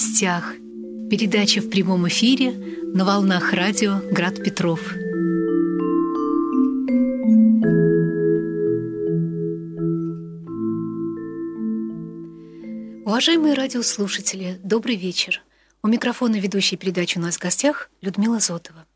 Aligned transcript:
гостях. 0.00 0.54
Передача 1.10 1.60
в 1.60 1.68
прямом 1.68 2.08
эфире 2.08 2.52
на 2.94 3.04
волнах 3.04 3.52
радио 3.52 4.00
«Град 4.10 4.42
Петров». 4.42 4.80
Уважаемые 13.04 13.52
радиослушатели, 13.52 14.58
добрый 14.64 14.96
вечер. 14.96 15.42
У 15.82 15.88
микрофона 15.88 16.36
ведущей 16.36 16.78
передачи 16.78 17.18
у 17.18 17.20
нас 17.20 17.36
в 17.36 17.40
гостях 17.40 17.90
Людмила 18.00 18.40
Зотова. 18.40 18.86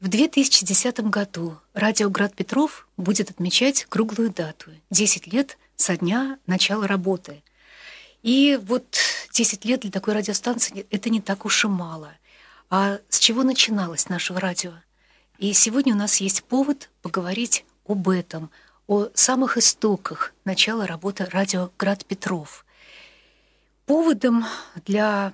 В 0.00 0.08
2010 0.08 0.98
году 1.10 1.58
радио 1.74 2.10
«Град 2.10 2.34
Петров» 2.34 2.88
будет 2.96 3.30
отмечать 3.30 3.86
круглую 3.88 4.30
дату– 4.30 4.72
10 4.90 5.32
лет 5.32 5.58
со 5.76 5.96
дня 5.96 6.40
начала 6.48 6.88
работы. 6.88 7.44
И 8.24 8.58
вот 8.66 8.84
10 9.32 9.64
лет 9.64 9.80
для 9.80 9.90
такой 9.90 10.14
радиостанции– 10.14 10.86
это 10.90 11.08
не 11.08 11.20
так 11.20 11.46
уж 11.46 11.64
и 11.64 11.68
мало. 11.68 12.12
А 12.68 12.98
с 13.08 13.18
чего 13.18 13.42
начиналось 13.42 14.08
наше 14.08 14.34
радио? 14.34 14.72
И 15.38 15.54
сегодня 15.54 15.94
у 15.94 15.96
нас 15.96 16.16
есть 16.18 16.44
повод 16.44 16.90
поговорить 17.00 17.64
об 17.86 18.08
этом, 18.08 18.50
о 18.86 19.08
самых 19.14 19.56
истоках 19.56 20.34
начала 20.44 20.86
работы 20.86 21.24
радио 21.24 21.70
«Град 21.78 22.04
Петров». 22.04 22.66
Поводом 23.86 24.44
для 24.84 25.32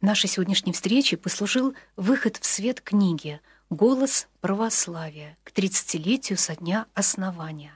нашей 0.00 0.28
сегодняшней 0.28 0.72
встречи 0.72 1.16
послужил 1.16 1.74
выход 1.96 2.38
в 2.38 2.46
свет 2.46 2.80
книги 2.80 3.40
«Голос 3.68 4.26
православия» 4.40 5.36
к 5.44 5.50
30-летию 5.50 6.38
со 6.38 6.56
дня 6.56 6.86
основания. 6.94 7.72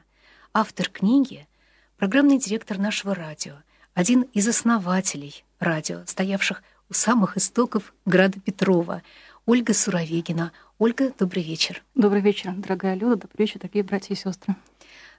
Автор 0.54 0.88
книги– 0.88 1.46
программный 1.98 2.38
директор 2.38 2.78
нашего 2.78 3.14
радио, 3.14 3.56
один 3.94 4.22
из 4.32 4.48
основателей 4.48 5.44
радио, 5.60 6.00
стоявших 6.06 6.62
у 6.88 6.94
самых 6.94 7.36
истоков 7.36 7.92
Града 8.06 8.40
Петрова, 8.40 9.02
Ольга 9.46 9.74
Суровегина. 9.74 10.52
Ольга, 10.78 11.12
добрый 11.18 11.42
вечер. 11.42 11.82
Добрый 11.94 12.22
вечер, 12.22 12.52
дорогая 12.56 12.94
Люда, 12.94 13.16
добрый 13.16 13.38
вечер, 13.38 13.60
дорогие 13.60 13.82
братья 13.82 14.14
и 14.14 14.16
сестры. 14.16 14.56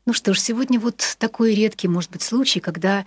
Ну 0.05 0.13
что 0.13 0.33
ж, 0.33 0.39
сегодня 0.39 0.80
вот 0.80 1.15
такой 1.19 1.55
редкий, 1.55 1.88
может 1.88 2.11
быть, 2.11 2.21
случай, 2.21 2.59
когда 2.59 3.05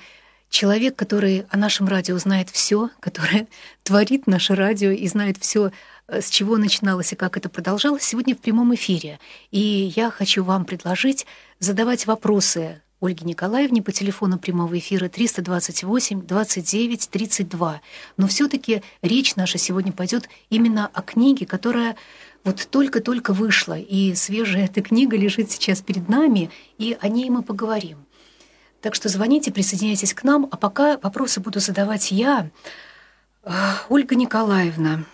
человек, 0.48 0.97
который 0.97 1.47
о 1.50 1.56
нашем 1.56 1.89
радио 1.89 2.17
знает 2.19 2.48
все, 2.48 2.91
который 3.01 3.48
творит 3.83 4.27
наше 4.27 4.55
радио 4.55 4.91
и 4.91 5.06
знает 5.08 5.36
все, 5.39 5.73
э, 6.06 6.20
с 6.20 6.30
чего 6.30 6.56
начиналось 6.56 7.12
и 7.12 7.17
как 7.17 7.36
это 7.36 7.48
продолжалось, 7.48 8.05
сегодня 8.05 8.34
в 8.34 8.39
прямом 8.39 8.75
эфире. 8.75 9.19
И 9.51 9.92
я 9.97 10.11
хочу 10.11 10.45
вам 10.45 10.64
предложить 10.64 11.27
задавать 11.58 12.06
вопросы 12.06 12.83
Ольге 13.00 13.27
Николаевне 13.27 13.83
по 13.83 13.92
телефону 13.92 14.39
прямого 14.39 14.78
эфира 14.78 15.08
328 15.08 16.22
29 16.22 17.11
32. 17.11 17.80
Но 18.16 18.27
все 18.27 18.48
таки 18.48 18.83
речь 19.02 19.36
наша 19.36 19.58
сегодня 19.58 19.92
пойдет 19.92 20.28
именно 20.48 20.86
о 20.92 21.02
книге, 21.02 21.44
которая 21.44 21.97
вот 22.42 22.67
только-только 22.70 23.34
вышла, 23.34 23.78
и 23.78 24.14
свежая 24.14 24.64
эта 24.64 24.80
книга 24.80 25.17
лежит 25.17 25.50
сейчас 25.50 25.83
перед 25.83 26.08
нами, 26.08 26.50
и 26.78 26.97
о 27.00 27.08
ней 27.08 27.28
мы 27.28 27.42
поговорим. 27.42 27.98
Так 28.80 28.94
что 28.94 29.08
звоните, 29.08 29.52
присоединяйтесь 29.52 30.14
к 30.14 30.22
нам, 30.22 30.48
а 30.50 30.56
пока 30.56 30.97
вопросы 30.98 31.41
буду 31.41 31.61
задавать 31.61 32.12
я. 32.12 32.50
Ольга 33.89 34.14
Николаевна, 34.14 35.05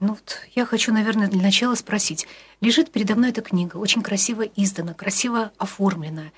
ну 0.00 0.08
вот 0.08 0.40
я 0.54 0.66
хочу, 0.66 0.92
наверное, 0.92 1.28
для 1.28 1.40
начала 1.40 1.74
спросить. 1.74 2.26
Лежит 2.60 2.90
передо 2.90 3.14
мной 3.14 3.30
эта 3.30 3.40
книга, 3.40 3.76
очень 3.76 4.02
красиво 4.02 4.42
издана, 4.42 4.92
красиво 4.94 5.52
оформлена. 5.56 6.32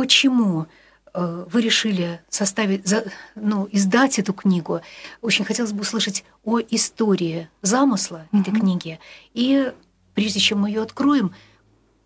Почему 0.00 0.66
э, 1.12 1.44
вы 1.52 1.60
решили 1.60 2.22
составить, 2.30 2.90
ну, 3.34 3.68
издать 3.70 4.18
эту 4.18 4.32
книгу? 4.32 4.80
Очень 5.20 5.44
хотелось 5.44 5.72
бы 5.72 5.82
услышать 5.82 6.24
о 6.42 6.58
истории 6.58 7.50
замысла 7.60 8.26
mm-hmm. 8.32 8.40
этой 8.40 8.50
книги. 8.58 8.98
И 9.34 9.74
прежде 10.14 10.40
чем 10.40 10.60
мы 10.60 10.70
ее 10.70 10.80
откроем, 10.80 11.34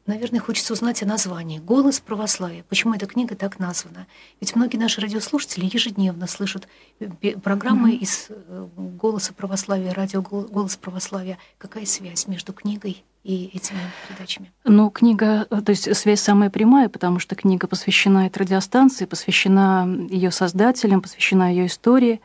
Наверное, 0.06 0.41
хочется 0.41 0.75
узнать 0.75 1.03
о 1.03 1.06
названии 1.06 1.60
«Голос 1.60 1.99
православия». 1.99 2.62
Почему 2.69 2.93
эта 2.93 3.06
книга 3.06 3.37
так 3.37 3.59
названа? 3.59 4.06
Ведь 4.38 4.55
многие 4.55 4.76
наши 4.76 5.00
радиослушатели 5.00 5.65
ежедневно 5.65 6.26
слышат 6.26 6.69
э, 6.99 7.38
программы 7.38 7.93
mm-hmm. 7.93 7.99
из 7.99 8.26
э, 8.28 8.69
«Голоса 8.76 9.32
православия», 9.32 9.94
радио 9.94 10.21
«Голос 10.21 10.76
православия». 10.76 11.38
Какая 11.56 11.87
связь 11.87 12.26
между 12.26 12.53
книгой 12.53 13.03
и 13.25 13.51
этими 13.55 13.81
передачами? 14.07 14.53
Ну, 14.65 14.91
книга, 14.91 15.47
э, 15.51 15.61
то 15.61 15.71
есть 15.71 15.97
связь 15.97 16.21
самая 16.21 16.51
прямая, 16.51 16.89
потому 16.89 17.19
что 17.19 17.35
книга 17.35 17.67
посвящена 17.67 18.27
этой 18.27 18.43
радиостанции, 18.43 19.07
посвящена 19.07 19.89
ее 20.09 20.31
создателям, 20.31 21.03
посвящена 21.03 21.51
ее 21.51 21.67
истории. 21.67 22.21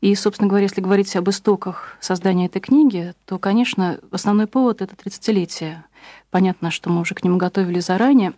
И, 0.00 0.14
собственно 0.14 0.48
говоря, 0.48 0.64
если 0.64 0.80
говорить 0.80 1.14
об 1.14 1.28
истоках 1.28 1.96
создания 2.00 2.46
этой 2.46 2.60
книги, 2.60 3.14
то, 3.26 3.38
конечно, 3.38 4.00
основной 4.10 4.46
повод— 4.46 4.80
это 4.82 4.94
30-летие 4.96 5.84
Понятно, 6.30 6.70
что 6.70 6.90
мы 6.90 7.00
уже 7.00 7.14
к 7.14 7.24
нему 7.24 7.36
готовили 7.36 7.80
заранее. 7.80 8.34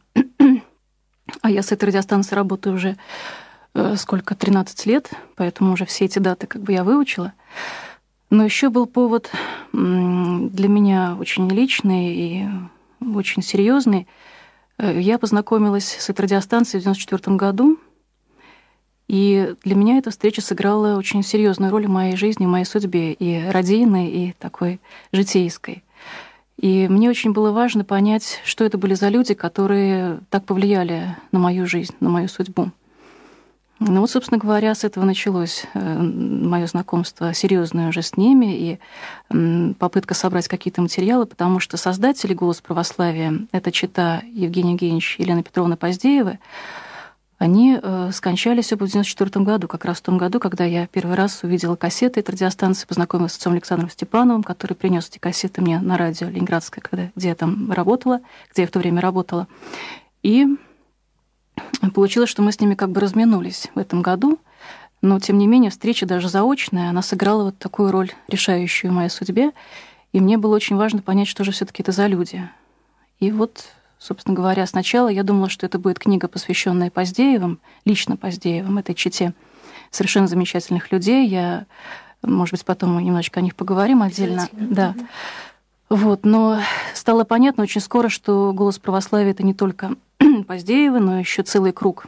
А 1.40 1.50
я 1.50 1.62
с 1.62 1.72
этой 1.72 1.86
радиостанцией 1.86 2.36
работаю 2.36 2.76
уже 2.76 2.96
э, 3.74 3.96
сколько, 3.96 4.34
13 4.34 4.86
лет, 4.86 5.10
поэтому 5.36 5.72
уже 5.72 5.86
все 5.86 6.04
эти 6.04 6.18
даты 6.18 6.46
как 6.46 6.62
бы 6.62 6.72
я 6.72 6.84
выучила. 6.84 7.32
Но 8.32 8.44
еще 8.44 8.70
был 8.70 8.86
повод 8.86 9.30
для 9.74 10.68
меня 10.68 11.18
очень 11.20 11.50
личный 11.50 12.14
и 12.16 12.48
очень 13.14 13.42
серьезный. 13.42 14.08
Э, 14.78 14.98
я 14.98 15.18
познакомилась 15.18 15.84
с 15.84 16.08
этой 16.08 16.22
радиостанцией 16.22 16.80
в 16.80 16.84
1994 16.84 17.36
году, 17.36 17.78
и 19.06 19.54
для 19.64 19.74
меня 19.74 19.98
эта 19.98 20.10
встреча 20.10 20.40
сыграла 20.40 20.96
очень 20.96 21.22
серьезную 21.22 21.70
роль 21.70 21.86
в 21.86 21.90
моей 21.90 22.16
жизни, 22.16 22.46
в 22.46 22.48
моей 22.48 22.64
судьбе, 22.64 23.12
и 23.12 23.44
радийной, 23.50 24.08
и 24.08 24.34
такой 24.38 24.80
житейской. 25.12 25.84
И 26.56 26.88
мне 26.88 27.10
очень 27.10 27.34
было 27.34 27.52
важно 27.52 27.84
понять, 27.84 28.40
что 28.46 28.64
это 28.64 28.78
были 28.78 28.94
за 28.94 29.10
люди, 29.10 29.34
которые 29.34 30.20
так 30.30 30.46
повлияли 30.46 31.18
на 31.32 31.38
мою 31.38 31.66
жизнь, 31.66 31.94
на 32.00 32.08
мою 32.08 32.28
судьбу. 32.28 32.70
Ну 33.88 34.00
вот, 34.00 34.10
собственно 34.10 34.38
говоря, 34.38 34.74
с 34.74 34.84
этого 34.84 35.04
началось 35.04 35.64
э, 35.74 35.98
мое 35.98 36.66
знакомство 36.66 37.34
серьезное 37.34 37.88
уже 37.88 38.02
с 38.02 38.16
ними 38.16 38.78
и 39.30 39.74
попытка 39.78 40.14
собрать 40.14 40.46
какие-то 40.46 40.82
материалы, 40.82 41.26
потому 41.26 41.58
что 41.58 41.76
создатели 41.76 42.34
«Голос 42.34 42.60
православия»— 42.60 43.46
это 43.52 43.72
чита 43.72 44.22
Евгения 44.32 44.72
Евгеньевич 44.72 45.16
и 45.18 45.22
Елена 45.22 45.42
Петровна 45.42 45.76
Поздеева— 45.76 46.38
они 47.42 47.76
э, 47.82 48.10
скончались 48.12 48.72
оба 48.72 48.84
в 48.84 48.90
94 48.92 49.44
году, 49.44 49.66
как 49.66 49.84
раз 49.84 49.98
в 49.98 50.02
том 50.02 50.16
году, 50.16 50.38
когда 50.38 50.62
я 50.62 50.86
первый 50.86 51.16
раз 51.16 51.42
увидела 51.42 51.74
кассеты 51.74 52.20
этой 52.20 52.30
радиостанции, 52.30 52.86
познакомилась 52.86 53.32
с 53.32 53.36
отцом 53.36 53.54
Александром 53.54 53.90
Степановым, 53.90 54.44
который 54.44 54.74
принес 54.74 55.08
эти 55.08 55.18
кассеты 55.18 55.60
мне 55.60 55.80
на 55.80 55.98
радио 55.98 56.28
Ленинградское, 56.28 56.80
когда, 56.80 57.10
где 57.16 57.30
я 57.30 57.34
там 57.34 57.72
работала, 57.72 58.20
где 58.52 58.62
я 58.62 58.68
в 58.68 58.70
то 58.70 58.78
время 58.78 59.00
работала. 59.00 59.48
И 60.22 60.46
получилось, 61.94 62.30
что 62.30 62.42
мы 62.42 62.52
с 62.52 62.60
ними 62.60 62.74
как 62.74 62.90
бы 62.90 63.00
разминулись 63.00 63.70
в 63.74 63.78
этом 63.78 64.02
году, 64.02 64.38
но, 65.00 65.18
тем 65.18 65.38
не 65.38 65.46
менее, 65.46 65.70
встреча 65.70 66.06
даже 66.06 66.28
заочная, 66.28 66.90
она 66.90 67.02
сыграла 67.02 67.44
вот 67.44 67.58
такую 67.58 67.90
роль, 67.90 68.12
решающую 68.28 68.90
в 68.90 68.94
моей 68.94 69.10
судьбе, 69.10 69.52
и 70.12 70.20
мне 70.20 70.38
было 70.38 70.54
очень 70.54 70.76
важно 70.76 71.02
понять, 71.02 71.28
что 71.28 71.44
же 71.44 71.52
все 71.52 71.64
таки 71.64 71.82
это 71.82 71.92
за 71.92 72.06
люди. 72.06 72.48
И 73.18 73.30
вот 73.30 73.64
Собственно 74.02 74.34
говоря, 74.34 74.66
сначала 74.66 75.06
я 75.06 75.22
думала, 75.22 75.48
что 75.48 75.64
это 75.64 75.78
будет 75.78 76.00
книга, 76.00 76.26
посвященная 76.26 76.90
Поздеевым, 76.90 77.60
лично 77.84 78.16
Поздеевым, 78.16 78.78
этой 78.78 78.96
чите 78.96 79.32
совершенно 79.92 80.26
замечательных 80.26 80.90
людей. 80.90 81.28
Я, 81.28 81.66
может 82.20 82.50
быть, 82.50 82.64
потом 82.64 82.94
мы 82.94 83.02
немножечко 83.04 83.38
о 83.38 83.44
них 83.44 83.54
поговорим 83.54 84.02
отдельно. 84.02 84.48
Да. 84.52 84.96
Вот, 85.88 86.24
но 86.24 86.58
стало 86.94 87.22
понятно 87.22 87.62
очень 87.62 87.80
скоро, 87.80 88.08
что 88.08 88.52
голос 88.52 88.80
православия 88.80 89.30
это 89.30 89.44
не 89.44 89.54
только 89.54 89.94
Поздеевы, 90.44 91.00
но 91.00 91.18
еще 91.18 91.42
целый 91.42 91.72
круг, 91.72 92.06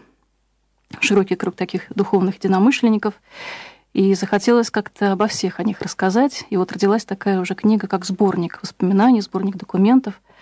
широкий 1.00 1.36
круг 1.36 1.56
таких 1.56 1.84
духовных 1.94 2.36
единомышленников. 2.36 3.14
И 3.92 4.14
захотелось 4.14 4.70
как-то 4.70 5.12
обо 5.12 5.28
всех 5.28 5.60
о 5.60 5.62
них 5.62 5.80
рассказать. 5.80 6.44
И 6.50 6.56
вот 6.56 6.72
родилась 6.72 7.04
такая 7.04 7.40
уже 7.40 7.54
книга, 7.54 7.86
как 7.86 8.04
сборник 8.04 8.58
воспоминаний, 8.62 9.20
сборник 9.20 9.56
документов– 9.56 10.20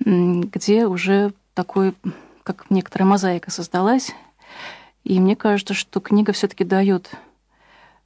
где 0.00 0.86
уже 0.86 1.32
такой, 1.54 1.94
как 2.42 2.66
некоторая 2.70 3.08
мозаика 3.08 3.50
создалась. 3.50 4.12
И 5.04 5.20
мне 5.20 5.36
кажется, 5.36 5.74
что 5.74 6.00
книга 6.00 6.32
все-таки 6.32 6.64
дает 6.64 7.10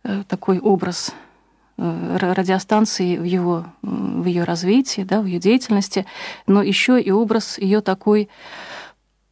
э, 0.03 0.25
такой 0.29 0.59
образ 0.59 1.15
э, 1.77 2.17
радиостанции 2.19 3.17
в 3.17 3.25
его 3.25 3.67
в 3.83 4.25
ее 4.25 4.45
развитии, 4.45 5.03
да, 5.03 5.21
в 5.21 5.27
ее 5.27 5.39
деятельности, 5.39 6.05
но 6.47 6.61
еще 6.61 7.01
и 7.01 7.13
образ 7.13 7.57
ее 7.59 7.81
такой, 7.81 8.29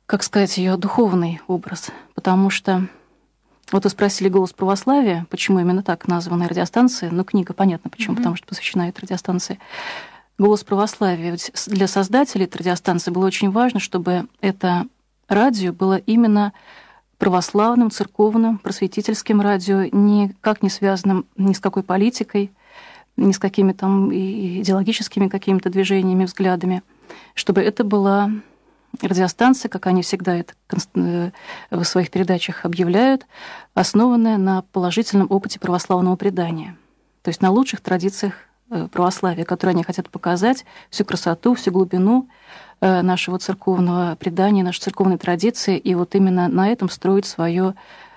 как 0.07 0.23
сказать, 0.23 0.57
ее 0.57 0.77
духовный 0.77 1.41
образ, 1.49 1.91
потому 2.15 2.51
что 2.51 2.87
вот 3.73 3.83
вы 3.83 3.91
спросили 3.91 4.29
«Голос 4.29 4.53
православия», 4.53 5.27
почему 5.29 5.59
именно 5.59 5.83
так 5.83 6.07
названа 6.07 6.49
радиостанция, 6.49 7.11
ну, 7.11 7.25
книга, 7.25 7.53
понятно 7.53 7.91
почему, 7.91 8.15
mm-hmm. 8.15 8.19
потому 8.19 8.37
что 8.37 8.47
посвящена 8.47 8.89
этой 8.89 9.01
радиостанции. 9.01 9.59
«Голос 10.39 10.63
православия». 10.63 11.33
Ведь 11.33 11.51
для 11.67 11.89
создателей 11.89 12.45
этой 12.45 12.59
радиостанции 12.59 13.11
было 13.11 13.27
очень 13.27 13.51
важно, 13.51 13.81
чтобы 13.81 14.27
это 14.41 14.87
радио 15.29 15.73
было 15.73 15.97
именно 15.97 16.53
православным, 17.19 17.91
церковным, 17.91 18.59
просветительским 18.59 19.41
радио, 19.41 19.85
никак 19.91 20.63
не 20.63 20.71
связанным 20.71 21.27
ни 21.37 21.55
с 21.55 21.59
какой 21.59 21.83
политикой, 21.83 22.53
ни 23.17 23.33
с 23.33 23.39
какими 23.39 23.73
там 23.73 24.13
идеологическими 24.13 25.29
какими-то 25.29 25.71
движениями, 25.71 26.27
взглядами, 26.27 26.83
чтобы 27.35 27.63
это 27.63 27.83
была 27.83 28.31
радиостанция, 29.03 29.69
как 29.69 29.87
они 29.87 30.03
всегда 30.03 30.37
это 30.37 30.55
э, 30.95 31.31
в 31.71 31.85
своих 31.85 32.11
передачах 32.11 32.65
объявляют, 32.65 33.27
основанная 33.75 34.39
на 34.39 34.63
положительном 34.63 35.27
опыте 35.31 35.59
православного 35.61 36.17
предания, 36.17 36.77
то 37.23 37.29
есть 37.29 37.43
на 37.43 37.51
лучших 37.51 37.81
традициях 37.81 38.35
э, 38.71 38.89
православия, 38.91 39.45
которые 39.45 39.75
они 39.75 39.83
хотят 39.83 40.11
показать, 40.11 40.65
всю 40.91 41.05
красоту, 41.05 41.55
всю 41.55 41.73
глубину 41.73 42.29
э, 42.81 43.03
нашего 43.03 43.39
церковного 43.39 44.17
предания, 44.17 44.63
нашей 44.63 44.81
церковной 44.81 45.19
традиции, 45.19 45.79
и 45.79 45.95
вот 45.95 46.15
именно 46.15 46.49
на 46.49 46.69
этом 46.69 46.89
строить 46.89 47.27
свое 47.27 47.75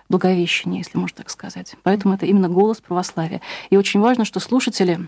благовещение, 0.09 0.79
если 0.79 0.97
можно 0.97 1.17
так 1.17 1.29
сказать. 1.29 1.75
Поэтому 1.83 2.15
это 2.15 2.25
именно 2.25 2.49
голос 2.49 2.81
православия. 2.81 3.41
И 3.69 3.77
очень 3.77 3.99
важно, 3.99 4.25
что 4.25 4.39
слушатели 4.39 5.07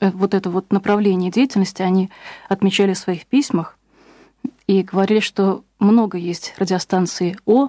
вот 0.00 0.34
это 0.34 0.50
вот 0.50 0.72
направление 0.72 1.30
деятельности 1.30 1.82
они 1.82 2.10
отмечали 2.48 2.94
в 2.94 2.98
своих 2.98 3.26
письмах, 3.26 3.78
и 4.66 4.82
говорили, 4.82 5.20
что 5.20 5.64
много 5.78 6.18
есть 6.18 6.54
радиостанций 6.58 7.36
о 7.44 7.68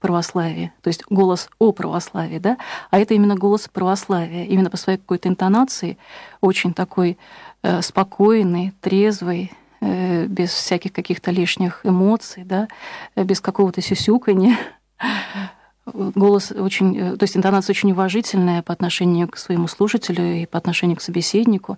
православии, 0.00 0.72
то 0.82 0.88
есть 0.88 1.02
голос 1.10 1.48
о 1.58 1.72
православии, 1.72 2.38
да, 2.38 2.56
а 2.90 2.98
это 2.98 3.14
именно 3.14 3.34
голос 3.34 3.68
православия, 3.72 4.44
именно 4.44 4.70
по 4.70 4.76
своей 4.76 4.98
какой-то 4.98 5.28
интонации, 5.28 5.98
очень 6.40 6.72
такой 6.72 7.18
э, 7.62 7.82
спокойный, 7.82 8.72
трезвый, 8.80 9.52
э, 9.80 10.26
без 10.26 10.50
всяких 10.50 10.92
каких-то 10.92 11.30
лишних 11.32 11.80
эмоций, 11.84 12.44
да, 12.44 12.68
э, 13.16 13.24
без 13.24 13.40
какого-то 13.40 13.82
сюсюканья. 13.82 14.56
Голос 15.86 16.52
очень, 16.52 16.96
э, 16.96 17.16
то 17.16 17.24
есть 17.24 17.36
интонация 17.36 17.72
очень 17.72 17.90
уважительная 17.90 18.62
по 18.62 18.72
отношению 18.72 19.26
к 19.26 19.36
своему 19.36 19.66
слушателю 19.66 20.42
и 20.42 20.46
по 20.46 20.58
отношению 20.58 20.96
к 20.96 21.02
собеседнику 21.02 21.76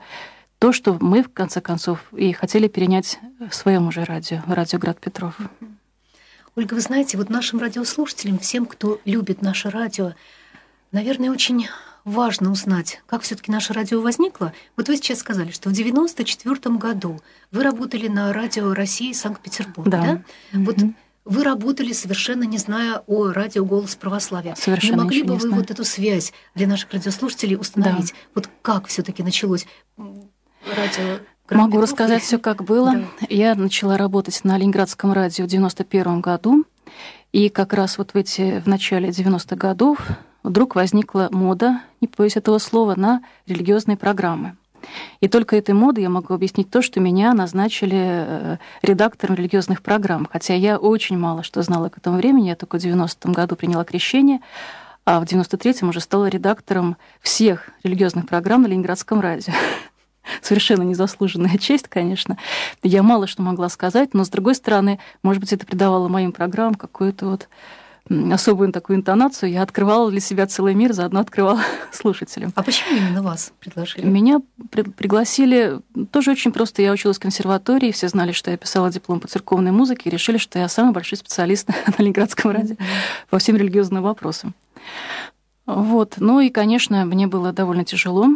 то, 0.61 0.73
что 0.73 0.99
мы, 1.01 1.23
в 1.23 1.33
конце 1.33 1.63
концов, 1.63 2.05
и 2.13 2.33
хотели 2.33 2.69
перенять 2.69 3.19
в 3.51 3.55
своем 3.55 3.89
уже 3.89 4.05
радио, 4.05 4.43
радио 4.47 4.79
Град 4.79 5.01
Петров. 5.01 5.39
Ольга, 6.55 6.75
вы 6.75 6.81
знаете, 6.81 7.17
вот 7.17 7.31
нашим 7.31 7.59
радиослушателям, 7.59 8.39
всем, 8.39 8.67
кто 8.67 9.01
любит 9.07 9.41
наше 9.41 9.71
радио, 9.71 10.13
наверное, 10.93 11.31
очень 11.31 11.67
важно 12.05 12.51
узнать, 12.51 13.03
как 13.07 13.23
все 13.23 13.37
таки 13.37 13.51
наше 13.51 13.73
радио 13.73 14.03
возникло. 14.03 14.53
Вот 14.77 14.89
вы 14.89 14.97
сейчас 14.97 15.21
сказали, 15.21 15.51
что 15.51 15.71
в 15.71 15.73
94 15.73 16.77
году 16.77 17.21
вы 17.51 17.63
работали 17.63 18.09
на 18.09 18.31
радио 18.35 18.75
России 18.75 19.13
Санкт-Петербург, 19.13 19.89
да? 19.89 20.03
да? 20.03 20.13
Mm-hmm. 20.53 20.65
Вот 20.65 20.77
вы 21.25 21.43
работали 21.43 21.93
совершенно 21.95 22.43
не 22.43 22.59
зная 22.59 23.03
о 23.07 23.33
радио 23.33 23.65
«Голос 23.65 23.97
православия». 23.97 24.55
Совершенно 24.57 24.97
не 24.97 25.05
могли 25.05 25.23
бы 25.23 25.29
не 25.29 25.35
вы 25.37 25.41
знаю. 25.41 25.63
вот 25.63 25.71
эту 25.71 25.85
связь 25.85 26.35
для 26.55 26.67
наших 26.67 26.93
радиослушателей 26.93 27.57
установить? 27.57 28.11
Да. 28.11 28.19
Вот 28.35 28.51
как 28.61 28.89
все 28.89 29.03
таки 29.03 29.23
началось? 29.23 29.67
Радио 30.67 31.19
Могу 31.51 31.81
рассказать 31.81 32.23
все, 32.23 32.39
как 32.39 32.63
было. 32.63 32.93
Да. 32.93 33.27
Я 33.29 33.55
начала 33.55 33.97
работать 33.97 34.41
на 34.45 34.57
Ленинградском 34.57 35.13
радио 35.13 35.45
в 35.45 35.49
91 35.49 36.21
году. 36.21 36.65
И 37.33 37.49
как 37.49 37.73
раз 37.73 37.99
вот 37.99 38.13
в 38.13 38.17
эти 38.17 38.61
в 38.61 38.67
начале 38.67 39.09
90-х 39.09 39.57
годов 39.57 40.01
вдруг 40.43 40.75
возникла 40.75 41.29
мода, 41.31 41.81
не 42.01 42.09
боюсь 42.17 42.37
этого 42.37 42.59
слова, 42.59 42.95
на 42.97 43.23
религиозные 43.47 43.97
программы. 43.97 44.57
И 45.21 45.29
только 45.29 45.57
этой 45.57 45.75
модой 45.75 46.03
я 46.03 46.09
могу 46.09 46.33
объяснить 46.33 46.71
то, 46.71 46.81
что 46.83 47.01
меня 47.01 47.35
назначили 47.35 47.99
э, 48.01 48.57
редактором 48.83 49.35
религиозных 49.35 49.83
программ. 49.83 50.27
Хотя 50.31 50.55
я 50.55 50.79
очень 50.79 51.19
мало 51.19 51.43
что 51.43 51.63
знала 51.63 51.89
к 51.89 51.99
этому 51.99 52.17
времени. 52.17 52.49
Я 52.49 52.57
только 52.57 52.79
в 52.79 52.83
90-м 52.83 53.33
году 53.33 53.57
приняла 53.57 53.85
крещение, 53.85 54.41
а 55.05 55.21
в 55.21 55.25
93-м 55.25 55.91
уже 55.91 56.01
стала 56.01 56.29
редактором 56.29 56.97
всех 57.21 57.71
религиозных 57.83 58.27
программ 58.27 58.63
на 58.63 58.69
Ленинградском 58.69 59.21
радио 59.21 59.53
совершенно 60.43 60.83
незаслуженная 60.83 61.57
честь, 61.59 61.89
конечно. 61.89 62.39
Я 62.83 63.03
мало 63.03 63.27
что 63.27 63.43
могла 63.43 63.69
сказать, 63.69 64.15
но, 64.15 64.25
с 64.25 64.29
другой 64.29 64.55
стороны, 64.55 64.99
может 65.23 65.41
быть, 65.41 65.53
это 65.53 65.67
придавало 65.67 66.09
моим 66.09 66.33
программам 66.33 66.75
какую-то 66.75 67.27
вот 67.27 67.49
особую 68.33 68.73
такую 68.73 68.99
интонацию. 68.99 69.53
Я 69.53 69.63
открывала 69.63 70.11
для 70.11 70.21
себя 70.21 70.47
целый 70.47 70.75
мир, 70.75 70.93
заодно 70.93 71.21
открывала 71.21 71.61
слушателям. 71.93 72.53
А 72.57 72.63
почему 72.63 72.97
именно 72.97 73.23
вас 73.23 73.53
предложили? 73.61 74.05
Меня 74.05 74.41
при 74.71 74.83
пригласили 74.83 75.81
тоже 76.11 76.33
очень 76.33 76.53
просто. 76.53 76.83
Я 76.83 76.93
училась 76.93 77.19
в 77.19 77.21
консерватории, 77.21 77.93
все 77.93 78.09
знали, 78.09 78.33
что 78.33 78.51
я 78.51 78.57
писала 78.57 78.91
диплом 78.91 79.21
по 79.21 79.29
церковной 79.29 79.71
музыке, 79.71 80.09
и 80.09 80.13
решили, 80.13 80.39
что 80.39 80.59
я 80.59 80.69
самый 80.69 80.93
большой 80.93 81.19
специалист 81.19 81.69
на 81.99 82.03
Ленинградском 82.03 82.51
радио 82.51 82.77
по 83.29 83.39
всем 83.39 83.57
религиозным 83.57 84.03
вопросам. 84.03 84.55
Вот. 85.67 86.15
Ну 86.19 86.41
и, 86.41 86.49
конечно, 86.49 87.05
мне 87.05 87.29
было 87.29 87.53
довольно 87.53 87.85
тяжело 87.85 88.29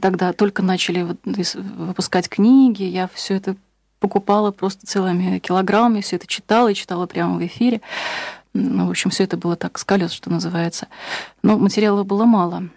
тогда 0.00 0.32
только 0.32 0.62
начали 0.62 1.06
выпускать 1.24 2.28
книги, 2.28 2.82
я 2.82 3.08
все 3.12 3.34
это 3.34 3.56
покупала 4.00 4.50
просто 4.50 4.86
целыми 4.86 5.38
килограммами, 5.38 6.00
все 6.00 6.16
это 6.16 6.26
читала 6.26 6.68
и 6.68 6.74
читала 6.74 7.06
прямо 7.06 7.38
в 7.38 7.46
эфире. 7.46 7.80
Ну, 8.52 8.86
в 8.86 8.90
общем, 8.90 9.10
все 9.10 9.24
это 9.24 9.36
было 9.36 9.56
так 9.56 9.78
с 9.78 9.84
колес, 9.84 10.12
что 10.12 10.30
называется. 10.30 10.88
Но 11.42 11.58
материала 11.58 12.04
было 12.04 12.24
мало. 12.24 12.68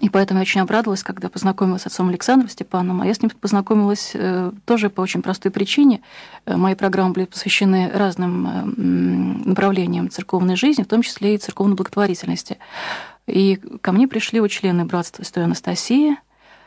И 0.00 0.10
поэтому 0.10 0.38
я 0.38 0.42
очень 0.42 0.60
обрадовалась, 0.60 1.02
когда 1.02 1.28
познакомилась 1.28 1.82
с 1.82 1.86
отцом 1.86 2.08
Александром 2.08 2.50
Степаном. 2.50 3.00
А 3.00 3.06
я 3.06 3.14
с 3.14 3.22
ним 3.22 3.30
познакомилась 3.30 4.10
э, 4.14 4.50
тоже 4.64 4.90
по 4.90 5.00
очень 5.00 5.22
простой 5.22 5.52
причине. 5.52 6.02
Э, 6.44 6.56
мои 6.56 6.74
программы 6.74 7.14
были 7.14 7.24
посвящены 7.24 7.90
разным 7.94 8.46
э, 8.46 9.48
направлениям 9.48 10.10
церковной 10.10 10.56
жизни, 10.56 10.82
в 10.82 10.88
том 10.88 11.02
числе 11.02 11.36
и 11.36 11.38
церковной 11.38 11.76
благотворительности. 11.76 12.58
И 13.26 13.56
ко 13.80 13.92
мне 13.92 14.06
пришли 14.06 14.40
вот 14.40 14.48
члены 14.48 14.84
братства 14.84 15.24
Святой 15.24 15.44
Анастасии. 15.44 16.16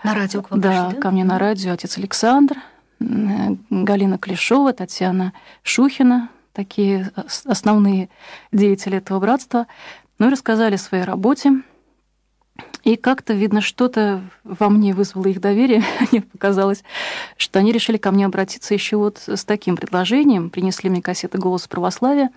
На 0.04 0.14
радио 0.14 0.42
к 0.42 0.52
вам 0.52 0.62
Да, 0.62 0.70
пришли, 0.86 0.96
да? 0.96 1.02
ко 1.02 1.12
мне 1.12 1.24
на 1.24 1.40
радио 1.40 1.74
отец 1.74 1.98
Александр, 1.98 2.58
Галина 3.00 4.18
Клешова, 4.18 4.74
Татьяна 4.74 5.34
Шухина, 5.64 6.30
такие 6.54 7.12
основные 7.46 8.10
деятели 8.52 8.98
этого 8.98 9.20
братства. 9.20 9.68
Ну 10.18 10.28
и 10.28 10.32
рассказали 10.32 10.76
о 10.76 10.80
своей 10.80 11.04
работе. 11.04 11.62
И 12.84 12.96
как-то, 12.98 13.34
видно, 13.34 13.62
что-то 13.62 14.22
во 14.44 14.70
мне 14.70 14.94
вызвало 14.94 15.28
их 15.28 15.40
доверие. 15.40 15.84
Мне 16.12 16.22
показалось, 16.22 16.84
что 17.38 17.60
они 17.60 17.72
решили 17.72 17.98
ко 17.98 18.12
мне 18.12 18.26
обратиться 18.26 18.74
еще 18.74 18.98
вот 18.98 19.22
с 19.28 19.46
таким 19.46 19.78
предложением. 19.78 20.50
Принесли 20.50 20.90
мне 20.90 21.02
кассеты 21.02 21.38
«Голос 21.38 21.68
православия». 21.68 22.32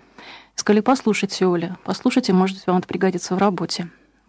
Сказали, 0.54 0.80
послушайте, 0.80 1.47
Оля, 1.47 1.76
послушайте, 1.85 2.32
может 2.32 2.64
вам 2.66 2.78
это 2.78 2.87
пригодится 2.87 3.35
в 3.35 3.38
работе. 3.38 3.88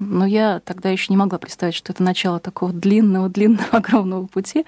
Но 0.09 0.25
я 0.25 0.59
тогда 0.59 0.89
еще 0.89 1.07
не 1.09 1.17
могла 1.17 1.39
представить, 1.39 1.75
что 1.75 1.93
это 1.93 2.03
начало 2.03 2.39
такого 2.39 2.71
длинного, 2.71 3.29
длинного, 3.33 3.69
огромного 3.71 4.25
пути. 4.27 4.65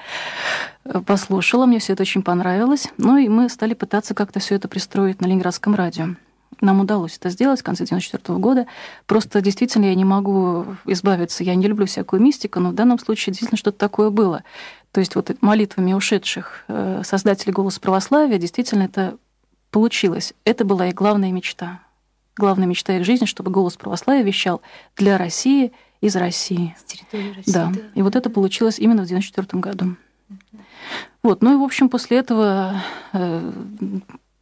Послушала, 1.05 1.65
мне 1.65 1.79
все 1.79 1.93
это 1.93 2.03
очень 2.03 2.23
понравилось. 2.23 2.87
Ну 2.97 3.17
и 3.17 3.27
мы 3.27 3.49
стали 3.49 3.73
пытаться 3.73 4.13
как-то 4.13 4.39
все 4.39 4.55
это 4.55 4.67
пристроить 4.67 5.21
на 5.21 5.25
Ленинградском 5.25 5.75
радио. 5.75 6.15
Нам 6.61 6.79
удалось 6.79 7.17
это 7.17 7.29
сделать 7.29 7.59
в 7.59 7.63
конце 7.63 7.85
94 7.85 8.39
года. 8.39 8.65
Просто 9.07 9.41
действительно 9.41 9.85
я 9.85 9.95
не 9.95 10.05
могу 10.05 10.65
избавиться. 10.85 11.43
Я 11.43 11.55
не 11.55 11.67
люблю 11.67 11.85
всякую 11.85 12.21
мистику, 12.21 12.59
но 12.59 12.69
в 12.69 12.75
данном 12.75 12.99
случае 12.99 13.33
действительно 13.33 13.57
что-то 13.57 13.77
такое 13.77 14.09
было. 14.09 14.43
То 14.91 14.99
есть 14.99 15.15
вот 15.15 15.35
молитвами 15.41 15.91
ушедших 15.93 16.63
э, 16.69 17.01
создателей 17.03 17.51
«Голоса 17.51 17.81
православия» 17.81 18.37
действительно 18.37 18.83
это 18.83 19.17
получилось. 19.69 20.33
Это 20.45 20.63
была 20.63 20.87
и 20.87 20.93
главная 20.93 21.31
мечта 21.33 21.81
главная 22.35 22.67
мечта 22.67 22.97
их 22.97 23.05
жизни, 23.05 23.25
чтобы 23.25 23.51
голос 23.51 23.75
православия 23.75 24.23
вещал 24.23 24.61
для 24.95 25.17
России 25.17 25.71
из 26.01 26.15
России. 26.15 26.75
С 26.77 26.83
территории 26.83 27.33
России, 27.33 27.51
да. 27.51 27.71
да. 27.73 27.81
И 27.95 28.01
вот 28.01 28.15
это 28.15 28.29
получилось 28.29 28.79
именно 28.79 29.03
в 29.03 29.05
1994 29.05 29.61
году. 29.61 29.95
Вот, 31.23 31.41
ну 31.41 31.53
и, 31.53 31.57
в 31.57 31.63
общем, 31.63 31.89
после 31.89 32.17
этого 32.17 32.81
э, 33.13 33.51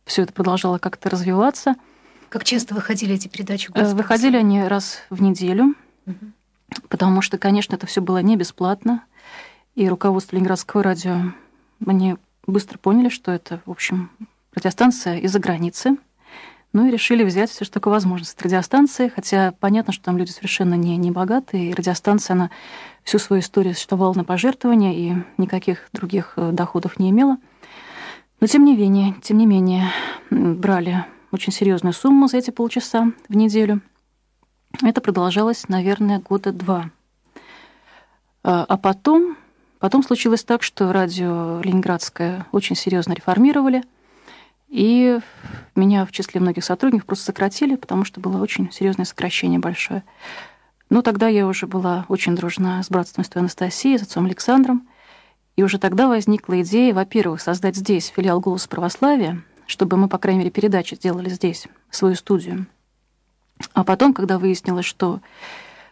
все 0.05 0.23
это 0.23 0.33
продолжало 0.33 0.77
как-то 0.77 1.09
развиваться. 1.09 1.75
Как 2.29 2.43
часто 2.43 2.75
выходили 2.75 3.15
эти 3.15 3.27
передачи? 3.27 3.71
Э, 3.73 3.93
выходили 3.93 4.35
они 4.35 4.63
раз 4.63 5.03
в 5.09 5.21
неделю, 5.21 5.75
угу. 6.05 6.17
потому 6.89 7.21
что, 7.21 7.37
конечно, 7.37 7.75
это 7.75 7.87
все 7.87 8.01
было 8.01 8.21
не 8.21 8.35
бесплатно. 8.35 9.05
И 9.75 9.87
руководство 9.87 10.35
Ленинградского 10.35 10.83
радио, 10.83 11.33
они 11.85 12.17
быстро 12.45 12.77
поняли, 12.77 13.09
что 13.09 13.31
это, 13.31 13.61
в 13.65 13.71
общем, 13.71 14.11
радиостанция 14.53 15.19
из-за 15.19 15.39
границы– 15.39 15.97
ну 16.73 16.85
и 16.85 16.91
решили 16.91 17.23
взять 17.23 17.49
все, 17.49 17.63
что 17.63 17.75
такое 17.75 17.93
возможность 17.93 18.41
радиостанции, 18.41 19.07
хотя 19.07 19.53
понятно, 19.59 19.93
что 19.93 20.03
там 20.05 20.17
люди 20.17 20.31
совершенно 20.31 20.73
не, 20.73 20.97
не 20.97 21.11
богатые, 21.11 21.69
и 21.69 21.73
радиостанция, 21.73 22.33
она 22.33 22.51
всю 23.03 23.19
свою 23.19 23.41
историю 23.41 23.73
существовала 23.73 24.13
на 24.13 24.23
пожертвования 24.23 24.93
и 24.93 25.13
никаких 25.37 25.87
других 25.93 26.33
э, 26.35 26.51
доходов 26.51 26.99
не 26.99 27.11
имела. 27.11 27.37
Но 28.39 28.47
тем 28.47 28.65
не 28.65 28.75
менее, 28.75 29.15
тем 29.21 29.37
не 29.37 29.45
менее, 29.45 29.91
брали 30.29 31.05
очень 31.31 31.53
серьезную 31.53 31.93
сумму 31.93 32.27
за 32.27 32.37
эти 32.37 32.51
полчаса 32.51 33.11
в 33.29 33.35
неделю. 33.35 33.81
Это 34.81 34.99
продолжалось, 34.99 35.69
наверное, 35.69 36.19
года 36.19 36.51
два. 36.51 36.89
А, 38.43 38.65
а 38.67 38.77
потом, 38.77 39.37
потом 39.79 40.03
случилось 40.03 40.43
так, 40.43 40.63
что 40.63 40.91
радио 40.91 41.61
Ленинградское 41.63 42.45
очень 42.51 42.75
серьезно 42.75 43.13
реформировали– 43.13 43.83
И 44.73 45.19
меня 45.79 46.05
в 46.05 46.11
числе 46.11 46.39
многих 46.39 46.63
сотрудников 46.63 47.07
просто 47.07 47.25
сократили, 47.25 47.75
потому 47.75 48.05
что 48.05 48.19
было 48.19 48.41
очень 48.41 48.71
серьезное 48.71 49.05
сокращение 49.05 49.59
большое. 49.59 50.03
Но 50.89 51.01
тогда 51.01 51.27
я 51.27 51.47
уже 51.47 51.65
была 51.65 52.05
очень 52.07 52.35
дружна 52.35 52.83
с 52.83 52.89
братством 52.89 53.23
Святой 53.23 53.41
Анастасии, 53.41 53.97
с 53.97 54.03
отцом 54.03 54.25
Александром. 54.25 54.87
И 55.55 55.63
уже 55.63 55.77
тогда 55.79 56.07
возникла 56.07 56.61
идея, 56.61 56.93
во-первых, 56.93 57.41
создать 57.41 57.75
здесь 57.75 58.07
филиал 58.15 58.39
«Голос 58.39 58.67
православия», 58.67 59.41
чтобы 59.65 59.97
мы, 59.97 60.07
по 60.07 60.17
крайней 60.17 60.39
мере, 60.39 60.51
передачи 60.51 60.95
сделали 60.95 61.29
здесь, 61.29 61.67
свою 61.89 62.15
студию. 62.15 62.67
А 63.73 63.83
потом, 63.83 64.13
когда 64.13 64.39
выяснилось, 64.39 64.85
что 64.85 65.21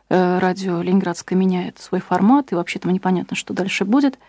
э, 0.10 0.40
радио 0.40 0.82
Ленинградское 0.82 1.38
меняет 1.38 1.80
свой 1.80 2.02
формат, 2.02 2.52
и 2.52 2.56
вообще-то 2.56 2.90
непонятно, 2.92 3.36
что 3.36 3.54
дальше 3.54 3.86
будет, 3.86 4.20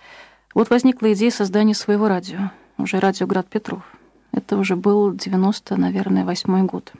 вот 0.54 0.70
возникла 0.70 1.12
идея 1.12 1.30
создания 1.30 1.74
своего 1.74 2.08
радио, 2.08 2.50
уже 2.78 3.00
радио 3.00 3.26
«Град 3.26 3.48
Петров». 3.48 3.82
Это 4.32 4.56
уже 4.56 4.76
был 4.76 5.14
90, 5.14 5.76
наверное, 5.76 6.24
восьмой 6.24 6.62
год, 6.62 6.92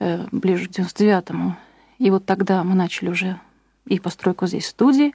э, 0.00 0.26
ближе 0.32 0.66
к 0.66 0.70
99-му. 0.70 1.56
И 1.98 2.10
вот 2.10 2.26
тогда 2.26 2.64
мы 2.64 2.74
начали 2.74 3.08
уже 3.08 3.38
и 3.86 4.00
постройку 4.00 4.46
здесь 4.46 4.66
студии, 4.66 5.14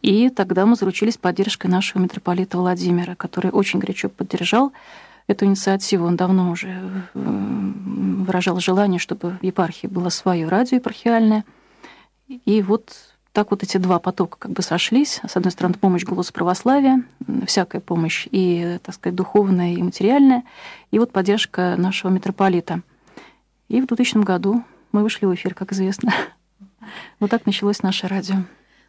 и 0.00 0.30
тогда 0.30 0.66
мы 0.66 0.74
заручились 0.74 1.16
поддержкой 1.16 1.68
нашего 1.68 2.02
митрополита 2.02 2.58
Владимира, 2.58 3.14
который 3.14 3.50
очень 3.50 3.78
горячо 3.78 4.08
поддержал 4.08 4.72
эту 5.26 5.44
инициативу. 5.44 6.06
Он 6.06 6.16
давно 6.16 6.50
уже 6.50 6.68
э, 6.68 7.02
выражал 7.14 8.58
желание, 8.58 8.98
чтобы 8.98 9.38
в 9.40 9.44
епархии 9.44 9.86
было 9.86 10.08
свое 10.08 10.48
радио 10.48 10.76
епархиальное. 10.76 11.44
И 12.28 12.62
вот 12.62 13.11
так 13.32 13.50
вот 13.50 13.62
эти 13.62 13.78
два 13.78 13.98
потока 13.98 14.36
как 14.38 14.52
бы 14.52 14.62
сошлись. 14.62 15.20
С 15.26 15.36
одной 15.36 15.50
стороны, 15.52 15.74
помощь 15.74 16.04
голосу 16.04 16.32
православия, 16.32 17.02
всякая 17.46 17.80
помощь 17.80 18.28
и, 18.30 18.78
так 18.82 18.94
сказать, 18.94 19.16
духовная 19.16 19.72
и 19.72 19.82
материальная, 19.82 20.44
и 20.90 20.98
вот 20.98 21.12
поддержка 21.12 21.76
нашего 21.78 22.10
митрополита. 22.10 22.82
И 23.68 23.80
в 23.80 23.86
2000 23.86 24.18
году 24.22 24.62
мы 24.92 25.02
вышли 25.02 25.24
в 25.24 25.34
эфир, 25.34 25.54
как 25.54 25.72
известно. 25.72 26.12
Вот 27.20 27.30
так 27.30 27.46
началось 27.46 27.82
наше 27.82 28.08
радио. 28.08 28.38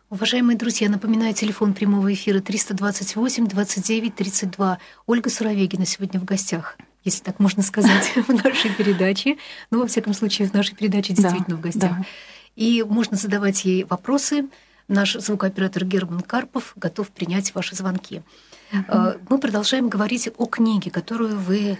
Уважаемые 0.09 0.57
друзья, 0.57 0.89
напоминаю, 0.89 1.33
телефон 1.33 1.73
прямого 1.73 2.11
эфира 2.11 2.39
328 2.39 3.47
29 3.47 4.15
32. 4.15 4.79
Ольга 5.05 5.29
Суровегина 5.29 5.85
сегодня 5.85 6.19
в 6.19 6.25
гостях, 6.25 6.77
если 7.03 7.23
так 7.23 7.39
можно 7.39 7.63
сказать, 7.63 8.13
в 8.27 8.29
нашей 8.29 8.71
передаче. 8.71 9.37
Ну, 9.71 9.79
во 9.79 9.87
всяком 9.87 10.13
случае, 10.13 10.49
в 10.49 10.53
нашей 10.53 10.75
передаче 10.75 11.13
действительно 11.13 11.55
да, 11.55 11.55
в 11.55 11.61
гостях. 11.61 11.91
Да. 11.91 12.05
И 12.55 12.83
можно 12.83 13.17
задавать 13.17 13.65
ей 13.65 13.83
вопросы. 13.83 14.47
Наш 14.87 15.13
звукооператор 15.13 15.85
Герман 15.85 16.21
Карпов 16.21 16.73
готов 16.75 17.09
принять 17.09 17.55
ваши 17.55 17.75
звонки. 17.75 18.21
Uh-huh. 18.71 19.19
Мы 19.29 19.37
продолжаем 19.37 19.87
говорить 19.87 20.29
о 20.37 20.45
книге, 20.45 20.91
которую 20.91 21.39
вы 21.39 21.77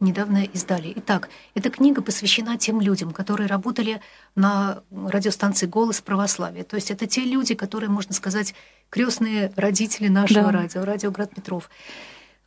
недавно 0.00 0.44
издали. 0.44 0.92
Итак, 0.96 1.28
эта 1.54 1.70
книга 1.70 2.02
посвящена 2.02 2.56
тем 2.58 2.80
людям, 2.80 3.12
которые 3.12 3.46
работали 3.46 4.00
на 4.34 4.82
радиостанции 4.90 5.66
«Голос 5.66 6.00
православия». 6.00 6.64
То 6.64 6.76
есть 6.76 6.90
это 6.90 7.06
те 7.06 7.22
люди, 7.22 7.54
которые, 7.54 7.90
можно 7.90 8.14
сказать, 8.14 8.54
крестные 8.88 9.52
родители 9.56 10.08
нашего 10.08 10.44
да. 10.44 10.52
радио, 10.52 10.84
радио 10.84 11.10
«Град 11.10 11.34
Петров». 11.34 11.70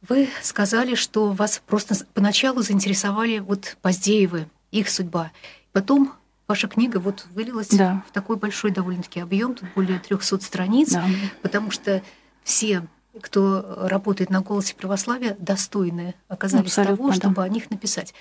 Вы 0.10 0.28
сказали, 0.42 0.96
что 0.96 1.32
вас 1.32 1.62
просто 1.66 1.96
поначалу 2.14 2.62
заинтересовали 2.62 3.40
вот 3.40 3.78
Поздеевы, 3.82 4.48
их 4.72 4.90
судьба. 4.90 5.32
Потом 5.72 6.14
ваша 6.48 6.68
книга 6.68 6.98
вот 6.98 7.26
вылилась 7.32 7.70
да. 7.70 8.04
в 8.08 8.12
такой 8.12 8.38
большой 8.38 8.72
довольно-таки 8.72 9.20
объем, 9.20 9.56
тут 9.56 9.70
более 9.76 10.00
300 10.00 10.42
страниц, 10.42 10.92
да. 10.92 11.06
потому 11.42 11.72
что 11.72 12.02
все 12.44 12.88
кто 13.22 13.88
работает 13.88 14.32
на 14.32 14.42
«Голосе 14.42 14.76
православия», 14.76 15.36
достойны 15.40 16.16
оказались 16.28 16.70
Абсолютно, 16.70 16.98
того, 16.98 17.12
чтобы 17.14 17.36
да. 17.36 17.44
о 17.44 17.50
них 17.50 17.70
написать. 17.70 18.14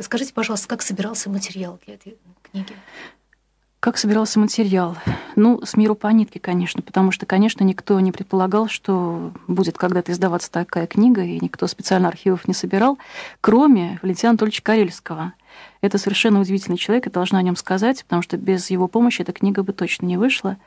Скажите, 0.00 0.32
пожалуйста, 0.32 0.66
как 0.66 0.82
собирался 0.82 1.30
материал 1.30 1.78
для 1.86 1.94
этой 1.94 2.18
книги? 2.50 2.74
Как 3.80 3.96
собирался 3.96 4.38
материал? 4.38 4.94
Ну, 5.36 5.62
с 5.64 5.74
миру 5.74 5.94
по 5.94 6.08
нитке, 6.08 6.38
конечно, 6.38 6.82
потому 6.82 7.12
что, 7.12 7.24
конечно, 7.24 7.64
никто 7.64 7.98
не 7.98 8.12
предполагал, 8.12 8.68
что 8.68 9.32
будет 9.48 9.78
когда-то 9.78 10.12
издаваться 10.12 10.50
такая 10.50 10.86
книга, 10.86 11.22
и 11.22 11.40
никто 11.40 11.66
специально 11.66 12.08
архивов 12.08 12.46
не 12.46 12.52
собирал, 12.52 12.98
кроме 13.40 13.98
Валентина 14.02 14.30
Анатольевича 14.30 14.62
Карельского. 14.62 15.32
Это 15.80 15.96
совершенно 15.96 16.40
удивительный 16.40 16.76
человек, 16.76 17.06
я 17.06 17.12
должна 17.12 17.38
о 17.38 17.42
нем 17.42 17.56
сказать, 17.56 18.04
потому 18.04 18.20
что 18.20 18.36
без 18.36 18.68
его 18.68 18.86
помощи 18.86 19.22
эта 19.22 19.32
книга 19.32 19.62
бы 19.62 19.72
точно 19.72 20.04
не 20.04 20.18
вышла. 20.18 20.58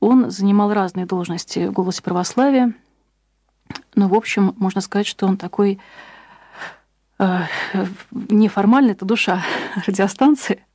Он 0.00 0.30
занимал 0.30 0.74
разные 0.74 1.06
должности 1.06 1.68
в 1.68 1.72
«Голосе 1.72 2.02
православия», 2.02 2.74
но, 3.94 4.08
в 4.08 4.14
общем, 4.14 4.54
можно 4.58 4.82
сказать, 4.82 5.06
что 5.06 5.26
он 5.26 5.38
такой 5.38 5.78
э, 7.18 7.38
неформальный, 8.12 8.92
это 8.92 9.06
душа 9.06 9.42
радиостанции, 9.86 10.66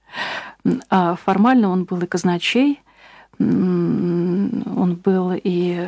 а 0.89 1.15
формально 1.15 1.69
он 1.69 1.85
был 1.85 2.01
и 2.01 2.05
казначей, 2.05 2.81
он 3.39 4.99
был 5.03 5.33
и, 5.35 5.87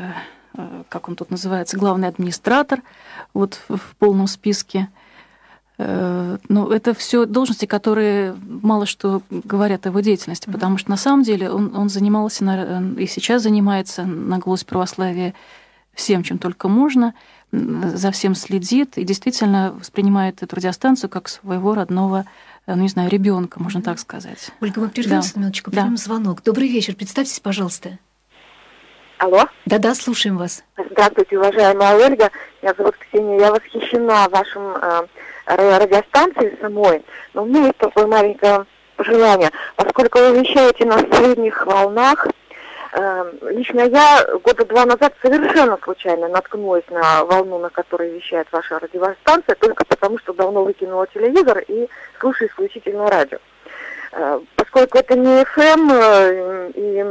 э, 0.54 0.84
как 0.90 1.08
он 1.08 1.16
тут 1.16 1.30
называется, 1.30 1.78
главный 1.78 2.08
администратор 2.08 2.82
вот 3.34 3.60
в 3.68 3.96
полном 4.00 4.28
списке. 4.28 4.90
Э, 5.78 6.38
но 6.50 6.72
это 6.72 6.94
все 6.94 7.26
должности, 7.26 7.66
которые 7.66 8.36
мало 8.42 8.86
что 8.86 9.22
говорят 9.30 9.86
о 9.86 9.90
его 9.90 10.00
деятельности, 10.00 10.50
потому 10.50 10.78
что 10.78 10.90
на 10.90 10.98
самом 10.98 11.24
деле 11.24 11.50
он, 11.50 11.76
он 11.76 11.90
занимался 11.90 12.44
на, 12.44 12.94
и 12.98 13.06
сейчас 13.08 13.44
занимается 13.44 14.04
на 14.04 14.40
«Голос 14.40 14.64
православия» 14.64 15.34
всем, 15.94 16.24
чем 16.24 16.38
только 16.40 16.68
можно, 16.68 17.14
за 17.52 18.12
всем 18.12 18.34
следит 18.34 18.98
и 18.98 19.04
действительно 19.04 19.74
воспринимает 19.78 20.42
эту 20.42 20.56
радиостанцию 20.56 21.10
как 21.10 21.30
своего 21.30 21.76
родного 21.76 22.26
ну, 22.68 22.84
не 22.84 22.88
знаю, 22.88 23.10
ребенка, 23.10 23.62
можно 23.62 23.82
так 23.82 24.00
сказать. 24.00 24.52
Ольга, 24.62 24.80
мы 24.80 24.90
прервемся 24.90 25.34
да. 25.34 25.40
на 25.40 25.44
минуточку, 25.44 25.72
примем 25.72 25.96
да. 25.96 26.02
звонок. 26.02 26.44
Добрый 26.44 26.68
вечер, 26.70 26.96
представьтесь, 26.96 27.40
пожалуйста. 27.40 27.98
Алло. 29.18 29.46
Да-да, 29.66 29.96
слушаем 29.96 30.38
вас. 30.38 30.64
Здравствуйте, 30.92 31.38
уважаемая 31.38 31.96
Ольга. 31.96 32.30
Меня 32.62 32.74
зовут 32.78 32.96
Ксения. 32.98 33.40
Я 33.40 33.52
восхищена 33.52 34.28
вашим 34.30 34.76
э, 34.76 35.08
радиостанцией 35.46 36.58
самой. 36.60 37.04
Но 37.34 37.44
у 37.44 37.46
меня 37.46 37.68
есть 37.68 37.78
такое 37.78 38.08
маленькое 38.08 38.66
пожелание. 38.98 39.52
Поскольку 39.76 40.20
вы 40.20 40.42
вещаете 40.42 40.86
на 40.86 41.00
средних 41.00 41.66
волнах, 41.66 42.28
лично 43.42 43.82
я 43.82 44.26
года 44.44 44.66
два 44.66 44.86
назад 44.86 45.14
совершенно 45.22 45.78
случайно 45.84 46.28
наткнулась 46.28 46.84
на 46.90 47.24
волну, 47.26 47.58
на 47.60 47.70
которой 47.70 48.12
вещает 48.12 48.48
ваша 48.52 48.80
радиостанция, 48.80 49.56
только 49.56 49.86
потому, 49.86 50.20
что 50.20 50.34
давно 50.34 50.64
выкинула 50.64 51.08
телевизор 51.08 51.64
и 51.68 51.88
слушаю 52.20 52.50
исключительно 52.50 53.10
радио. 53.10 53.40
Э, 54.12 54.40
поскольку 54.56 55.00
это 55.00 55.16
не 55.16 55.42
FM, 55.42 55.92
э, 55.92 56.72
и, 56.76 57.04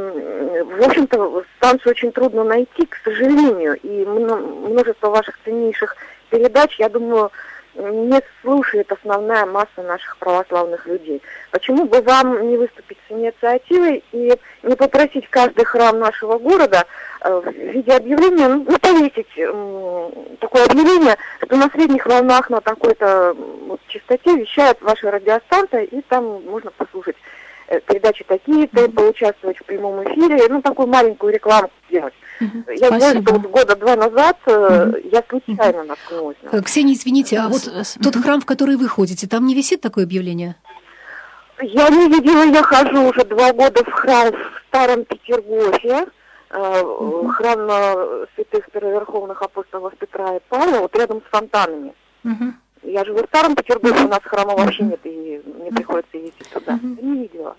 в 0.63 0.85
общем-то, 0.85 1.43
станцию 1.57 1.91
очень 1.91 2.11
трудно 2.13 2.43
найти, 2.45 2.85
к 2.85 2.95
сожалению, 3.03 3.75
и 3.83 4.05
множество 4.05 5.09
ваших 5.09 5.37
ценнейших 5.43 5.97
передач, 6.29 6.79
я 6.79 6.87
думаю, 6.87 7.31
не 7.75 8.21
слушает 8.41 8.91
основная 8.91 9.45
масса 9.45 9.81
наших 9.81 10.17
православных 10.17 10.85
людей. 10.85 11.21
Почему 11.51 11.85
бы 11.85 12.01
вам 12.01 12.47
не 12.49 12.57
выступить 12.57 12.97
с 13.07 13.11
инициативой 13.11 14.03
и 14.11 14.33
не 14.63 14.75
попросить 14.75 15.27
каждый 15.29 15.65
храм 15.65 15.97
нашего 15.99 16.37
города 16.37 16.85
э, 17.21 17.41
в 17.45 17.51
виде 17.51 17.91
объявления, 17.91 18.47
ну, 18.47 18.65
повесить 18.65 19.27
такое 20.39 20.65
объявление, 20.65 21.17
что 21.43 21.55
на 21.55 21.69
средних 21.69 22.05
волнах 22.05 22.49
на 22.49 22.61
такой-то 22.61 23.35
вот, 23.67 23.79
частоте 23.87 24.35
вещает 24.35 24.81
ваша 24.81 25.11
радиостанция, 25.11 25.83
и 25.83 26.01
там 26.01 26.43
можно 26.45 26.71
послушать 26.71 27.15
передачи 27.87 28.23
такие-то, 28.27 28.89
поучаствовать 28.89 29.57
в 29.57 29.63
прямом 29.65 30.03
эфире, 30.03 30.47
ну, 30.49 30.61
такую 30.61 30.87
маленькую 30.87 31.33
рекламу 31.33 31.69
сделать. 31.89 32.13
Угу. 32.41 32.63
Я 32.69 32.87
Спасибо. 32.87 32.99
знаю, 32.99 33.21
что 33.21 33.33
вот 33.33 33.51
года 33.51 33.75
два 33.75 33.95
назад 33.95 34.37
угу. 34.45 34.97
я 35.11 35.23
случайно 35.29 35.83
наткнулась. 35.83 36.37
На... 36.43 36.61
Ксения, 36.61 36.93
извините, 36.93 37.37
а 37.37 37.47
вот 37.47 37.69
тот 38.01 38.15
храм, 38.15 38.41
в 38.41 38.45
который 38.45 38.75
вы 38.75 38.87
ходите, 38.87 39.27
там 39.27 39.45
не 39.45 39.55
висит 39.55 39.81
такое 39.81 40.05
объявление? 40.05 40.55
Я 41.61 41.89
не 41.89 42.07
видела, 42.09 42.43
я 42.43 42.63
хожу 42.63 43.09
уже 43.09 43.23
два 43.25 43.53
года 43.53 43.83
в 43.83 43.91
храм 43.91 44.31
в 44.31 44.67
Старом 44.67 45.05
Петергофе, 45.05 46.07
храм 46.49 48.27
святых 48.35 48.69
первоверховных 48.71 49.41
апостолов 49.41 49.93
Петра 49.97 50.35
и 50.35 50.39
Павла, 50.49 50.79
вот 50.79 50.95
рядом 50.97 51.21
с 51.21 51.29
фонтанами. 51.29 51.93
Угу. 52.23 52.53
Я 52.83 53.05
живу 53.05 53.19
в 53.19 53.27
Старом 53.27 53.55
Петергофе, 53.55 54.05
у 54.05 54.09
нас 54.09 54.19
храма 54.23 54.55
вообще 54.55 54.83
нет, 54.83 54.99
и 55.03 55.41
мне 55.59 55.71
приходится 55.71 56.17
ездить 56.17 56.49
туда. 56.51 56.79
Не 56.81 57.21
видела. 57.21 57.55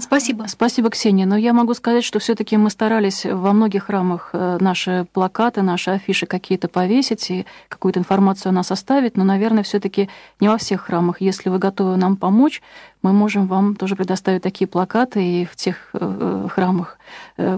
Спасибо. 0.00 0.46
Спасибо, 0.48 0.90
Ксения. 0.90 1.24
Но 1.24 1.36
я 1.36 1.52
могу 1.52 1.72
сказать, 1.72 2.02
что 2.02 2.18
все 2.18 2.34
таки 2.34 2.56
мы 2.56 2.68
старались 2.68 3.24
во 3.24 3.52
многих 3.52 3.84
храмах 3.84 4.30
э, 4.32 4.58
наши 4.60 5.06
плакаты, 5.12 5.62
наши 5.62 5.92
афиши 5.92 6.26
какие-то 6.26 6.68
повесить 6.68 7.30
и 7.30 7.46
какую-то 7.68 8.00
информацию 8.00 8.50
о 8.50 8.52
нас 8.52 8.72
оставить, 8.72 9.16
но, 9.16 9.22
наверное, 9.22 9.62
все 9.62 9.78
таки 9.78 10.08
не 10.40 10.48
во 10.48 10.58
всех 10.58 10.82
храмах. 10.82 11.20
Если 11.20 11.48
вы 11.48 11.58
готовы 11.58 11.96
нам 11.96 12.16
помочь, 12.16 12.60
мы 13.02 13.12
можем 13.12 13.46
вам 13.46 13.76
тоже 13.76 13.94
предоставить 13.94 14.42
такие 14.42 14.66
плакаты 14.66 15.24
и 15.24 15.44
в 15.44 15.54
тех 15.54 15.90
э, 15.92 16.48
храмах, 16.50 16.97
э, 16.97 16.97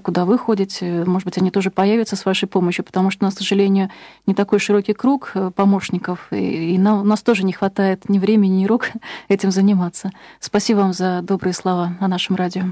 куда 0.02 0.24
вы 0.24 0.38
ходите. 0.38 1.04
Может 1.04 1.26
быть, 1.26 1.38
они 1.38 1.50
тоже 1.50 1.70
появятся 1.70 2.16
с 2.16 2.24
вашей 2.24 2.48
помощью, 2.48 2.84
потому 2.84 3.10
что 3.10 3.24
у 3.24 3.26
нас, 3.26 3.34
к 3.34 3.38
сожалению, 3.38 3.90
не 4.26 4.34
такой 4.34 4.58
широкий 4.58 4.92
круг 4.92 5.32
э, 5.34 5.50
помощников, 5.54 6.28
и, 6.32 6.74
и 6.74 6.78
нам, 6.78 7.00
у 7.00 7.04
нас 7.04 7.22
тоже 7.22 7.44
не 7.44 7.52
хватает 7.52 8.08
ни 8.08 8.18
времени, 8.18 8.62
ни 8.62 8.66
рук 8.66 8.90
этим 9.28 9.50
заниматься. 9.50 10.10
Спасибо 10.38 10.78
вам 10.78 10.92
за 10.92 11.22
добрые 11.22 11.52
слова 11.52 11.96
о 12.00 12.08
нашем 12.08 12.36
радио. 12.36 12.64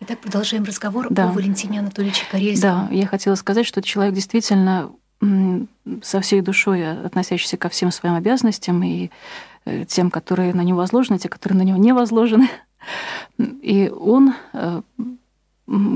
Итак, 0.00 0.18
продолжаем 0.18 0.64
разговор 0.64 1.06
да. 1.10 1.28
о 1.28 1.32
Валентине 1.32 1.78
Анатольевиче 1.78 2.24
Карельском. 2.30 2.88
Да, 2.88 2.94
я 2.94 3.06
хотела 3.06 3.36
сказать, 3.36 3.66
что 3.66 3.82
человек 3.82 4.14
действительно 4.14 4.90
со 6.02 6.20
всей 6.20 6.40
душой 6.40 7.04
относящийся 7.04 7.56
ко 7.56 7.68
всем 7.68 7.92
своим 7.92 8.16
обязанностям 8.16 8.82
и 8.82 9.10
Э, 9.64 9.84
тем, 9.84 10.10
которые 10.10 10.54
на 10.54 10.62
него 10.62 10.78
возложены, 10.78 11.18
те, 11.18 11.28
которые 11.28 11.58
на 11.58 11.62
него 11.62 11.78
не 11.78 11.92
возложены. 11.92 12.48
И 13.38 13.88
он 13.88 14.34
э, 14.52 14.82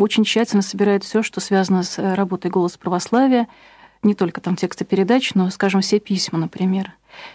очень 0.00 0.25
тщательно 0.25 0.62
собирает 0.62 1.04
все, 1.04 1.23
что 1.23 1.40
связано 1.40 1.83
с 1.83 1.99
работой 1.99 2.50
«Голос 2.50 2.76
православия», 2.76 3.47
не 4.02 4.14
только 4.14 4.40
там 4.40 4.56
тексты 4.56 4.85
передач, 4.85 5.35
но, 5.35 5.50
скажем, 5.50 5.80
все 5.80 5.99
письма, 5.99 6.38
например. 6.38 6.92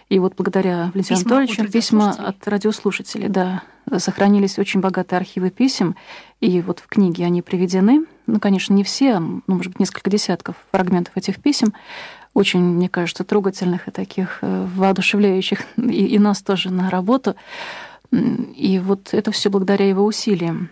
И 0.09 0.19
вот 0.19 0.35
благодаря 0.35 0.91
Валентину 0.93 1.19
письма 1.19 1.35
Анатольевичу 1.37 1.63
от 1.63 1.71
письма 1.71 2.09
от 2.11 2.47
радиослушателей, 2.47 3.27
да, 3.29 3.63
сохранились 3.97 4.59
очень 4.59 4.79
богатые 4.79 5.17
архивы 5.17 5.49
писем, 5.49 5.95
и 6.39 6.61
вот 6.61 6.79
в 6.79 6.87
книге 6.87 7.25
они 7.25 7.41
приведены. 7.41 8.05
Ну, 8.27 8.39
конечно, 8.39 8.73
не 8.73 8.83
все, 8.83 9.19
ну, 9.19 9.41
может 9.47 9.71
быть, 9.71 9.79
несколько 9.79 10.09
десятков 10.09 10.55
фрагментов 10.71 11.17
этих 11.17 11.41
писем, 11.41 11.73
очень, 12.33 12.61
мне 12.61 12.87
кажется, 12.87 13.23
трогательных 13.23 13.87
и 13.87 13.91
таких 13.91 14.39
э, 14.41 14.67
воодушевляющих 14.75 15.63
и, 15.77 16.05
и 16.05 16.19
нас 16.19 16.41
тоже 16.41 16.71
на 16.71 16.89
работу. 16.89 17.35
И 18.11 18.79
вот 18.83 19.13
это 19.13 19.31
все 19.31 19.49
благодаря 19.49 19.87
его 19.87 20.05
усилиям. 20.05 20.69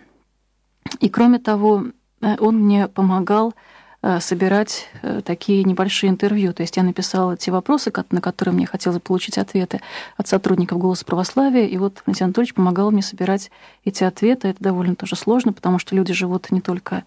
И 1.00 1.08
кроме 1.08 1.38
того, 1.38 1.86
э, 2.20 2.36
он 2.38 2.58
мне 2.58 2.88
помогал 2.88 3.54
э, 4.02 4.20
собирать 4.20 4.88
такие 5.24 5.64
небольшие 5.64 6.10
интервью. 6.10 6.52
То 6.52 6.62
есть 6.62 6.76
я 6.76 6.82
написала 6.82 7.36
те 7.36 7.50
вопросы, 7.50 7.92
на 8.10 8.20
которые 8.20 8.54
мне 8.54 8.66
хотелось 8.66 9.00
получить 9.00 9.38
ответы 9.38 9.80
от 10.16 10.28
сотрудников 10.28 10.78
«Голоса 10.78 11.04
православия», 11.04 11.66
и 11.66 11.76
вот 11.76 12.02
Валентин 12.06 12.26
Анатольевич 12.26 12.54
помогал 12.54 12.90
мне 12.90 13.02
собирать 13.02 13.50
эти 13.84 14.04
ответы. 14.04 14.48
Это 14.48 14.62
довольно 14.62 14.96
тоже 14.96 15.16
сложно, 15.16 15.52
потому 15.52 15.78
что 15.78 15.94
люди 15.94 16.12
живут 16.12 16.50
не 16.50 16.60
только 16.60 17.04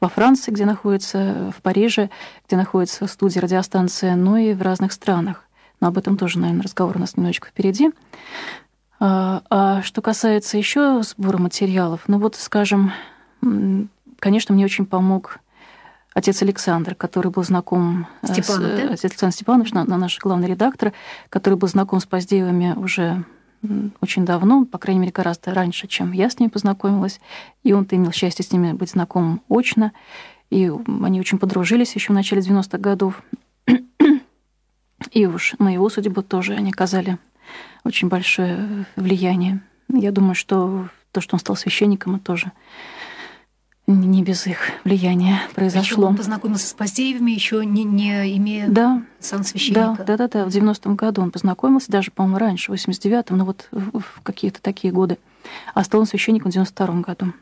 во 0.00 0.08
Франции, 0.08 0.50
где 0.50 0.64
находится, 0.64 1.52
в 1.56 1.60
Париже, 1.62 2.10
где 2.46 2.56
находится 2.56 3.06
студия 3.06 3.42
радиостанция, 3.42 4.16
но 4.16 4.38
и 4.38 4.54
в 4.54 4.62
разных 4.62 4.92
странах. 4.92 5.44
Но 5.80 5.88
об 5.88 5.98
этом 5.98 6.16
тоже, 6.16 6.38
наверное, 6.38 6.62
разговор 6.62 6.96
у 6.96 7.00
нас 7.00 7.16
немножечко 7.16 7.48
впереди. 7.48 7.90
А, 9.00 9.42
а 9.48 9.82
что 9.82 10.02
касается 10.02 10.58
еще 10.58 11.02
сбора 11.02 11.38
материалов, 11.38 12.02
ну 12.06 12.18
вот, 12.18 12.36
скажем, 12.36 12.92
конечно, 14.18 14.54
мне 14.54 14.66
очень 14.66 14.84
помог 14.84 15.38
отец 16.12 16.42
Александр, 16.42 16.94
который 16.94 17.30
был 17.30 17.42
знаком 17.42 18.06
Степанов, 18.22 18.46
с, 18.46 18.58
да? 18.58 18.92
отец 18.92 19.04
Александр 19.04 19.34
Степанович, 19.34 19.72
наш 19.72 20.18
главный 20.18 20.48
редактор, 20.48 20.92
который 21.30 21.54
был 21.54 21.68
знаком 21.68 22.00
с 22.00 22.06
Поздеевыми 22.06 22.74
уже 22.76 23.24
очень 24.00 24.24
давно, 24.24 24.64
по 24.64 24.78
крайней 24.78 25.00
мере, 25.00 25.12
гораздо 25.12 25.52
раньше, 25.52 25.86
чем 25.86 26.12
я 26.12 26.30
с 26.30 26.38
ними 26.38 26.48
познакомилась. 26.48 27.20
И 27.62 27.72
он-то 27.72 27.96
имел 27.96 28.10
счастье 28.10 28.44
с 28.44 28.52
ними 28.52 28.72
быть 28.72 28.90
знакомым 28.90 29.42
очно. 29.48 29.92
И 30.48 30.70
они 31.02 31.20
очень 31.20 31.38
подружились 31.38 31.94
еще 31.94 32.12
в 32.12 32.16
начале 32.16 32.40
90-х 32.40 32.78
годов. 32.78 33.22
И 35.12 35.26
уж 35.26 35.54
на 35.58 35.72
его 35.72 35.88
судьбу 35.90 36.22
тоже 36.22 36.54
они 36.54 36.70
оказали 36.70 37.18
очень 37.84 38.08
большое 38.08 38.86
влияние. 38.96 39.60
Я 39.88 40.12
думаю, 40.12 40.34
что 40.34 40.88
то, 41.12 41.20
что 41.20 41.34
он 41.34 41.40
стал 41.40 41.56
священником, 41.56 42.16
это 42.16 42.24
тоже 42.24 42.52
не 43.86 44.22
без 44.22 44.46
их 44.46 44.58
влияния 44.84 45.40
произошло. 45.54 45.96
Причем 45.96 46.04
он 46.04 46.16
познакомился 46.16 46.68
с 46.68 46.72
Поздеевыми, 46.74 47.32
еще 47.32 47.64
не, 47.64 47.84
не 47.84 48.36
имея 48.36 48.68
да, 48.68 49.02
сан 49.18 49.42
священника. 49.44 50.04
Да, 50.06 50.16
да, 50.16 50.16
да, 50.16 50.28
да. 50.28 50.44
В 50.44 50.48
90-м 50.48 50.94
году 50.94 51.22
он 51.22 51.30
познакомился, 51.30 51.90
даже, 51.90 52.10
по-моему, 52.10 52.38
раньше, 52.38 52.70
в 52.70 52.74
89-м, 52.74 53.36
ну 53.36 53.44
вот 53.44 53.68
в 53.70 54.22
какие-то 54.22 54.62
такие 54.62 54.92
годы. 54.92 55.18
А 55.74 55.82
стал 55.82 56.00
он 56.00 56.06
священником 56.06 56.52
в 56.52 56.54
92-м 56.54 57.02
году. 57.02 57.32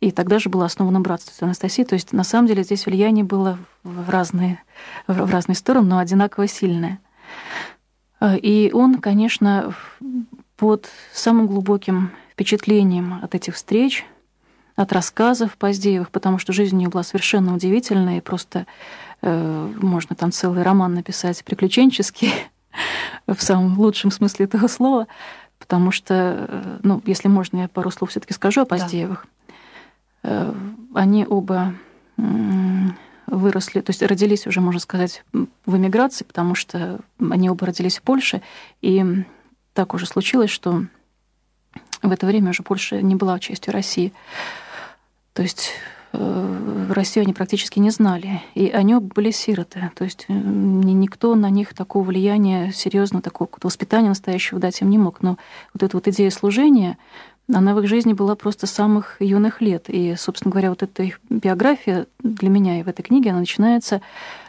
И 0.00 0.10
тогда 0.10 0.38
же 0.38 0.50
было 0.50 0.66
основано 0.66 1.00
братство 1.00 1.46
Анастасии. 1.46 1.84
То 1.84 1.94
есть, 1.94 2.12
на 2.12 2.24
самом 2.24 2.46
деле, 2.46 2.62
здесь 2.62 2.84
влияние 2.84 3.24
было 3.24 3.58
в 3.84 4.10
разные, 4.10 4.62
в 5.06 5.30
разные 5.30 5.56
стороны, 5.56 5.88
но 5.88 5.98
одинаково 5.98 6.46
сильное. 6.46 6.98
И 8.40 8.70
он, 8.72 8.96
конечно, 9.00 9.74
под 10.56 10.88
самым 11.12 11.46
глубоким 11.46 12.12
впечатлением 12.32 13.20
от 13.22 13.34
этих 13.34 13.54
встреч– 13.54 14.04
от 14.76 14.92
рассказов 14.92 15.56
Поздеевых, 15.56 16.10
потому 16.10 16.38
что 16.38 16.52
жизнь 16.52 16.74
у 16.76 16.78
нее 16.78 16.88
была 16.88 17.02
совершенно 17.02 17.54
удивительная, 17.54 18.18
и 18.18 18.20
просто 18.20 18.66
э, 19.22 19.72
можно 19.80 20.16
там 20.16 20.32
целый 20.32 20.62
роман 20.62 20.94
написать 20.94 21.44
приключенческий, 21.44 22.32
в 23.26 23.40
самом 23.40 23.78
лучшем 23.78 24.10
смысле 24.10 24.46
этого 24.46 24.66
слова, 24.66 25.06
потому 25.58 25.92
что, 25.92 26.46
э, 26.48 26.78
ну, 26.82 27.00
если 27.06 27.28
можно, 27.28 27.58
я 27.58 27.68
пару 27.68 27.90
слов 27.90 28.10
все 28.10 28.20
таки 28.20 28.34
скажу 28.34 28.62
о 28.62 28.66
Поздеевых. 28.66 29.26
Да. 30.22 30.30
Э, 30.30 30.54
они 30.94 31.24
оба 31.28 31.74
выросли, 33.26 33.80
то 33.80 33.90
есть 33.90 34.02
родились 34.02 34.46
уже, 34.46 34.60
можно 34.60 34.80
сказать, 34.80 35.24
в 35.32 35.76
эмиграции, 35.76 36.24
потому 36.24 36.54
что 36.54 37.00
они 37.18 37.50
оба 37.50 37.66
родились 37.66 37.98
в 37.98 38.02
Польше, 38.02 38.42
и 38.82 39.24
так 39.72 39.94
уже 39.94 40.06
случилось, 40.06 40.50
что 40.50 40.84
в 42.02 42.12
это 42.12 42.26
время 42.26 42.50
уже 42.50 42.62
Польша 42.62 43.02
не 43.02 43.14
была 43.14 43.38
частью 43.38 43.72
России. 43.72 44.12
То 45.32 45.42
есть 45.42 45.70
э, 46.12 46.86
в 46.88 46.92
России 46.92 47.20
они 47.20 47.32
практически 47.32 47.78
не 47.78 47.90
знали. 47.90 48.42
И 48.54 48.68
они 48.68 48.94
были 48.96 49.30
сироты. 49.30 49.90
То 49.96 50.04
есть 50.04 50.26
никто 50.28 51.34
на 51.34 51.50
них 51.50 51.74
такого 51.74 52.04
влияния 52.04 52.72
серьезно, 52.72 53.22
такого 53.22 53.48
воспитания 53.62 54.08
настоящего 54.08 54.60
дать 54.60 54.80
им 54.80 54.90
не 54.90 54.98
мог. 54.98 55.22
Но 55.22 55.38
вот 55.72 55.82
эта 55.82 55.96
вот 55.96 56.06
идея 56.08 56.30
служения, 56.30 56.98
она 57.52 57.74
в 57.74 57.80
их 57.80 57.88
жизни 57.88 58.14
была 58.14 58.36
просто 58.36 58.66
с 58.66 58.70
самых 58.70 59.20
юных 59.20 59.60
лет. 59.60 59.86
И, 59.88 60.14
собственно 60.16 60.50
говоря, 60.50 60.70
вот 60.70 60.82
эта 60.82 61.02
их 61.02 61.20
биография 61.28 62.06
для 62.20 62.48
меня 62.48 62.80
и 62.80 62.82
в 62.82 62.88
этой 62.88 63.02
книге, 63.02 63.30
она 63.30 63.40
начинается 63.40 64.00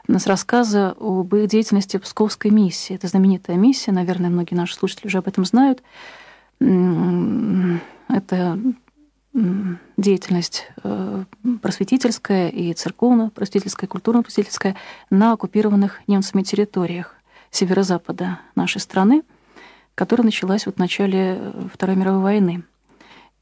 с 0.07 0.27
рассказа 0.27 0.95
об 0.99 1.33
их 1.35 1.47
деятельности 1.47 1.97
Псковской 1.97 2.51
миссии. 2.51 2.95
Это 2.95 3.07
знаменитая 3.07 3.57
миссия, 3.57 3.91
наверное, 3.91 4.29
многие 4.29 4.55
наши 4.55 4.75
слушатели 4.75 5.07
уже 5.07 5.17
об 5.17 5.27
этом 5.27 5.45
знают. 5.45 5.83
Это 6.59 8.59
деятельность 9.97 10.69
э, 10.83 11.23
просветительская 11.61 12.47
и 12.47 12.73
церковно-просветительская, 12.73 13.89
культурно-просветительская 13.89 14.77
на 15.09 15.33
оккупированных 15.33 15.99
немцами 16.07 16.43
территориях 16.43 17.15
северо-запада 17.51 18.39
нашей 18.55 18.79
страны, 18.79 19.23
которая 19.93 20.23
началась 20.23 20.65
вот 20.65 20.75
в 20.75 20.79
начале 20.79 21.51
Второй 21.73 21.97
мировой 21.97 22.21
войны. 22.21 22.63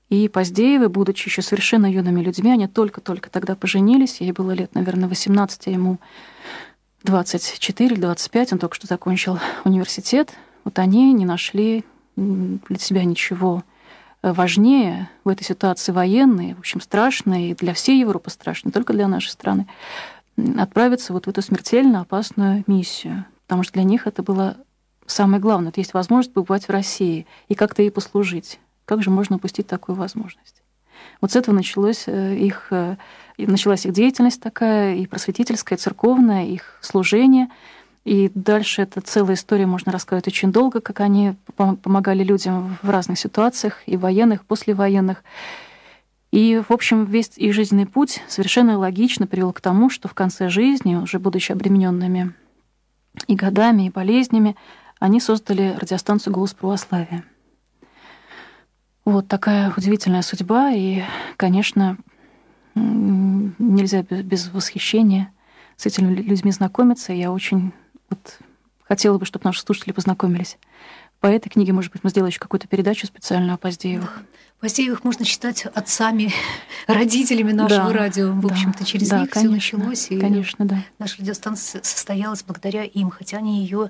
И 0.10 0.28
Поздеевы, 0.28 0.90
будучи 0.90 1.28
еще 1.28 1.42
совершенно 1.42 1.92
юными 1.92 2.22
людьми, 2.22 2.52
они 2.52 2.68
только-только 2.68 3.30
тогда 3.30 3.56
поженились, 3.56 4.22
ей 4.22 4.32
было 4.32 4.52
лет, 4.52 4.76
наверное, 4.76 5.10
18, 5.10 5.68
а 5.68 5.72
ему 5.72 5.98
24 7.04 7.90
или 7.90 8.00
25, 8.00 8.54
он 8.54 8.60
только 8.60 8.76
что 8.76 8.88
закончил 8.88 9.40
университет. 9.64 10.34
Вот 10.64 10.80
они 10.80 11.12
не 11.14 11.26
нашли 11.26 11.84
для 12.16 12.78
себя 12.80 13.04
ничего 13.04 13.64
важнее 14.22 15.10
в 15.24 15.30
этой 15.30 15.44
ситуации 15.44 15.92
военной, 15.92 16.54
в 16.54 16.60
общем, 16.60 16.80
страшной, 16.80 17.50
и 17.50 17.56
для 17.56 17.74
всей 17.74 18.00
Европы 18.00 18.30
страшной, 18.30 18.70
не 18.70 18.72
только 18.72 18.94
для 18.94 19.08
нашей 19.08 19.30
страны, 19.30 19.68
отправиться 20.58 21.12
вот 21.12 21.26
в 21.26 21.30
эту 21.30 21.42
смертельно 21.42 22.02
опасную 22.02 22.64
миссию. 22.68 23.26
Потому 23.46 23.64
что 23.64 23.74
для 23.74 23.84
них 23.84 24.08
это 24.08 24.24
было 24.24 24.58
самое 25.06 25.42
главное. 25.42 25.70
Это 25.70 25.82
есть 25.82 25.94
возможность 25.94 26.34
побывать 26.34 26.68
в 26.68 26.72
России 26.72 27.28
и 27.50 27.56
как-то 27.56 27.82
ей 27.82 27.92
послужить. 27.92 28.60
Как 28.86 29.04
же 29.04 29.10
можно 29.10 29.38
упустить 29.38 29.68
такую 29.68 29.96
возможность? 29.96 30.62
Вот 31.22 31.32
с 31.32 31.36
этого 31.36 31.56
началось 31.56 32.04
э, 32.08 32.36
их, 32.36 32.68
э, 32.72 32.98
началась 33.38 33.86
их 33.86 33.94
деятельность 33.94 34.42
такая, 34.42 34.96
и 34.96 35.06
просветительская, 35.06 35.78
и 35.78 35.82
церковная, 35.82 36.46
их 36.46 36.78
служение– 36.82 37.50
и 38.06 38.30
дальше 38.36 38.82
это 38.82 39.00
целая 39.00 39.36
история, 39.36 39.66
можно 39.66 39.92
рассказать 39.92 40.28
очень 40.28 40.52
долго, 40.52 40.82
как 40.82 41.00
они 41.00 41.36
помогали 41.56 42.24
людям 42.24 42.78
в 42.82 42.90
разных 42.90 43.18
ситуациях, 43.18 43.82
и 43.86 43.96
военных, 43.96 44.46
послевоенных. 44.46 45.24
И, 46.32 46.62
в 46.68 46.74
общем, 46.74 47.06
весь 47.06 47.32
их 47.38 47.54
жизненный 47.54 47.86
путь 47.86 48.22
совершенно 48.28 48.78
логично 48.78 49.26
привел 49.26 49.54
к 49.54 49.62
тому, 49.62 49.90
что 49.90 50.08
в 50.08 50.14
конце 50.14 50.50
жизни, 50.50 50.96
уже 50.96 51.20
будучи 51.20 51.52
обремененными 51.52 52.34
и 53.28 53.36
годами, 53.36 53.84
и 53.84 53.90
болезнями, 53.90 54.56
они 55.00 55.20
создали 55.22 55.76
радиостанцию 55.80 56.34
«Голос 56.34 56.54
православия». 56.54 57.24
Вот 59.06 59.28
такая 59.28 59.74
удивительная 59.76 60.22
судьба, 60.22 60.72
и, 60.72 61.04
конечно, 61.38 61.98
нельзя 62.76 64.02
без 64.02 64.50
восхищения 64.50 65.32
с 65.76 65.86
этими 65.86 66.14
людьми 66.16 66.52
знакомиться. 66.52 67.14
Я 67.14 67.32
очень 67.32 67.74
вот 68.10 68.40
хотела 68.84 69.18
бы, 69.18 69.26
чтобы 69.26 69.46
наши 69.46 69.62
слушатели 69.62 69.92
познакомились 69.92 70.58
по 71.24 71.28
этой 71.28 71.48
книге, 71.48 71.72
может 71.72 71.90
быть, 71.94 72.04
мы 72.04 72.10
сделаем 72.10 72.32
еще 72.32 72.40
какую-то 72.40 72.68
передачу 72.68 73.08
специальную 73.08 73.54
о 73.54 73.58
Поздеевых. 73.58 74.14
Да. 74.14 74.26
Поздеевых 74.60 75.06
можно 75.06 75.24
считать 75.24 75.66
отцами, 75.66 76.34
родителями 76.88 77.54
нашего 77.54 77.94
да, 77.94 77.94
радио. 77.94 78.34
В 78.34 78.46
общем-то, 78.46 78.84
через 78.84 79.08
да, 79.08 79.22
них 79.22 79.30
конечно, 79.30 79.58
все 79.58 79.78
началось. 79.78 80.12
И 80.12 80.20
конечно, 80.20 80.66
да. 80.66 80.84
Наша 81.00 81.22
радиостанция 81.22 81.82
состоялась 81.82 82.44
благодаря 82.44 82.84
им, 82.84 83.10
хотя 83.10 83.38
они 83.38 83.62
ее 83.62 83.90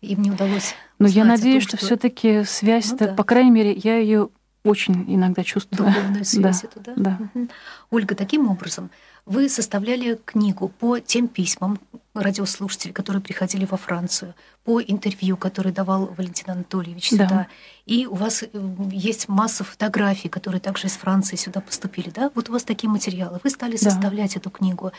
им 0.00 0.22
не 0.22 0.30
удалось. 0.30 0.76
Но 1.00 1.08
я 1.08 1.24
надеюсь, 1.24 1.64
том, 1.64 1.70
что, 1.70 1.76
что... 1.76 1.86
все-таки 1.86 2.44
связь, 2.44 2.92
ну, 2.92 2.98
да. 2.98 3.14
по 3.14 3.24
крайней 3.24 3.50
мере, 3.50 3.72
я 3.72 3.98
ее 3.98 4.28
очень 4.64 5.04
иногда 5.14 5.42
чувствую. 5.44 5.88
Духовную 5.88 6.24
связь 6.26 6.62
да, 6.62 6.68
эту, 6.68 6.80
да? 6.80 6.92
Да. 6.96 7.18
Угу. 7.34 7.48
Ольга, 7.90 8.14
таким 8.14 8.50
образом, 8.50 8.90
вы 9.26 9.48
составляли 9.48 10.18
книгу 10.24 10.68
по 10.68 10.98
тем 10.98 11.28
письмам 11.28 11.78
радиослушателей, 12.14 12.92
которые 12.92 13.22
приходили 13.22 13.64
во 13.64 13.76
Францию, 13.76 14.34
по 14.64 14.80
интервью, 14.80 15.36
которое 15.36 15.72
давал 15.72 16.06
Валентин 16.16 16.50
Анатольевич 16.50 17.10
да. 17.10 17.16
сюда. 17.16 17.46
И 17.86 18.06
у 18.06 18.14
вас 18.14 18.42
э, 18.42 18.48
есть 18.90 19.28
масса 19.28 19.64
фотографий, 19.64 20.28
которые 20.28 20.60
также 20.60 20.88
из 20.88 20.92
Франции 20.92 21.36
сюда 21.36 21.60
поступили. 21.60 22.10
Да? 22.10 22.30
Вот 22.34 22.48
у 22.48 22.52
вас 22.52 22.64
такие 22.64 22.90
материалы. 22.90 23.40
Вы 23.42 23.50
стали 23.50 23.72
да. 23.72 23.90
составлять 23.90 24.36
эту 24.36 24.50
книгу. 24.50 24.92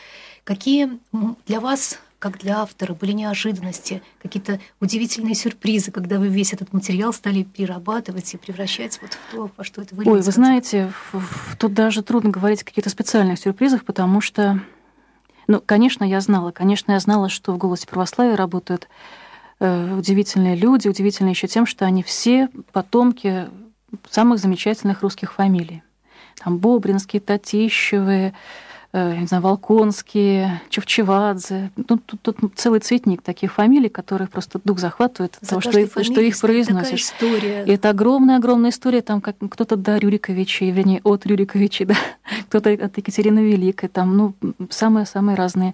Какие 0.44 0.98
для 1.46 1.60
вас 1.60 1.98
как 2.22 2.38
для 2.38 2.60
автора, 2.60 2.94
были 2.94 3.10
неожиданности, 3.10 4.00
какие-то 4.22 4.60
удивительные 4.78 5.34
сюрпризы, 5.34 5.90
когда 5.90 6.20
вы 6.20 6.28
весь 6.28 6.52
этот 6.52 6.72
материал 6.72 7.12
стали 7.12 7.42
перерабатывать 7.42 8.32
и 8.32 8.36
превращать 8.36 9.00
вот 9.02 9.14
в 9.14 9.32
то, 9.32 9.50
во 9.56 9.64
что 9.64 9.82
это 9.82 9.96
выльется? 9.96 10.12
Ой, 10.12 10.22
вы 10.22 10.30
знаете, 10.30 10.92
тут 11.58 11.74
даже 11.74 12.04
трудно 12.04 12.30
говорить 12.30 12.62
о 12.62 12.64
каких-то 12.64 12.90
специальных 12.90 13.40
сюрпризах, 13.40 13.84
потому 13.84 14.20
что, 14.20 14.60
ну, 15.46 15.60
конечно, 15.64 16.04
я 16.04 16.20
знала, 16.20 16.50
конечно, 16.50 16.92
я 16.92 17.00
знала, 17.00 17.28
что 17.28 17.52
в 17.52 17.58
«Голосе 17.58 17.86
православия» 17.86 18.36
работают 18.36 18.88
э, 19.60 19.94
удивительные 19.94 20.56
люди, 20.56 20.88
удивительные 20.88 21.32
еще 21.32 21.48
тем, 21.48 21.66
что 21.66 21.84
они 21.84 22.02
все 22.02 22.48
потомки 22.72 23.48
самых 24.10 24.38
замечательных 24.38 25.02
русских 25.02 25.32
фамилий. 25.32 25.82
Там 26.42 26.58
Бобринские, 26.58 27.20
Татищевы, 27.20 28.34
Э, 28.94 29.16
не 29.16 29.26
знаю, 29.26 29.42
Волконские, 29.42 30.60
Чевчевадзе. 30.68 31.70
Ну, 31.76 31.98
тут, 31.98 32.20
тут 32.20 32.38
целый 32.56 32.80
цветник 32.80 33.22
таких 33.22 33.54
фамилий, 33.54 33.88
которые 33.88 34.28
просто 34.28 34.60
дух 34.62 34.78
захватывает 34.78 35.38
от 35.40 35.48
того, 35.48 35.62
что, 35.62 36.04
что 36.04 36.20
их 36.20 36.38
произносишь. 36.38 37.00
История. 37.00 37.64
И 37.64 37.72
это 37.72 37.88
огромная-огромная 37.88 38.68
история, 38.68 39.00
там 39.00 39.22
как 39.22 39.36
кто-то 39.38 39.76
до 39.76 39.96
Рюриковича, 39.96 40.66
вернее, 40.66 41.00
от 41.04 41.24
Рюриковича, 41.24 41.86
да, 41.86 41.96
кто-то 42.48 42.70
от 42.70 42.98
Екатерины 42.98 43.38
Великой, 43.38 43.88
там, 43.88 44.14
ну, 44.14 44.34
самые-самые 44.68 45.36
разные 45.36 45.72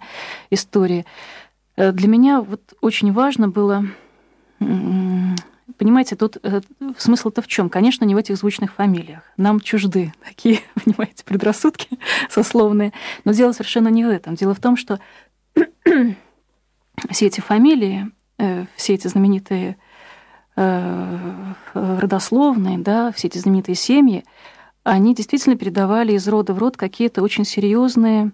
истории. 0.50 1.04
Э, 1.76 1.90
для 1.90 2.06
меня 2.06 2.40
вот 2.40 2.60
очень 2.80 3.12
важно 3.12 3.48
было 3.48 3.84
Понимаете, 5.76 6.16
тут 6.16 6.38
э, 6.42 6.62
смысл-то 6.96 7.42
в 7.42 7.46
чем? 7.46 7.68
Конечно, 7.68 8.04
не 8.04 8.14
в 8.14 8.18
этих 8.18 8.36
звучных 8.36 8.72
фамилиях. 8.72 9.22
Нам 9.36 9.60
чужды 9.60 10.14
такие, 10.24 10.60
понимаете, 10.82 11.24
предрассудки 11.24 11.88
сословные. 12.30 12.92
Но 13.24 13.32
дело 13.32 13.52
совершенно 13.52 13.88
не 13.88 14.04
в 14.04 14.08
этом. 14.08 14.34
Дело 14.34 14.54
в 14.54 14.60
том, 14.60 14.76
что 14.76 14.98
все 17.10 17.26
эти 17.26 17.40
фамилии, 17.40 18.10
э, 18.38 18.64
все 18.76 18.94
эти 18.94 19.08
знаменитые 19.08 19.76
э, 20.56 21.52
родословные, 21.74 22.78
да, 22.78 23.12
все 23.12 23.28
эти 23.28 23.38
знаменитые 23.38 23.74
семьи, 23.74 24.24
они 24.84 25.14
действительно 25.14 25.56
передавали 25.56 26.14
из 26.14 26.26
рода 26.28 26.54
в 26.54 26.58
род 26.58 26.78
какие-то 26.78 27.22
очень 27.22 27.44
серьезные 27.44 28.32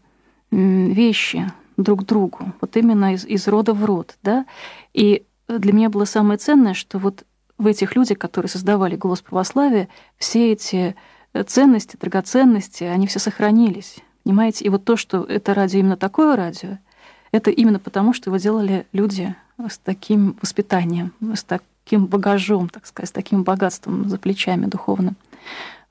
вещи 0.53 1.51
друг 1.77 2.05
другу, 2.05 2.53
вот 2.61 2.77
именно 2.77 3.15
из, 3.15 3.25
из 3.25 3.49
рода 3.49 3.75
в 3.75 3.85
род, 3.85 4.17
да, 4.23 4.47
и 4.93 5.25
для 5.49 5.73
меня 5.73 5.91
было 5.91 6.05
самое 6.05 6.39
ценное, 6.39 6.75
что 6.75 6.99
вот 6.99 7.25
в 7.59 7.67
этих 7.67 7.95
людях, 7.97 8.19
которые 8.19 8.49
создавали 8.49 8.97
«Голос 8.97 9.21
православия», 9.21 9.89
все 10.17 10.53
эти 10.53 10.97
э, 11.33 11.43
ценности, 11.45 11.97
драгоценности, 11.97 12.85
они 12.85 13.07
все 13.07 13.19
сохранились. 13.19 13.99
Понимаете? 14.25 14.65
И 14.65 14.69
вот 14.69 14.85
то, 14.85 14.97
что 14.97 15.23
это 15.25 15.55
радио 15.55 15.81
именно 15.81 15.97
такое 15.97 16.37
радио, 16.37 16.79
это 17.31 17.51
именно 17.51 17.79
потому, 17.79 18.13
что 18.13 18.31
его 18.31 18.39
делали 18.39 18.87
люди 18.93 19.35
с 19.59 19.79
таким 19.79 20.37
воспитанием, 20.41 21.13
с 21.35 21.45
таким 21.45 22.07
багажом, 22.07 22.69
так 22.69 22.87
сказать, 22.87 23.11
с 23.11 23.13
таким 23.13 23.43
богатством 23.45 24.09
за 24.09 24.19
плечами 24.19 24.67
духовным. 24.67 25.17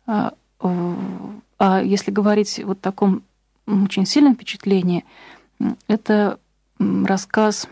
А, 0.06 0.34
а 0.60 1.82
если 1.82 2.12
говорить 2.12 2.62
вот 2.64 2.82
таком 2.82 3.24
очень 3.68 4.06
сильном 4.06 4.36
впечатлении, 4.36 5.06
это 5.88 6.40
рассказ 6.80 7.68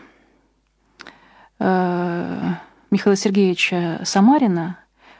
Михаила 2.90 3.16
Сергеевича 3.16 4.00
Самарина. 4.04 4.78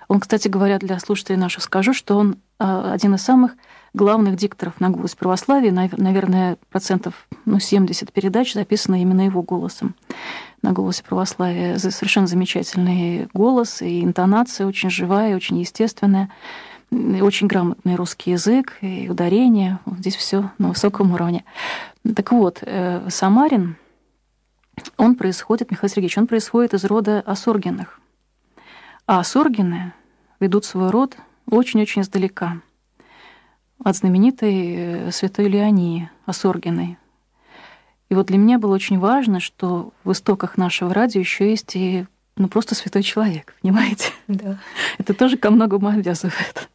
Он, 0.09 0.21
кстати 0.21 0.49
говоря, 0.49 0.79
для 0.79 0.99
слушателей 0.99 1.39
наших 1.39 1.63
скажу, 1.63 1.95
что 1.95 2.19
он 2.19 2.37
э, 2.59 2.91
один 2.93 3.15
из 3.15 3.23
самых 3.23 3.53
главных 3.95 4.37
дикторов 4.37 4.79
на 4.79 4.91
голос 4.91 5.15
православия. 5.15 5.73
Наверное, 5.73 6.59
процентов 6.71 7.27
ну, 7.45 7.59
70 7.59 8.13
передач 8.13 8.53
записано 8.53 9.01
именно 9.01 9.23
его 9.23 9.43
голосом 9.43 9.95
на 10.61 10.73
голосе 10.73 11.03
православия. 11.03 11.79
Совершенно 11.79 12.27
замечательный 12.27 13.29
голос 13.33 13.81
и 13.81 14.03
интонация 14.03 14.67
очень 14.67 14.91
живая, 14.91 15.37
очень 15.37 15.59
естественная. 15.59 16.29
Очень 16.91 17.47
грамотный 17.47 17.95
русский 17.95 18.33
язык 18.33 18.77
и 18.83 19.09
ударение. 19.09 19.79
Здесь 19.99 20.17
все 20.17 20.51
на 20.59 20.69
высоком 20.69 21.13
уровне. 21.15 21.43
Так 22.15 22.33
вот, 22.33 22.59
э, 22.61 23.09
Самарин 23.09 23.77
он 24.97 25.17
происходит, 25.17 25.71
Михаил 25.71 25.91
Сергеевич, 25.91 26.19
он 26.19 26.27
происходит 26.27 26.75
из 26.75 26.85
рода 26.85 27.21
Осоргиных. 27.21 28.01
А 29.07 29.21
Осоргины 29.21 29.93
ведут 30.41 30.65
свой 30.65 30.91
род 30.91 31.17
очень-очень 31.51 32.03
издалека. 32.03 32.61
От 33.85 33.97
знаменитой 33.97 34.75
э, 34.77 35.11
святой 35.11 35.49
Леонии 35.49 36.11
Осоргиной. 36.25 36.99
И 38.09 38.15
вот 38.15 38.27
для 38.27 38.39
меня 38.39 38.59
было 38.59 38.75
очень 38.75 38.99
важно, 38.99 39.41
что 39.41 39.93
в 40.05 40.13
истоках 40.13 40.57
нашего 40.57 40.93
радио 40.93 41.21
еще 41.21 41.51
есть 41.51 41.75
и 41.75 42.07
ну, 42.37 42.49
просто 42.49 42.75
святой 42.75 43.03
человек, 43.03 43.55
понимаете? 43.63 44.11
Да. 44.29 44.59
Это 44.99 45.15
тоже 45.15 45.37
ко 45.37 45.51
многому 45.51 45.89
обязывает. 45.89 46.69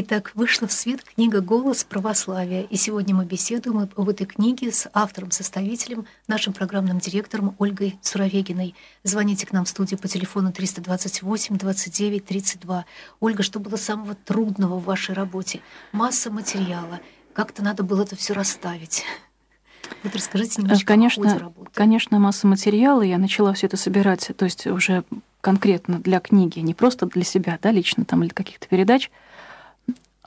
Итак, 0.00 0.30
вышла 0.36 0.68
в 0.68 0.72
свет 0.72 1.02
книга 1.02 1.40
«Голос 1.40 1.82
православия», 1.82 2.62
и 2.62 2.76
сегодня 2.76 3.16
мы 3.16 3.24
беседуем 3.24 3.90
об 3.96 4.08
этой 4.08 4.26
книге 4.26 4.70
с 4.70 4.88
автором-составителем, 4.94 6.06
нашим 6.28 6.52
программным 6.52 7.00
директором 7.00 7.56
Ольгой 7.58 7.98
Суровегиной. 8.00 8.76
Звоните 9.02 9.44
к 9.44 9.52
нам 9.52 9.64
в 9.64 9.68
студию 9.68 9.98
по 9.98 10.06
телефону 10.06 10.52
328 10.52 11.58
29 11.58 12.24
32. 12.24 12.84
Ольга, 13.18 13.42
что 13.42 13.58
было 13.58 13.74
самого 13.74 14.14
трудного 14.14 14.78
в 14.78 14.84
вашей 14.84 15.16
работе? 15.16 15.62
Масса 15.90 16.30
материала. 16.30 17.00
Как-то 17.32 17.64
надо 17.64 17.82
было 17.82 18.04
это 18.04 18.14
все 18.14 18.34
расставить. 18.34 19.04
Вот 20.04 20.14
расскажите 20.14 20.62
немножко 20.62 20.86
конечно, 20.86 21.34
о 21.34 21.38
работы. 21.40 21.70
Конечно, 21.74 22.20
масса 22.20 22.46
материала. 22.46 23.02
Я 23.02 23.18
начала 23.18 23.52
все 23.52 23.66
это 23.66 23.76
собирать, 23.76 24.30
то 24.36 24.44
есть 24.44 24.64
уже 24.68 25.02
конкретно 25.40 25.98
для 25.98 26.20
книги, 26.20 26.60
не 26.60 26.74
просто 26.74 27.06
для 27.06 27.24
себя, 27.24 27.58
да, 27.60 27.72
лично 27.72 28.04
там 28.04 28.22
или 28.22 28.30
каких-то 28.30 28.68
передач– 28.68 29.10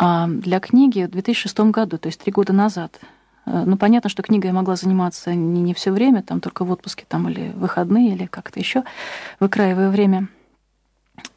для 0.02 0.60
книги 0.60 1.04
в 1.04 1.12
2006 1.12 1.60
году, 1.72 1.98
то 1.98 2.08
есть 2.08 2.20
три 2.20 2.32
года 2.32 2.54
назад. 2.54 3.00
Э, 3.46 3.64
ну, 3.66 3.78
понятно, 3.78 4.10
что 4.10 4.24
книгой 4.24 4.48
я 4.48 4.54
могла 4.54 4.76
заниматься 4.76 5.34
не, 5.34 5.62
не 5.62 5.74
все 5.74 5.92
время, 5.92 6.24
там 6.24 6.40
только 6.40 6.66
в 6.66 6.72
отпуске 6.72 7.06
там, 7.08 7.30
или 7.30 7.52
выходные, 7.56 8.14
или 8.14 8.26
как-то 8.26 8.60
еще, 8.60 8.84
выкраивая 9.40 9.90
время. 9.90 10.28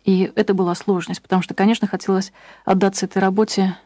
И 0.05 0.33
это 0.35 0.55
была 0.55 0.75
сложность, 0.75 1.21
потому 1.21 1.43
что, 1.43 1.55
конечно, 1.55 1.87
хотелось 1.87 2.33
отдаться 2.65 3.07
этой 3.07 3.19
работе 3.19 3.77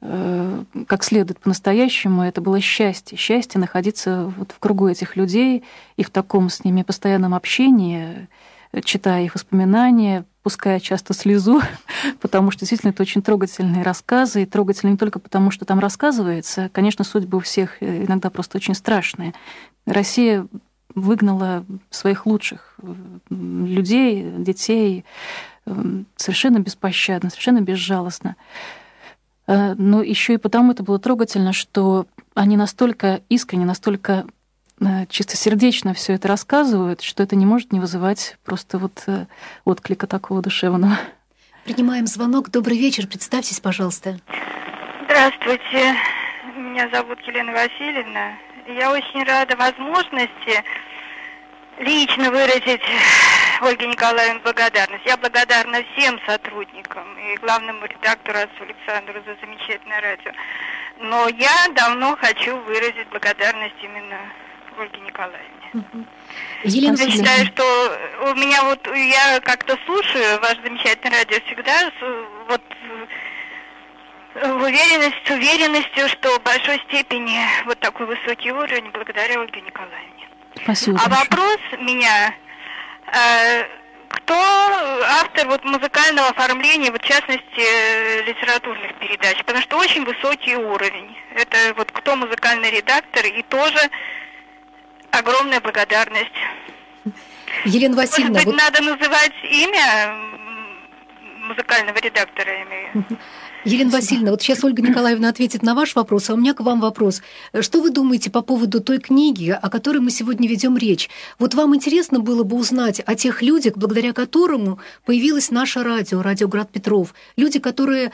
э, 0.00 0.64
как 0.86 1.04
следует 1.04 1.40
по-настоящему. 1.40 2.22
Это 2.22 2.40
было 2.40 2.60
счастье. 2.60 3.16
Счастье 3.16 3.58
находиться 3.58 4.30
вот 4.36 4.52
в 4.52 4.58
кругу 4.58 4.88
этих 4.88 5.16
людей 5.16 5.64
и 5.96 6.02
в 6.02 6.10
таком 6.10 6.50
с 6.50 6.64
ними 6.64 6.82
постоянном 6.82 7.34
общении, 7.34 8.28
читая 8.82 9.24
их 9.24 9.34
воспоминания, 9.34 10.24
пуская 10.42 10.80
часто 10.80 11.14
слезу, 11.14 11.60
потому 12.20 12.50
что 12.50 12.60
действительно 12.60 12.90
это 12.90 13.02
очень 13.02 13.22
трогательные 13.22 13.82
рассказы, 13.82 14.42
и 14.42 14.46
трогательные 14.46 14.92
не 14.92 14.98
только 14.98 15.18
потому, 15.18 15.50
что 15.50 15.64
там 15.64 15.78
рассказывается. 15.80 16.70
Конечно, 16.72 17.04
судьбы 17.04 17.38
у 17.38 17.40
всех 17.40 17.82
э, 17.82 18.04
иногда 18.04 18.30
просто 18.30 18.58
очень 18.58 18.74
страшные. 18.74 19.34
Россия 19.86 20.46
выгнала 20.94 21.64
своих 21.90 22.26
лучших 22.26 22.76
людей, 23.28 24.30
детей 24.38 25.04
эм, 25.66 26.06
совершенно 26.16 26.58
беспощадно, 26.58 27.30
совершенно 27.30 27.60
безжалостно. 27.60 28.36
Э, 29.46 29.74
но 29.74 30.02
еще 30.02 30.34
и 30.34 30.38
потому 30.38 30.72
это 30.72 30.82
было 30.82 30.98
трогательно, 30.98 31.52
что 31.52 32.06
они 32.34 32.56
настолько 32.56 33.20
искренне, 33.28 33.64
настолько 33.64 34.26
чистосердечно 35.08 35.94
все 35.94 36.14
это 36.14 36.28
рассказывают, 36.28 37.00
что 37.02 37.22
это 37.22 37.36
не 37.36 37.46
может 37.46 37.72
не 37.72 37.80
вызывать 37.80 38.36
просто 38.44 38.78
вот 38.78 39.04
э, 39.06 39.26
отклика 39.64 40.06
такого 40.06 40.42
душевного. 40.42 40.98
Принимаем 41.64 42.06
звонок. 42.06 42.50
Добрый 42.50 42.78
вечер. 42.78 43.06
Представьтесь, 43.06 43.60
пожалуйста. 43.60 44.18
Здравствуйте. 45.04 45.96
Меня 46.56 46.88
зовут 46.92 47.18
Елена 47.26 47.52
Васильевна. 47.52 48.34
Я 48.68 48.92
очень 48.92 49.24
рада 49.24 49.56
возможности 49.56 50.62
лично 51.78 52.30
выразить 52.30 52.82
Ольге 53.60 53.86
Николаевне 53.86 54.40
благодарность. 54.44 55.04
Я 55.06 55.16
благодарна 55.16 55.82
всем 55.94 56.20
сотрудникам 56.26 57.04
и 57.18 57.36
главному 57.38 57.86
редактору 57.86 58.38
отцу 58.38 58.62
Александру 58.62 59.22
за 59.24 59.36
замечательное 59.40 60.00
радио. 60.00 60.32
Но 60.98 61.28
я 61.28 61.68
давно 61.74 62.16
хочу 62.16 62.56
выразить 62.60 63.08
благодарность 63.10 63.82
именно 63.82 64.18
Ольге 64.80 65.00
Николаевне. 65.00 65.84
Елена 66.64 66.96
Я 66.96 67.10
считаю, 67.10 67.46
что 67.46 67.98
у 68.30 68.34
меня 68.34 68.62
вот 68.64 68.86
я 68.94 69.40
как-то 69.40 69.76
слушаю 69.86 70.40
ваше 70.40 70.60
замечательное 70.62 71.18
радио 71.18 71.38
всегда 71.46 71.72
с- 71.72 72.48
вот 72.48 72.62
в 74.34 74.62
уверенность, 74.62 75.16
с 75.26 75.30
уверенностью, 75.30 76.08
что 76.08 76.38
в 76.38 76.42
большой 76.42 76.78
степени 76.88 77.38
вот 77.64 77.78
такой 77.80 78.06
высокий 78.06 78.52
уровень 78.52 78.90
благодаря 78.90 79.40
Ольге 79.40 79.60
Николаевне. 79.62 80.28
Спасибо 80.62 80.98
А 81.02 81.08
большое. 81.08 81.28
вопрос 81.30 81.58
меня, 81.80 82.34
э, 83.12 83.64
кто 84.08 84.34
автор 84.34 85.46
вот 85.48 85.64
музыкального 85.64 86.28
оформления, 86.28 86.90
вот 86.90 87.02
в 87.02 87.06
частности 87.06 87.60
э, 87.60 88.22
литературных 88.24 88.94
передач, 88.98 89.38
потому 89.44 89.60
что 89.62 89.78
очень 89.78 90.04
высокий 90.04 90.56
уровень. 90.56 91.16
Это 91.34 91.74
вот 91.76 91.90
кто 91.92 92.14
музыкальный 92.16 92.70
редактор 92.70 93.24
и 93.24 93.42
тоже 93.42 93.78
огромная 95.18 95.60
благодарность. 95.60 96.32
Елена 97.64 97.94
Может 97.94 98.10
Васильевна, 98.10 98.38
быть, 98.38 98.46
вот 98.46 98.56
надо 98.56 98.82
называть 98.82 99.32
имя 99.44 100.14
музыкального 101.48 101.96
редактора, 101.98 102.50
я 102.50 102.62
имею. 102.64 103.06
Елена 103.64 103.90
Васильевна, 103.90 104.30
вот 104.30 104.42
сейчас 104.42 104.62
Ольга 104.62 104.80
Николаевна 104.80 105.28
ответит 105.28 105.62
на 105.62 105.74
ваш 105.74 105.96
вопрос, 105.96 106.30
а 106.30 106.34
у 106.34 106.36
меня 106.36 106.54
к 106.54 106.60
вам 106.60 106.80
вопрос. 106.80 107.20
Что 107.60 107.80
вы 107.80 107.90
думаете 107.90 108.30
по 108.30 108.42
поводу 108.42 108.80
той 108.80 108.98
книги, 108.98 109.50
о 109.50 109.68
которой 109.70 109.98
мы 109.98 110.10
сегодня 110.10 110.48
ведем 110.48 110.76
речь? 110.76 111.10
Вот 111.40 111.54
вам 111.54 111.74
интересно 111.74 112.20
было 112.20 112.44
бы 112.44 112.56
узнать 112.56 113.00
о 113.04 113.16
тех 113.16 113.42
людях, 113.42 113.76
благодаря 113.76 114.12
которому 114.12 114.78
появилось 115.04 115.50
наше 115.50 115.82
радио, 115.82 116.22
радио 116.22 116.46
Град 116.46 116.70
Петров. 116.70 117.12
Люди, 117.36 117.58
которые 117.58 118.12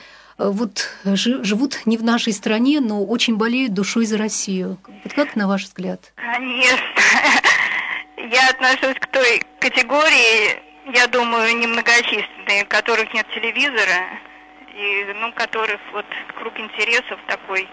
вот 0.50 0.90
жи- 1.05 1.44
живут 1.44 1.87
не 1.87 1.96
в 1.96 2.05
нашей 2.05 2.33
стране, 2.33 2.81
но 2.81 3.05
очень 3.05 3.37
болеют 3.37 3.74
душой 3.74 4.07
за 4.07 4.18
Россию. 4.18 4.78
Вот 5.05 5.12
как 5.12 5.37
на 5.37 5.46
ваш 5.48 5.64
взгляд? 5.64 6.12
Конечно. 6.16 6.87
Я 8.16 8.48
отношусь 8.50 8.98
к 9.00 9.07
той 9.09 9.42
категории, 9.59 10.61
я 10.94 11.07
думаю, 11.09 11.57
немногочисленной, 11.59 12.62
у 12.62 12.66
которых 12.66 13.12
нет 13.14 13.26
телевизора, 13.35 14.00
и, 14.74 15.05
ну, 15.20 15.33
которых 15.33 15.81
вот 15.92 16.07
круг 16.38 16.59
интересов 16.59 17.18
такой 17.26 17.68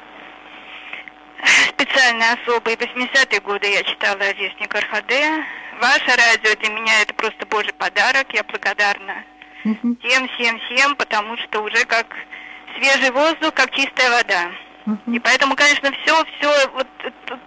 специально 1.70 2.34
особый. 2.34 2.76
В 2.76 2.82
80-е 2.82 3.40
годы 3.42 3.72
я 3.72 3.84
читала 3.84 4.32
«Вестник 4.34 4.74
РХД». 4.74 5.14
Ваше 5.82 6.18
радио 6.18 6.56
для 6.60 6.70
меня 6.70 7.02
это 7.02 7.14
просто 7.14 7.46
божий 7.46 7.74
подарок, 7.74 8.28
я 8.34 8.44
благодарна 8.44 9.24
всем, 10.02 10.28
всем, 10.30 10.60
всем, 10.60 10.96
потому 10.96 11.38
что 11.38 11.62
уже 11.62 11.86
как 11.86 12.08
свежий 12.78 13.12
воздух, 13.12 13.54
как 13.54 13.72
чистая 13.72 14.10
вода. 14.12 14.52
мгм. 14.86 15.14
И 15.14 15.20
поэтому, 15.20 15.56
конечно, 15.56 15.92
все, 16.04 16.24
все, 16.38 16.70
вот 16.74 16.88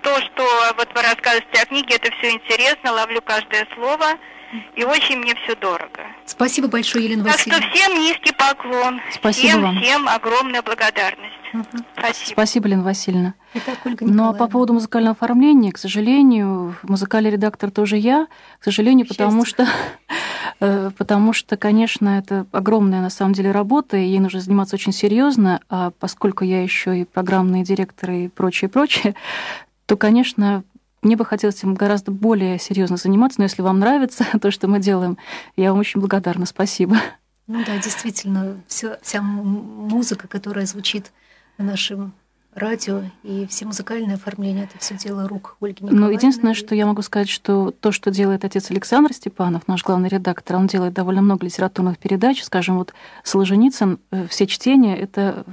то, 0.03 0.21
что 0.23 0.75
вот 0.77 0.89
вы 0.95 1.03
рассказываете 1.03 1.63
о 1.63 1.67
книге, 1.67 1.97
это 1.97 2.11
все 2.19 2.31
интересно, 2.31 2.93
ловлю 2.93 3.21
каждое 3.23 3.67
слово, 3.75 4.07
и 4.77 4.85
очень 4.85 5.19
мне 5.19 5.35
все 5.45 5.55
дорого. 5.57 6.07
Спасибо 6.27 6.69
большое, 6.69 7.05
Елена 7.07 7.25
Так 7.25 7.41
что 7.41 7.51
Васильевна. 7.51 7.75
всем 7.75 8.01
низкий 8.01 8.33
поклон, 8.33 9.01
Спасибо 9.13 9.49
всем, 9.49 9.63
вам. 9.63 9.81
всем 9.83 10.09
огромная 10.09 10.63
благодарность. 10.63 11.35
Спасибо. 11.97 12.33
Спасибо, 12.33 12.69
Лена 12.69 12.83
Васильевна. 12.83 13.35
Итак, 13.55 13.79
Ольга 13.85 14.07
Ну 14.07 14.29
а 14.29 14.33
по 14.33 14.49
поводу 14.49 14.73
музыкального 14.73 15.13
оформления, 15.13 15.73
к 15.73 15.79
сожалению, 15.79 16.75
музыкальный 16.83 17.31
редактор 17.31 17.71
тоже 17.71 17.97
я, 17.97 18.27
к 18.59 18.65
сожалению, 18.65 19.07
потому 19.07 19.45
что, 19.45 19.67
э, 20.61 20.91
потому 20.97 21.33
что, 21.33 21.57
конечно, 21.57 22.19
это 22.19 22.47
огромная 22.53 23.03
на 23.03 23.11
самом 23.11 23.35
деле 23.35 23.51
работа, 23.53 23.97
и 23.97 24.07
ей 24.07 24.21
нужно 24.21 24.41
заниматься 24.41 24.77
очень 24.77 24.93
серьезно, 24.93 25.61
а 25.69 25.91
поскольку 25.99 26.45
я 26.45 26.63
еще 26.63 27.01
и 27.01 27.05
программный 27.05 27.63
директор 27.63 28.11
и 28.11 28.29
прочее, 28.29 28.69
прочее, 28.69 29.15
то, 29.87 29.97
конечно, 29.97 30.65
мне 31.03 31.17
бы 31.17 31.25
хотелось 31.25 31.57
этим 31.59 31.75
гораздо 31.75 32.13
более 32.13 32.59
серьезно 32.59 32.97
заниматься, 32.97 33.41
но 33.41 33.45
если 33.45 33.61
вам 33.63 33.79
нравится 33.79 34.25
то, 34.41 34.51
что 34.51 34.69
мы 34.69 34.79
делаем, 34.79 35.19
я 35.57 35.71
вам 35.71 35.81
очень 35.81 36.01
благодарна, 36.01 36.47
спасибо. 36.47 36.97
Ну 37.49 37.63
да, 37.67 37.77
действительно, 37.77 38.57
всё- 38.69 38.97
вся 39.03 39.21
музыка, 39.21 40.29
которая 40.29 40.65
звучит 40.65 41.11
на 41.59 41.65
нашем 41.65 42.13
радио, 42.55 43.03
и 43.23 43.47
все 43.47 43.65
музыкальное 43.65 44.17
оформление, 44.17 44.65
это 44.65 44.79
все 44.79 44.95
дело 44.97 45.27
рук 45.27 45.57
Ольги 45.61 45.85
Николаевны. 45.85 46.07
Ну, 46.07 46.13
единственное, 46.13 46.55
что 46.55 46.75
я 46.75 46.85
могу 46.85 47.01
сказать, 47.01 47.31
что 47.31 47.71
то, 47.71 47.93
что 47.93 48.11
делает 48.11 48.45
отец 48.45 48.71
Александр 48.71 49.13
Степанов, 49.15 49.67
наш 49.69 49.83
главный 49.83 50.11
редактор, 50.11 50.57
он 50.57 50.67
делает 50.67 50.93
довольно 50.93 51.23
много 51.23 51.47
литературных 51.47 51.99
передач. 51.99 52.43
Скажем, 52.43 52.77
вот 52.77 52.93
Солженицын, 53.25 53.99
э, 54.11 54.27
все 54.29 54.47
чтения, 54.47 54.99
это 54.99 55.45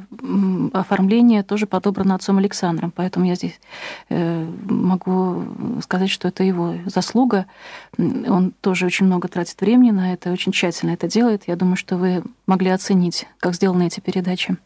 оформление 0.73 1.43
тоже 1.43 1.67
подобрано 1.67 2.15
отцом 2.15 2.37
Александром. 2.37 2.91
Поэтому 2.93 3.25
я 3.25 3.35
здесь 3.35 3.59
э, 4.09 4.45
могу 4.65 5.81
сказать, 5.81 6.09
что 6.09 6.27
это 6.27 6.43
его 6.43 6.75
заслуга. 6.85 7.45
Он 7.97 8.51
тоже 8.59 8.85
очень 8.85 9.05
много 9.05 9.29
тратит 9.29 9.61
времени 9.61 9.91
на 9.91 10.13
это, 10.13 10.31
очень 10.31 10.51
тщательно 10.51 10.91
это 10.91 11.07
делает. 11.07 11.43
Я 11.47 11.55
думаю, 11.55 11.77
что 11.77 11.95
вы 11.95 12.23
могли 12.45 12.71
оценить, 12.71 13.25
как 13.39 13.55
сделаны 13.55 13.87
эти 13.87 14.01
передачи. 14.01 14.57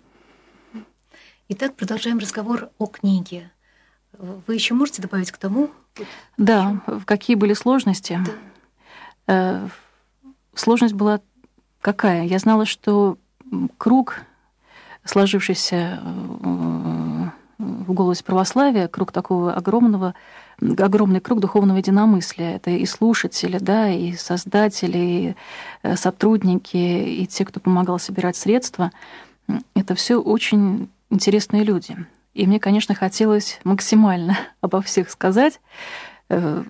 Итак, 1.55 1.75
продолжаем 1.75 2.17
разговор 2.17 2.71
о 2.79 2.87
книге. 2.87 3.51
Вы 4.17 4.55
еще 4.55 4.73
можете 4.73 5.03
добавить 5.03 5.31
к 5.31 5.37
тому? 5.37 5.69
Да, 6.35 6.81
в 6.87 7.05
какие 7.05 7.35
были 7.35 7.53
сложности? 7.53 8.19
Э, 9.27 9.67
Сложность 10.55 10.95
была 10.95 11.21
какая? 11.79 12.23
Я 12.25 12.39
знала, 12.39 12.65
что 12.65 13.19
круг, 13.77 14.23
сложившийся 15.05 16.01
э, 16.01 17.23
в 17.59 17.93
голосе 17.93 18.23
православия, 18.23 18.87
круг 18.87 19.11
такого 19.11 19.53
огромного, 19.53 20.15
огромный 20.59 21.19
круг 21.19 21.39
духовного 21.39 21.77
единомыслия. 21.77 22.55
Это 22.55 22.71
и 22.71 22.87
слушатели, 22.87 23.59
да, 23.59 23.91
и 23.91 24.13
создатели, 24.13 24.97
и 24.97 25.35
э, 25.83 25.97
сотрудники, 25.97 26.77
и 26.77 27.27
те, 27.27 27.45
кто 27.45 27.59
помогал 27.59 27.99
собирать 27.99 28.37
средства. 28.37 28.89
Это 29.75 29.93
все 29.93 30.19
очень 30.19 30.89
интересные 31.09 31.63
люди. 31.63 31.97
И 32.33 32.47
мне, 32.47 32.59
конечно, 32.59 32.95
хотелось 32.95 33.59
максимально 33.63 34.37
обо 34.61 34.81
всех 34.81 35.09
сказать. 35.09 35.59
Э, 36.29 36.63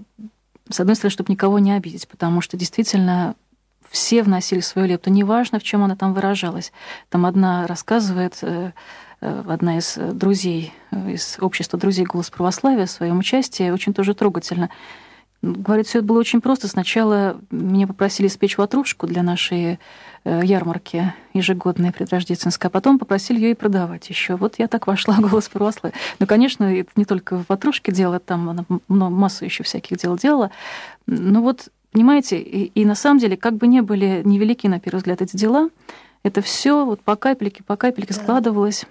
С 0.70 0.80
одной 0.80 0.96
стороны, 0.96 1.12
чтобы 1.12 1.32
никого 1.32 1.60
не 1.60 1.72
обидеть, 1.72 2.08
потому 2.08 2.42
что 2.42 2.58
действительно 2.58 3.36
все 3.90 4.24
вносили 4.24 4.60
свою 4.60 4.88
лепту, 4.88 5.12
неважно, 5.12 5.60
в 5.60 5.64
чем 5.64 5.84
она 5.84 5.96
там 5.96 6.14
выражалась. 6.14 6.72
Там 7.10 7.26
одна 7.26 7.68
рассказывает, 7.68 8.40
э, 8.42 8.72
э, 9.22 9.44
одна 9.48 9.78
из 9.78 9.96
друзей, 9.98 10.74
из 10.92 11.38
общества 11.40 11.80
друзей 11.80 12.06
«Голос 12.06 12.30
православия» 12.30 12.86
в 12.86 12.92
своем 12.92 13.20
участии, 13.20 13.70
очень 13.70 13.94
тоже 13.94 14.16
трогательно. 14.16 14.70
Говорит, 15.44 15.88
все 15.88 16.00
это 16.00 16.08
было 16.08 16.20
очень 16.20 16.40
просто. 16.40 16.70
Сначала 16.70 17.38
меня 17.52 17.86
попросили 17.86 18.30
спечь 18.30 18.58
ватрушку 18.58 19.08
для 19.08 19.24
нашей 19.24 19.78
ярмарки 20.26 21.14
ежегодной 21.34 21.92
предрождественской, 21.92 22.70
а 22.70 22.72
потом 22.72 22.98
попросили 23.00 23.40
ее 23.40 23.52
и 23.52 23.56
продавать 23.56 24.10
еще. 24.10 24.36
Вот 24.36 24.56
я 24.58 24.68
так 24.68 24.88
вошла 24.88 25.18
голос 25.20 25.50
православия. 25.50 25.98
Ну, 26.20 26.28
конечно, 26.28 26.64
это 26.64 26.92
не 26.96 27.06
только 27.06 27.38
в 27.38 27.46
ватрушке 27.50 27.92
дело, 27.92 28.20
там 28.20 28.50
она 28.50 28.66
массу 28.88 29.46
еще 29.46 29.64
всяких 29.64 29.98
дел 29.98 30.18
делала. 30.18 30.52
Ну 31.08 31.42
вот, 31.42 31.70
понимаете, 31.92 32.40
и, 32.40 32.66
и 32.66 32.86
на 32.86 32.96
самом 32.96 33.20
деле, 33.20 33.36
как 33.38 33.56
бы 33.56 33.68
не 33.68 33.82
были 33.82 34.22
невелики 34.24 34.68
на 34.68 34.80
первый 34.80 34.98
взгляд 34.98 35.22
эти 35.22 35.36
дела, 35.36 35.70
это 36.24 36.42
все 36.42 36.86
вот 36.86 37.02
по 37.02 37.16
капельке, 37.16 37.64
по 37.64 37.76
капельке 37.76 38.14
Да. 38.14 38.22
складывалось. 38.22 38.86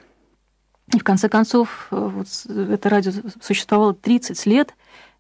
И 0.94 0.98
в 0.98 1.04
конце 1.04 1.30
концов, 1.30 1.88
э, 1.90 2.10
вот 2.14 2.26
это 2.68 2.88
радио 2.90 3.12
существовало 3.40 3.94
30 3.94 4.44
лет 4.44 4.74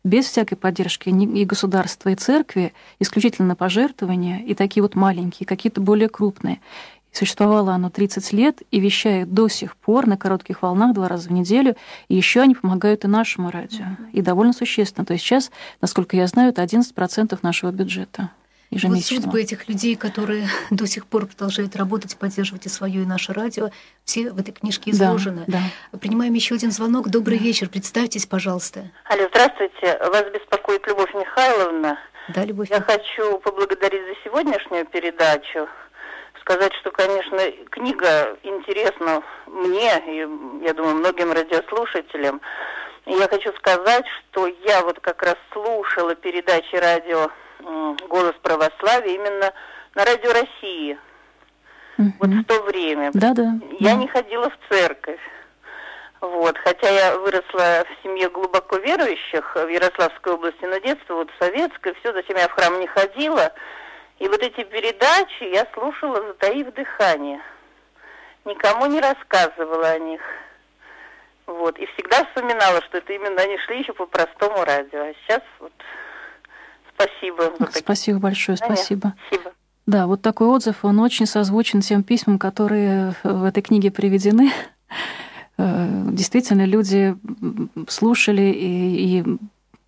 без 0.04 0.26
всякой 0.26 0.56
поддержки 0.56 1.08
и 1.08 1.44
государства, 1.44 2.08
и 2.10 2.14
церкви, 2.14 2.72
исключительно 2.98 3.54
пожертвования, 3.54 4.40
и 4.40 4.54
такие 4.54 4.82
вот 4.82 4.94
маленькие, 4.94 5.46
какие-то 5.46 5.80
более 5.80 6.08
крупные. 6.08 6.60
И 7.12 7.16
Существовало 7.16 7.74
оно 7.74 7.90
30 7.90 8.32
лет 8.32 8.62
и 8.70 8.80
вещает 8.80 9.32
до 9.32 9.48
сих 9.48 9.76
пор 9.76 10.06
на 10.06 10.16
коротких 10.16 10.62
волнах 10.62 10.94
два 10.94 11.08
раза 11.08 11.28
в 11.28 11.32
неделю. 11.32 11.76
И 12.08 12.16
еще 12.16 12.40
они 12.40 12.54
помогают 12.54 13.04
и 13.04 13.08
нашему 13.08 13.50
радио. 13.50 13.84
И 14.12 14.22
довольно 14.22 14.54
существенно. 14.54 15.04
То 15.04 15.12
есть 15.12 15.24
сейчас, 15.24 15.50
насколько 15.82 16.16
я 16.16 16.26
знаю, 16.26 16.50
это 16.50 16.62
11% 16.62 17.38
нашего 17.42 17.70
бюджета 17.70 18.30
Вот 18.72 18.78
ежемесячного. 18.78 19.22
судьбы 19.22 19.40
этих 19.42 19.68
людей, 19.68 19.96
которые 19.96 20.48
до 20.70 20.86
сих 20.86 21.06
пор 21.06 21.26
продолжают 21.26 21.76
работать, 21.76 22.16
поддерживать 22.16 22.64
и 22.66 22.68
свое, 22.70 23.02
и 23.02 23.06
наше 23.06 23.32
радио, 23.32 23.68
все 24.04 24.30
в 24.30 24.40
этой 24.40 24.52
книжке 24.52 24.90
Да, 24.92 24.96
изложены. 25.06 25.44
да. 25.46 25.60
Принимаем 26.00 26.32
еще 26.32 26.54
один 26.54 26.70
звонок. 26.70 27.08
Добрый 27.08 27.36
вечер. 27.38 27.68
Представьтесь, 27.68 28.24
пожалуйста. 28.26 28.90
Алло, 29.04 29.28
здравствуйте. 29.30 29.98
Вас 30.10 30.24
беспокоит 30.32 30.86
Любовь 30.86 31.12
Михайловна. 31.14 31.98
Да, 32.34 32.44
Любовь. 32.44 32.70
Я 32.70 32.80
хочу 32.80 33.38
поблагодарить 33.40 34.02
за 34.06 34.14
сегодняшнюю 34.24 34.86
передачу. 34.86 35.68
Сказать, 36.40 36.72
что, 36.80 36.90
конечно, 36.90 37.38
книга 37.70 38.36
интересна 38.42 39.22
мне 39.46 39.92
и, 40.08 40.64
я 40.64 40.72
думаю, 40.74 40.96
многим 40.96 41.30
радиослушателям. 41.30 42.40
И 43.06 43.12
я 43.12 43.28
хочу 43.28 43.52
сказать, 43.58 44.04
что 44.30 44.46
я 44.66 44.82
вот 44.82 44.98
как 45.00 45.22
раз 45.22 45.36
слушала 45.52 46.14
передачи 46.14 46.74
радио 46.76 47.30
«Голос 48.08 48.34
православия» 48.42 49.14
именно 49.14 49.52
на 49.94 50.04
радио 50.04 50.32
России. 50.32 50.98
Угу. 51.98 52.12
Вот 52.20 52.30
в 52.30 52.44
то 52.44 52.62
время. 52.62 53.10
Да, 53.14 53.32
да. 53.34 53.54
Я 53.78 53.94
да. 53.94 53.96
не 53.96 54.08
ходила 54.08 54.50
в 54.50 54.58
церковь. 54.68 55.20
Вот, 56.20 56.56
хотя 56.58 56.88
я 56.88 57.18
выросла 57.18 57.84
в 57.84 58.02
семье 58.02 58.30
глубоко 58.30 58.76
верующих 58.76 59.56
в 59.56 59.66
Ярославской 59.66 60.34
области, 60.34 60.64
но 60.64 60.78
детство 60.78 61.14
вот 61.14 61.28
советское, 61.40 61.94
все, 61.94 62.12
зачем 62.12 62.36
я 62.36 62.46
в 62.46 62.52
храм 62.52 62.78
не 62.78 62.86
ходила. 62.86 63.52
И 64.20 64.28
вот 64.28 64.40
эти 64.40 64.62
передачи 64.62 65.52
я 65.52 65.66
слушала, 65.74 66.22
затаив 66.28 66.72
дыхание. 66.74 67.40
Никому 68.44 68.86
не 68.86 69.00
рассказывала 69.00 69.88
о 69.88 69.98
них. 69.98 70.20
Вот, 71.46 71.76
и 71.78 71.86
всегда 71.86 72.24
вспоминала, 72.24 72.80
что 72.82 72.98
это 72.98 73.12
именно 73.12 73.42
они 73.42 73.58
шли 73.58 73.80
еще 73.80 73.92
по 73.92 74.06
простому 74.06 74.64
радио. 74.64 75.00
А 75.00 75.12
сейчас 75.24 75.42
вот 75.58 75.72
спасибо. 77.02 77.70
Спасибо 77.72 78.18
большое, 78.18 78.56
спасибо. 78.56 79.14
Спасибо. 79.28 79.52
Да, 79.86 80.06
вот 80.06 80.22
такой 80.22 80.46
отзыв, 80.46 80.84
он 80.84 81.00
очень 81.00 81.26
созвучен 81.26 81.80
тем 81.80 82.02
письмам, 82.02 82.38
которые 82.38 83.14
в 83.24 83.44
этой 83.44 83.62
книге 83.62 83.90
приведены. 83.90 84.52
Э, 85.58 86.08
действительно, 86.10 86.64
люди 86.64 87.16
слушали 87.88 88.42
и, 88.42 89.18
и 89.18 89.38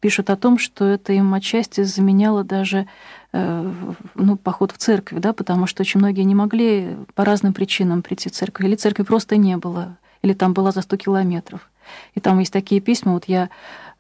пишут 0.01 0.29
о 0.29 0.37
том, 0.37 0.59
что 0.59 0.85
это 0.85 1.15
им 1.15 1.33
отчасти 1.33 1.83
заменяло 1.85 2.45
даже 2.45 2.87
э, 3.33 3.73
ну, 4.15 4.37
поход 4.37 4.73
в 4.73 4.77
церковь, 4.77 5.21
да, 5.21 5.33
потому 5.33 5.67
что 5.67 5.83
очень 5.83 6.01
многие 6.01 6.23
не 6.23 6.35
могли 6.35 6.97
по 7.15 7.25
разным 7.25 7.55
причинам 7.55 8.03
прийти 8.03 8.29
в 8.29 8.33
церковь, 8.33 8.67
или 8.67 8.77
церкви 8.77 9.05
просто 9.05 9.39
не 9.39 9.57
было, 9.57 9.97
или 10.21 10.35
там 10.35 10.53
была 10.53 10.73
за 10.73 10.83
100 10.83 10.97
километров. 10.99 11.71
И 12.15 12.21
там 12.21 12.39
есть 12.39 12.53
такие 12.53 12.83
письма, 12.83 13.13
вот 13.13 13.25
я, 13.27 13.49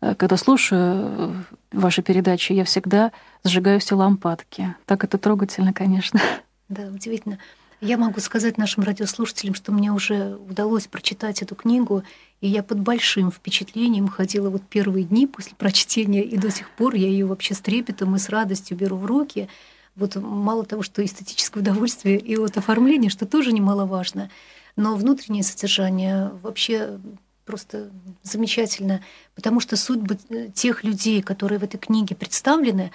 когда 0.00 0.37
слушаю 0.37 1.44
ваши 1.72 2.02
передачи, 2.02 2.52
я 2.52 2.64
всегда 2.64 3.12
сжигаю 3.44 3.80
все 3.80 3.94
лампадки. 3.94 4.74
Так 4.87 5.04
это 5.04 5.18
трогательно, 5.18 5.72
конечно. 5.72 6.20
Да, 6.68 6.83
удивительно. 6.85 7.38
Я 7.80 7.98
могу 7.98 8.20
сказать 8.20 8.57
нашим 8.57 8.83
радиослушателям, 8.83 9.54
что 9.54 9.70
мне 9.70 9.92
уже 9.92 10.37
удалось 10.37 10.87
прочитать 10.87 11.42
эту 11.42 11.54
книгу, 11.54 12.02
и 12.40 12.48
я 12.48 12.62
под 12.62 12.80
большим 12.80 13.30
впечатлением 13.30 14.09
ходила 14.09 14.48
вот 14.48 14.62
первые 14.62 15.04
дни 15.04 15.26
после 15.26 15.54
прочтения, 15.54 16.22
и 16.22 16.38
до 16.38 16.50
сих 16.50 16.70
пор 16.70 16.94
я 16.94 17.09
ее 17.09 17.26
вообще 17.26 17.52
с 17.52 17.61
трепетом 17.61 18.16
и 18.16 18.18
с 18.18 18.30
радостью 18.30 18.76
беру 18.76 18.96
в 18.96 19.04
руки. 19.04 19.48
Вот 19.96 20.16
мало 20.16 20.64
того, 20.64 20.83
что 20.83 21.04
эстетическое 21.04 21.62
удовольствие 21.62 22.18
и 22.18 22.37
вот 22.37 22.57
оформление, 22.57 23.11
что 23.11 23.26
тоже 23.26 23.52
немаловажно, 23.52 24.30
но 24.76 24.96
внутреннее 24.96 25.42
содержание 25.42 26.30
вообще 26.42 26.98
просто 27.44 27.90
замечательно, 28.22 29.02
потому 29.35 29.61
что 29.61 29.76
судьбы 29.76 30.18
э, 30.30 30.48
тех 30.54 30.85
людей, 30.85 31.22
которые 31.22 31.59
в 31.59 31.64
этой 31.64 31.78
книге 31.78 32.16
представлены, 32.16 32.90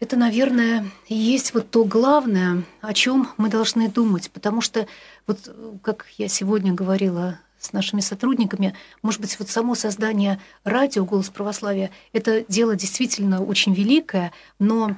это, 0.00 0.16
наверное, 0.16 0.90
и 1.06 1.14
есть 1.14 1.54
вот 1.54 1.70
то 1.70 1.84
главное, 1.84 2.64
о 2.80 2.92
чем 2.92 3.28
мы 3.36 3.48
должны 3.48 3.88
думать, 3.88 4.30
потому 4.32 4.60
что 4.60 4.86
вот 5.26 5.54
как 5.82 6.06
я 6.18 6.28
сегодня 6.28 6.72
говорила 6.72 7.38
с 7.60 7.72
нашими 7.72 8.00
сотрудниками, 8.00 8.74
может 9.02 9.20
быть, 9.20 9.38
вот 9.38 9.48
само 9.48 9.76
создание 9.76 10.40
радио 10.64 11.04
«Голос 11.04 11.30
православия»— 11.30 11.92
это 12.12 12.44
дело 12.48 12.74
действительно 12.74 13.44
очень 13.44 13.72
великое, 13.72 14.32
но 14.58 14.96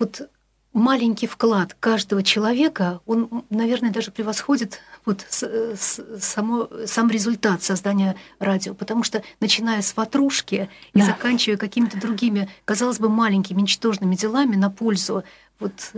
вот 0.00 0.28
маленький 0.74 1.26
вклад 1.26 1.74
каждого 1.80 2.22
человека, 2.22 3.00
он, 3.06 3.44
наверное, 3.48 3.90
даже 3.90 4.10
превосходит 4.10 4.80
вот 5.06 5.24
само, 5.30 6.68
сам 6.86 7.10
результат 7.10 7.62
создания 7.62 8.16
радио, 8.38 8.74
потому 8.74 9.04
что 9.04 9.22
начиная 9.40 9.80
с 9.80 9.96
ватрушки 9.96 10.68
да. 10.92 11.00
и 11.00 11.06
заканчивая 11.06 11.56
какими-то 11.56 11.98
другими, 11.98 12.48
казалось 12.64 12.98
бы, 12.98 13.08
маленькими, 13.08 13.62
ничтожными 13.62 14.16
делами 14.16 14.56
на 14.56 14.68
пользу 14.68 15.24
вот 15.60 15.92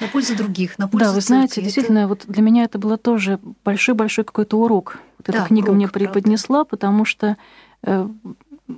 на 0.00 0.06
пользу 0.06 0.36
других, 0.36 0.78
на 0.78 0.86
пользу 0.86 1.06
Да, 1.06 1.12
вы 1.12 1.20
знаете, 1.20 1.54
церкви. 1.54 1.64
действительно, 1.64 1.98
это... 2.00 2.08
вот 2.08 2.24
для 2.28 2.42
меня 2.42 2.64
это 2.64 2.78
было 2.78 2.96
тоже 2.98 3.40
большой-большой 3.64 4.24
какой-то 4.24 4.56
урок. 4.58 4.98
Вот 5.18 5.26
да, 5.26 5.38
эта 5.38 5.48
книга 5.48 5.70
урок, 5.70 5.76
мне 5.76 5.88
преподнесла, 5.88 6.58
правда. 6.58 6.70
потому 6.70 7.04
что 7.04 7.36
э, 7.82 8.08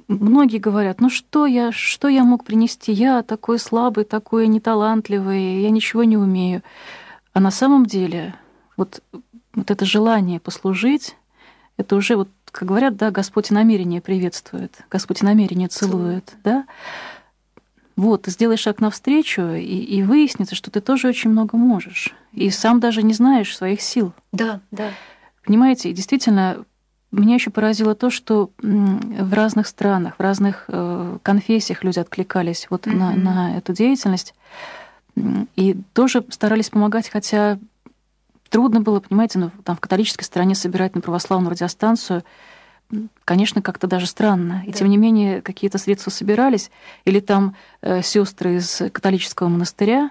многие 0.09 0.59
говорят, 0.59 1.01
ну 1.01 1.11
что 1.11 1.47
я, 1.47 1.73
что 1.73 2.09
я 2.09 2.25
мог 2.25 2.45
принести? 2.45 2.93
Я 2.93 3.23
такой 3.23 3.59
слабый, 3.59 4.05
такой 4.05 4.47
неталантливый, 4.47 5.63
я 5.63 5.71
ничего 5.71 6.05
не 6.05 6.17
умею. 6.17 6.63
А 7.33 7.41
на 7.41 7.51
самом 7.51 7.87
деле 7.87 8.35
вот, 8.77 9.03
вот 9.55 9.71
это 9.71 9.85
желание 9.85 10.41
послужить, 10.41 11.17
это 11.77 11.97
уже 11.97 12.17
вот, 12.17 12.29
как 12.51 12.69
говорят, 12.69 12.97
да, 12.97 13.11
Господь 13.11 13.51
намерение 13.51 14.01
приветствует, 14.01 14.85
Господь 14.91 15.23
намерение 15.23 15.69
целует, 15.69 16.37
да. 16.45 16.67
Вот, 17.97 18.23
ты 18.23 18.31
сделаешь 18.31 18.61
шаг 18.61 18.81
навстречу, 18.81 19.43
и, 19.43 19.61
и 19.61 20.03
выяснится, 20.03 20.55
что 20.55 20.71
ты 20.71 20.81
тоже 20.81 21.09
очень 21.09 21.31
много 21.31 21.59
можешь. 21.59 22.15
И 22.33 22.49
сам 22.49 22.81
даже 22.81 23.03
не 23.03 23.13
знаешь 23.13 23.55
своих 23.55 23.83
сил. 23.83 24.15
Да, 24.33 24.61
да. 24.71 24.91
Понимаете, 25.45 25.93
действительно, 25.93 26.65
меня 27.19 27.35
еще 27.35 27.51
поразило 27.51 27.95
то, 27.95 28.11
что 28.11 28.51
в 28.61 29.35
разных 29.35 29.67
странах, 29.67 30.15
в 30.17 30.23
разных 30.23 30.65
э, 30.69 31.19
конфессиях 31.23 31.83
люди 31.83 31.99
откликались 31.99 32.69
вот 32.71 32.87
mm-hmm. 32.87 32.97
на, 32.97 33.13
на 33.15 33.57
эту 33.59 33.73
деятельность 33.73 34.35
и 35.57 35.77
тоже 35.93 36.25
старались 36.31 36.71
помогать, 36.71 37.09
хотя 37.09 37.59
трудно 38.49 38.81
было, 38.81 39.01
понимаете, 39.01 39.39
ну, 39.39 39.51
там 39.65 39.77
в 39.77 39.81
католической 39.81 40.25
стране 40.25 40.55
собирать 40.55 40.95
на 40.95 41.01
православную 41.01 41.51
радиостанцию, 41.51 42.25
конечно, 43.25 43.63
как-то 43.63 43.87
даже 43.87 44.07
странно. 44.07 44.63
И 44.67 44.73
да. 44.73 44.79
тем 44.79 44.89
не 44.89 44.97
менее 44.97 45.43
какие-то 45.43 45.79
средства 45.79 46.11
собирались, 46.11 46.71
или 47.05 47.21
там 47.21 47.57
э, 47.83 48.03
сестры 48.03 48.57
из 48.57 48.83
католического 48.93 49.49
монастыря, 49.49 50.11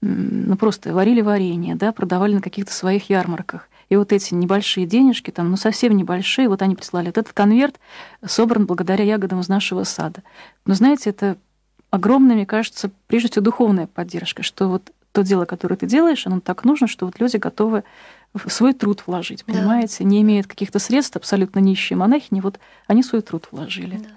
ну 0.00 0.56
просто 0.56 0.94
варили 0.94 1.20
варенье, 1.20 1.74
да, 1.74 1.92
продавали 1.92 2.34
на 2.34 2.40
каких-то 2.40 2.72
своих 2.72 3.10
ярмарках. 3.10 3.67
И 3.88 3.96
вот 3.96 4.12
эти 4.12 4.34
небольшие 4.34 4.86
денежки, 4.86 5.30
там, 5.30 5.50
ну 5.50 5.56
совсем 5.56 5.96
небольшие, 5.96 6.48
вот 6.48 6.62
они 6.62 6.74
прислали. 6.74 7.06
Вот 7.06 7.18
этот 7.18 7.32
конверт 7.32 7.80
собран 8.24 8.66
благодаря 8.66 9.04
ягодам 9.04 9.40
из 9.40 9.48
нашего 9.48 9.84
сада. 9.84 10.22
Но 10.66 10.74
знаете, 10.74 11.10
это 11.10 11.38
огромная, 11.90 12.36
мне 12.36 12.46
кажется, 12.46 12.90
прежде 13.06 13.30
всего 13.30 13.44
духовная 13.44 13.86
поддержка, 13.86 14.42
что 14.42 14.68
вот 14.68 14.92
то 15.12 15.22
дело, 15.22 15.46
которое 15.46 15.76
ты 15.76 15.86
делаешь, 15.86 16.26
оно 16.26 16.40
так 16.40 16.64
нужно, 16.64 16.86
что 16.86 17.06
вот 17.06 17.18
люди 17.18 17.38
готовы 17.38 17.82
свой 18.46 18.74
труд 18.74 19.04
вложить, 19.06 19.44
понимаете? 19.44 20.04
Да. 20.04 20.04
Не 20.04 20.20
имеют 20.20 20.46
каких-то 20.46 20.78
средств, 20.78 21.16
абсолютно 21.16 21.60
нищие 21.60 21.96
монахини, 21.96 22.40
вот 22.40 22.60
они 22.86 23.02
свой 23.02 23.22
труд 23.22 23.48
вложили. 23.50 23.96
Да. 23.96 24.08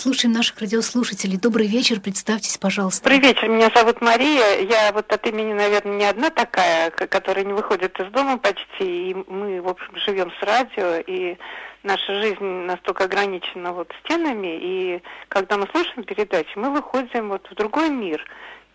Слушаем 0.00 0.32
наших 0.32 0.58
радиослушателей. 0.60 1.36
Добрый 1.36 1.66
вечер, 1.66 2.00
представьтесь, 2.00 2.56
пожалуйста. 2.56 3.04
Добрый 3.04 3.18
вечер, 3.18 3.50
меня 3.50 3.70
зовут 3.74 4.00
Мария. 4.00 4.60
Я 4.60 4.92
вот 4.94 5.12
от 5.12 5.26
имени, 5.26 5.52
наверное, 5.52 5.98
не 5.98 6.04
одна 6.06 6.30
такая, 6.30 6.88
которая 6.88 7.44
не 7.44 7.52
выходит 7.52 8.00
из 8.00 8.10
дома 8.10 8.38
почти. 8.38 9.10
И 9.10 9.14
мы, 9.28 9.60
в 9.60 9.68
общем, 9.68 9.94
живем 9.96 10.32
с 10.40 10.42
радио, 10.42 11.04
и 11.06 11.36
наша 11.82 12.18
жизнь 12.18 12.42
настолько 12.42 13.04
ограничена 13.04 13.74
вот 13.74 13.92
стенами. 14.02 14.58
И 14.62 15.02
когда 15.28 15.58
мы 15.58 15.68
слушаем 15.70 16.04
передачи, 16.04 16.56
мы 16.56 16.70
выходим 16.70 17.28
вот 17.28 17.46
в 17.50 17.54
другой 17.54 17.90
мир. 17.90 18.24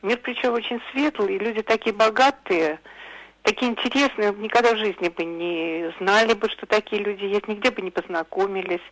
Мир 0.03 0.19
причем 0.21 0.53
очень 0.53 0.79
светлый, 0.91 1.37
и 1.37 1.39
люди 1.39 1.63
такие 1.63 1.95
богатые, 1.95 2.79
такие 3.41 3.71
интересные, 3.71 4.31
никогда 4.31 4.75
в 4.75 4.77
жизни 4.77 5.09
бы 5.09 5.25
не 5.25 5.91
знали 5.99 6.35
бы, 6.35 6.47
что 6.51 6.67
такие 6.67 7.01
люди 7.01 7.23
есть, 7.23 7.47
нигде 7.47 7.71
бы 7.71 7.81
не 7.81 7.89
познакомились. 7.89 8.83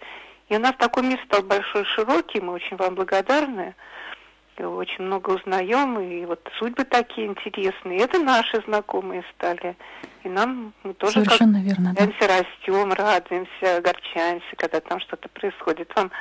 И 0.50 0.56
у 0.56 0.60
нас 0.60 0.76
такой 0.78 1.04
мир 1.04 1.20
стал 1.26 1.44
большой, 1.44 1.86
широкий, 1.86 2.42
мы 2.42 2.54
очень 2.54 2.78
вам 2.78 2.96
благодарны. 2.96 3.76
И 4.58 4.64
очень 4.64 5.06
много 5.06 5.32
узнаем, 5.32 6.00
и 6.00 6.26
вот 6.26 6.48
судьбы 6.60 6.84
такие 6.84 7.26
интересные. 7.26 8.00
Это 8.00 8.20
наши 8.20 8.62
знакомые 8.68 9.24
стали. 9.36 9.76
И 10.24 10.30
нам 10.30 10.74
мы 10.84 10.94
тоже 10.94 11.14
Совершенно 11.24 11.58
как 11.58 11.64
верно, 11.64 11.96
да. 11.98 12.28
растем, 12.28 12.94
радуемся, 12.94 13.78
огорчаемся, 13.78 14.56
когда 14.56 14.80
там 14.80 15.00
что-то 15.00 15.28
происходит. 15.30 15.92
Вам 15.96 16.12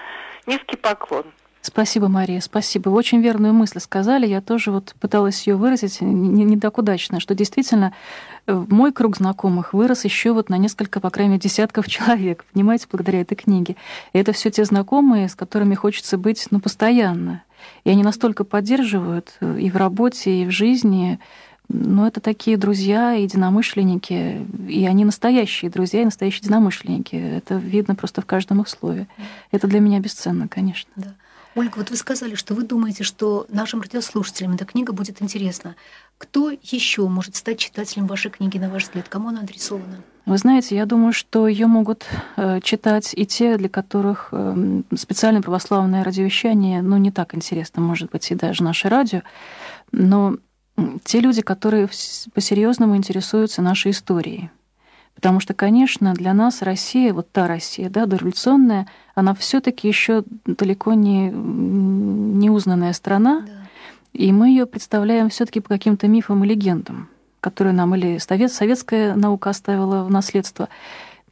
низкий 0.46 0.76
поклон. 0.76 1.26
Спасибо, 1.64 2.09
Мария, 2.09 2.40
спасибо. 2.40 2.88
Вы 2.88 2.96
очень 2.96 3.20
верную 3.20 3.55
мысль 3.55 3.79
сказали. 3.79 4.27
Я 4.27 4.40
тоже 4.40 4.72
вот 4.72 4.96
пыталась 4.98 5.46
ее 5.46 5.55
выразить 5.55 6.01
не, 6.01 6.42
не 6.42 6.59
так 6.59 6.77
удачно, 6.77 7.21
что 7.21 7.37
действительно 7.37 7.92
э, 8.48 8.65
мой 8.69 8.92
круг 8.92 9.17
знакомых 9.17 9.73
вырос 9.73 10.04
еще 10.04 10.33
вот 10.33 10.48
на 10.48 10.58
несколько, 10.58 10.98
по 10.98 11.08
крайней 11.10 11.35
мере, 11.35 11.42
десятков 11.42 11.87
человек, 11.87 12.44
понимаете, 12.52 12.88
благодаря 12.90 13.21
этой 13.21 13.37
книге. 13.37 13.77
И 14.13 14.19
это 14.19 14.33
все 14.33 14.50
те 14.50 14.65
знакомые, 14.65 15.29
с 15.29 15.37
которыми 15.37 15.77
хочется 15.77 16.19
быть, 16.19 16.48
ну, 16.50 16.58
постоянно. 16.58 17.44
И 17.85 17.90
они 17.90 18.02
настолько 18.02 18.42
поддерживают 18.42 19.35
э, 19.40 19.60
и 19.60 19.71
в 19.71 19.77
работе, 19.77 20.42
и 20.42 20.46
в 20.46 20.50
жизни. 20.50 21.21
Но 21.69 22.08
это 22.08 22.21
такие 22.21 22.56
друзья, 22.56 23.13
единомышленники, 23.13 24.44
и 24.69 24.85
они 24.85 25.04
настоящие 25.04 25.71
друзья 25.71 26.02
и 26.02 26.06
настоящие 26.06 26.40
единомышленники. 26.40 27.15
Это 27.15 27.54
видно 27.54 27.94
просто 27.94 28.21
в 28.21 28.27
каждом 28.27 28.63
их 28.63 28.69
слове. 28.69 29.06
Это 29.52 29.69
для 29.69 29.79
меня 29.79 30.00
бесценно, 30.00 30.48
конечно. 30.48 30.90
Да. 30.96 31.15
Ольга, 31.55 31.79
вот 31.79 31.90
вы 31.90 31.96
сказали, 31.96 32.35
что 32.35 32.55
вы 32.55 32.63
думаете, 32.63 33.05
что 33.05 33.46
нашим 33.48 33.83
радиослушателям 33.83 34.55
эта 34.55 34.65
книга 34.65 34.92
будет 34.92 35.21
интересна. 35.21 35.77
Кто 36.19 36.50
еще 36.50 37.09
может 37.09 37.37
стать 37.37 37.59
читателем 37.59 38.07
вашей 38.07 38.31
книги, 38.31 38.59
на 38.59 38.71
ваш 38.71 38.85
взгляд? 38.85 39.09
Кому 39.09 39.29
она 39.29 39.40
адресована? 39.40 40.03
Вы 40.25 40.38
знаете, 40.38 40.77
я 40.77 40.87
думаю, 40.87 41.13
что 41.13 41.48
ее 41.48 41.67
могут 41.67 42.07
э, 42.37 42.61
читать 42.61 43.13
и 43.15 43.27
те, 43.27 43.57
для 43.59 43.69
которых 43.69 44.29
э, 44.31 44.83
специальное 44.96 45.42
православное 45.42 46.05
радиовещание, 46.05 46.81
ну, 46.81 46.96
не 46.96 47.11
так 47.11 47.35
интересно, 47.35 47.83
может 47.83 48.11
быть, 48.11 48.31
и 48.31 48.37
даже 48.37 48.63
наше 48.63 48.88
радио, 48.88 49.23
но 49.90 50.37
те 51.05 51.21
люди, 51.21 51.42
которые 51.42 51.88
по-серьезному 52.35 52.96
интересуются 52.96 53.63
нашей 53.63 53.90
историей. 53.90 54.50
Потому 55.23 55.38
что, 55.38 55.54
конечно, 55.54 56.14
для 56.14 56.35
нас 56.35 56.62
Россия, 56.62 57.14
вот 57.14 57.31
та 57.31 57.46
Россия, 57.46 57.88
да, 57.88 58.06
дореволюционная, 58.06 58.88
она 59.14 59.35
все 59.35 59.60
таки 59.60 59.87
еще 59.87 60.25
далеко 60.44 60.94
не 60.94 61.31
неузнанная 61.31 62.92
страна, 62.92 63.44
да. 63.46 63.52
и 64.12 64.33
мы 64.33 64.48
ее 64.48 64.66
представляем 64.66 65.29
все 65.29 65.46
таки 65.46 65.60
по 65.60 65.68
каким-то 65.68 66.08
мифам 66.08 66.42
и 66.42 66.48
легендам 66.48 67.08
которые 67.42 67.73
нам 67.73 67.94
или 67.96 68.18
совет, 68.18 68.52
советская 68.52 69.16
наука 69.16 69.50
оставила 69.50 70.04
в 70.04 70.10
наследство, 70.10 70.68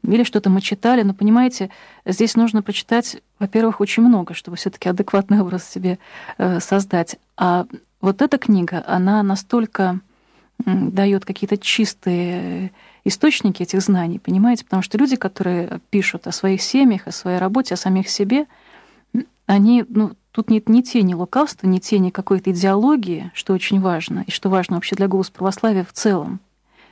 или 0.02 0.24
что-то 0.24 0.50
мы 0.50 0.60
читали. 0.60 1.02
Но, 1.02 1.14
понимаете, 1.14 1.70
здесь 2.04 2.34
нужно 2.34 2.62
прочитать, 2.62 3.22
во-первых, 3.38 3.80
очень 3.80 4.02
много, 4.02 4.34
чтобы 4.34 4.56
все 4.56 4.70
таки 4.70 4.88
адекватный 4.88 5.40
образ 5.40 5.70
себе 5.70 6.00
э, 6.36 6.58
создать. 6.58 7.16
А 7.36 7.66
вот 8.00 8.22
эта 8.22 8.38
книга, 8.38 8.82
она 8.88 9.22
настолько 9.22 10.00
дает 10.66 11.24
какие-то 11.24 11.58
чистые 11.58 12.72
источники 13.04 13.62
этих 13.62 13.80
знаний, 13.80 14.18
понимаете? 14.18 14.64
Потому 14.64 14.82
что 14.82 14.98
люди, 14.98 15.16
которые 15.16 15.80
пишут 15.90 16.26
о 16.26 16.32
своих 16.32 16.62
семьях, 16.62 17.06
о 17.06 17.12
своей 17.12 17.38
работе, 17.38 17.74
о 17.74 17.76
самих 17.76 18.08
себе, 18.08 18.46
они 19.46 19.84
ну, 19.88 20.12
Тут 20.32 20.48
нет 20.48 20.68
ни 20.68 20.80
тени 20.80 21.14
лукавства, 21.14 21.66
ни 21.66 21.78
тени 21.78 22.10
какой-то 22.10 22.52
идеологии, 22.52 23.32
что 23.34 23.52
очень 23.52 23.80
важно, 23.80 24.24
и 24.26 24.30
что 24.30 24.48
важно 24.48 24.76
вообще 24.76 24.94
для 24.94 25.08
голоса 25.08 25.32
православия 25.32 25.84
в 25.84 25.92
целом. 25.92 26.38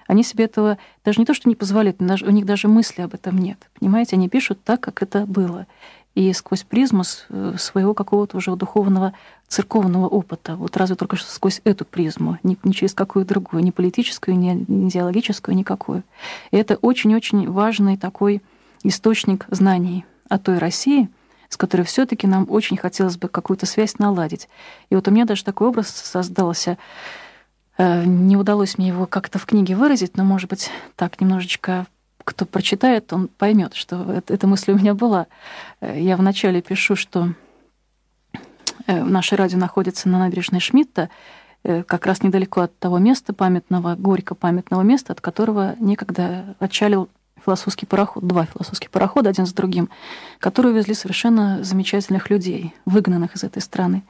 Они 0.08 0.24
себе 0.24 0.46
этого 0.46 0.78
даже 1.04 1.20
не 1.20 1.26
то, 1.26 1.34
что 1.34 1.48
не 1.48 1.54
позволяют, 1.54 2.00
у 2.00 2.30
них 2.30 2.46
даже 2.46 2.66
мысли 2.66 3.02
об 3.02 3.14
этом 3.14 3.38
нет. 3.38 3.58
Понимаете, 3.78 4.16
они 4.16 4.28
пишут 4.28 4.64
так, 4.64 4.80
как 4.80 5.02
это 5.02 5.26
было. 5.26 5.66
И 6.18 6.32
сквозь 6.32 6.64
призму 6.64 7.04
э, 7.28 7.54
своего 7.58 7.94
какого-то 7.94 8.38
уже 8.38 8.56
духовного 8.56 9.12
церковного 9.46 10.08
опыта. 10.08 10.56
Вот 10.56 10.76
разве 10.76 10.96
только 10.96 11.14
что 11.14 11.30
сквозь 11.30 11.60
эту 11.62 11.84
призму, 11.84 12.38
не, 12.42 12.58
не 12.64 12.74
через 12.74 12.92
какую 12.92 13.24
другую, 13.24 13.62
ни 13.62 13.70
политическую, 13.70 14.36
ни, 14.36 14.64
ни 14.66 14.88
идеологическую, 14.88 15.54
никакую. 15.54 16.02
И 16.50 16.56
это 16.56 16.74
очень-очень 16.74 17.48
важный 17.48 17.96
такой 17.96 18.42
источник 18.82 19.46
знаний 19.48 20.04
о 20.28 20.40
той 20.40 20.58
России, 20.58 21.08
с 21.48 21.56
которой 21.56 21.82
все 21.82 22.04
таки 22.04 22.26
нам 22.26 22.46
очень 22.50 22.76
хотелось 22.76 23.16
бы 23.16 23.28
какую-то 23.28 23.66
связь 23.66 24.00
наладить. 24.00 24.48
И 24.90 24.96
вот 24.96 25.06
у 25.06 25.12
меня 25.12 25.24
даже 25.24 25.44
такой 25.44 25.68
образ 25.68 25.88
создался. 25.88 26.78
Э, 27.76 28.04
не 28.04 28.36
удалось 28.36 28.76
мне 28.76 28.88
его 28.88 29.06
как-то 29.06 29.38
в 29.38 29.46
книге 29.46 29.76
выразить, 29.76 30.16
но, 30.16 30.24
может 30.24 30.50
быть, 30.50 30.68
так 30.96 31.20
немножечко 31.20 31.86
кто 32.28 32.44
прочитает, 32.44 33.12
он 33.12 33.28
поймет, 33.28 33.74
что 33.74 34.12
это, 34.12 34.34
эта 34.34 34.46
мысль 34.46 34.72
у 34.72 34.78
меня 34.78 34.94
была. 34.94 35.26
Э, 35.80 35.98
я 35.98 36.16
вначале 36.16 36.60
пишу, 36.60 36.94
что 36.94 37.32
э, 38.86 39.02
наше 39.02 39.36
радио 39.36 39.58
находится 39.58 40.08
на 40.08 40.18
набережной 40.18 40.60
Шмидта, 40.60 41.08
как 41.64 42.06
раз 42.06 42.22
недалеко 42.22 42.60
от 42.60 42.78
того 42.78 42.98
места 42.98 43.34
памятного, 43.34 43.96
горько 43.96 44.36
памятного 44.36 44.82
места, 44.82 45.12
от 45.12 45.20
которого 45.20 45.74
некогда 45.80 46.54
отчалил 46.60 47.08
философский 47.44 47.86
пароход, 47.86 48.26
два 48.26 48.44
философских 48.44 48.90
парохода 48.90 49.30
один 49.30 49.46
с 49.46 49.52
другим, 49.52 49.88
которые 50.38 50.74
везли 50.74 50.94
совершенно 50.94 51.62
замечательных 51.64 52.30
людей, 52.30 52.74
выгнанных 52.84 53.36
из 53.36 53.44
этой 53.44 53.62
страны. 53.62 54.02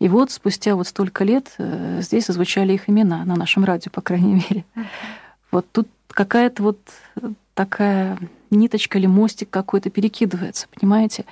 И 0.00 0.08
вот 0.08 0.30
спустя 0.30 0.74
вот 0.74 0.86
столько 0.86 1.24
лет 1.24 1.50
э, 1.58 2.00
здесь 2.02 2.26
звучали 2.26 2.72
их 2.72 2.88
имена, 2.88 3.24
на 3.24 3.36
нашем 3.36 3.64
радио, 3.64 3.90
по 3.90 4.00
крайней 4.00 4.34
мере. 4.48 4.64
Вот 5.50 5.66
тут 5.72 5.88
какая-то 6.08 6.62
вот 6.62 6.78
такая 7.54 8.18
ниточка 8.50 8.98
или 8.98 9.06
мостик 9.06 9.50
какой-то 9.50 9.90
перекидывается, 9.90 10.66
понимаете? 10.68 11.24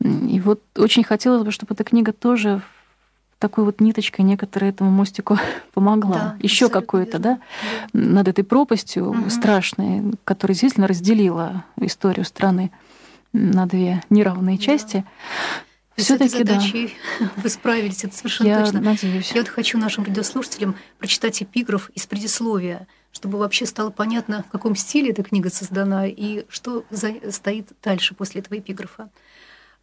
И 0.00 0.40
вот 0.40 0.62
очень 0.76 1.04
хотелось 1.04 1.44
бы, 1.44 1.50
чтобы 1.50 1.74
эта 1.74 1.84
книга 1.84 2.12
тоже 2.12 2.62
такой 3.38 3.64
вот 3.64 3.80
ниточкой 3.80 4.24
некоторая 4.24 4.70
этому 4.70 4.90
мостику 4.90 5.38
помогла. 5.74 6.14
Да, 6.14 6.36
Еще 6.40 6.68
какой-то, 6.68 7.18
да, 7.18 7.40
да, 7.62 7.88
над 7.92 8.28
этой 8.28 8.44
пропастью 8.44 9.08
угу. 9.08 9.30
страшной, 9.30 10.12
которая 10.24 10.54
действительно 10.54 10.86
разделила 10.86 11.64
историю 11.80 12.24
страны 12.24 12.70
на 13.32 13.66
две 13.66 14.02
неравные 14.10 14.58
да. 14.58 14.62
части. 14.62 15.04
Все-таки 15.96 16.44
да. 16.44 16.60
вы 17.36 17.48
справились, 17.48 18.04
это 18.04 18.16
совершенно 18.16 18.48
Я 18.48 18.60
точно. 18.60 18.80
Надеюсь. 18.80 19.32
Я 19.32 19.40
вот 19.40 19.48
хочу 19.48 19.78
нашим 19.78 20.04
радиослушателям 20.04 20.76
прочитать 20.98 21.42
эпиграф 21.42 21.90
из 21.94 22.06
предисловия, 22.06 22.86
чтобы 23.12 23.38
вообще 23.38 23.66
стало 23.66 23.90
понятно, 23.90 24.44
в 24.48 24.50
каком 24.50 24.76
стиле 24.76 25.10
эта 25.10 25.22
книга 25.22 25.50
создана 25.50 26.06
и 26.06 26.44
что 26.48 26.84
за... 26.90 27.14
стоит 27.30 27.72
дальше 27.82 28.14
после 28.14 28.40
этого 28.40 28.58
эпиграфа. 28.58 29.10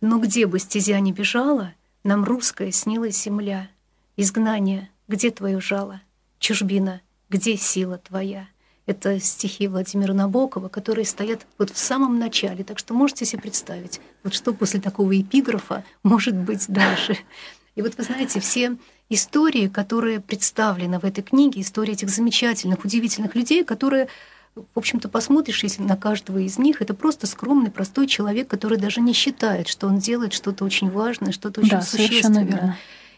Но 0.02 0.20
где 0.20 0.46
бы 0.46 0.60
стезя 0.60 1.00
не 1.00 1.12
бежала, 1.12 1.74
нам 2.04 2.24
русская 2.24 2.72
снилась 2.72 3.22
земля. 3.22 3.70
Изгнание, 4.16 4.90
где 5.08 5.32
твое 5.32 5.60
жало? 5.60 6.02
Чужбина, 6.40 7.02
где 7.30 7.58
сила 7.58 7.98
твоя? 7.98 8.48
Это 8.86 9.20
стихи 9.20 9.68
Владимира 9.68 10.14
Набокова, 10.14 10.70
которые 10.70 11.06
стоят 11.06 11.46
вот 11.58 11.72
в 11.72 11.78
самом 11.78 12.20
начале. 12.20 12.64
Так 12.64 12.80
что 12.80 12.94
можете 12.94 13.26
себе 13.26 13.42
представить, 13.42 14.00
вот 14.24 14.34
что 14.34 14.54
после 14.54 14.80
такого 14.80 15.20
эпиграфа 15.20 15.84
может 16.04 16.36
быть 16.36 16.66
дальше. 16.70 17.18
И 17.76 17.82
вот 17.82 17.98
вы 17.98 18.04
знаете, 18.04 18.40
все 18.40 18.78
истории, 19.10 19.68
которые 19.68 20.20
представлены 20.20 21.00
в 21.00 21.06
этой 21.06 21.24
книге, 21.24 21.62
истории 21.62 21.94
этих 21.94 22.10
замечательных, 22.10 22.84
удивительных 22.84 23.36
людей, 23.36 23.64
которые 23.64 24.08
в 24.56 24.80
общем-то, 24.80 25.08
посмотришь, 25.08 25.62
если 25.62 25.84
на 25.84 25.96
каждого 25.96 26.40
из 26.40 26.58
них, 26.58 26.82
это 26.82 26.96
просто 26.96 27.28
скромный, 27.28 27.70
простой 27.70 28.08
человек, 28.08 28.48
который 28.48 28.80
даже 28.80 29.02
не 29.02 29.14
считает, 29.14 29.68
что 29.68 29.86
он 29.86 30.00
делает 30.00 30.34
что-то 30.34 30.66
очень 30.66 30.90
важное, 30.90 31.32
что-то 31.32 31.62
очень 31.62 31.70
да, 31.70 31.82
существенное. 31.82 32.44
Верно. 32.44 32.78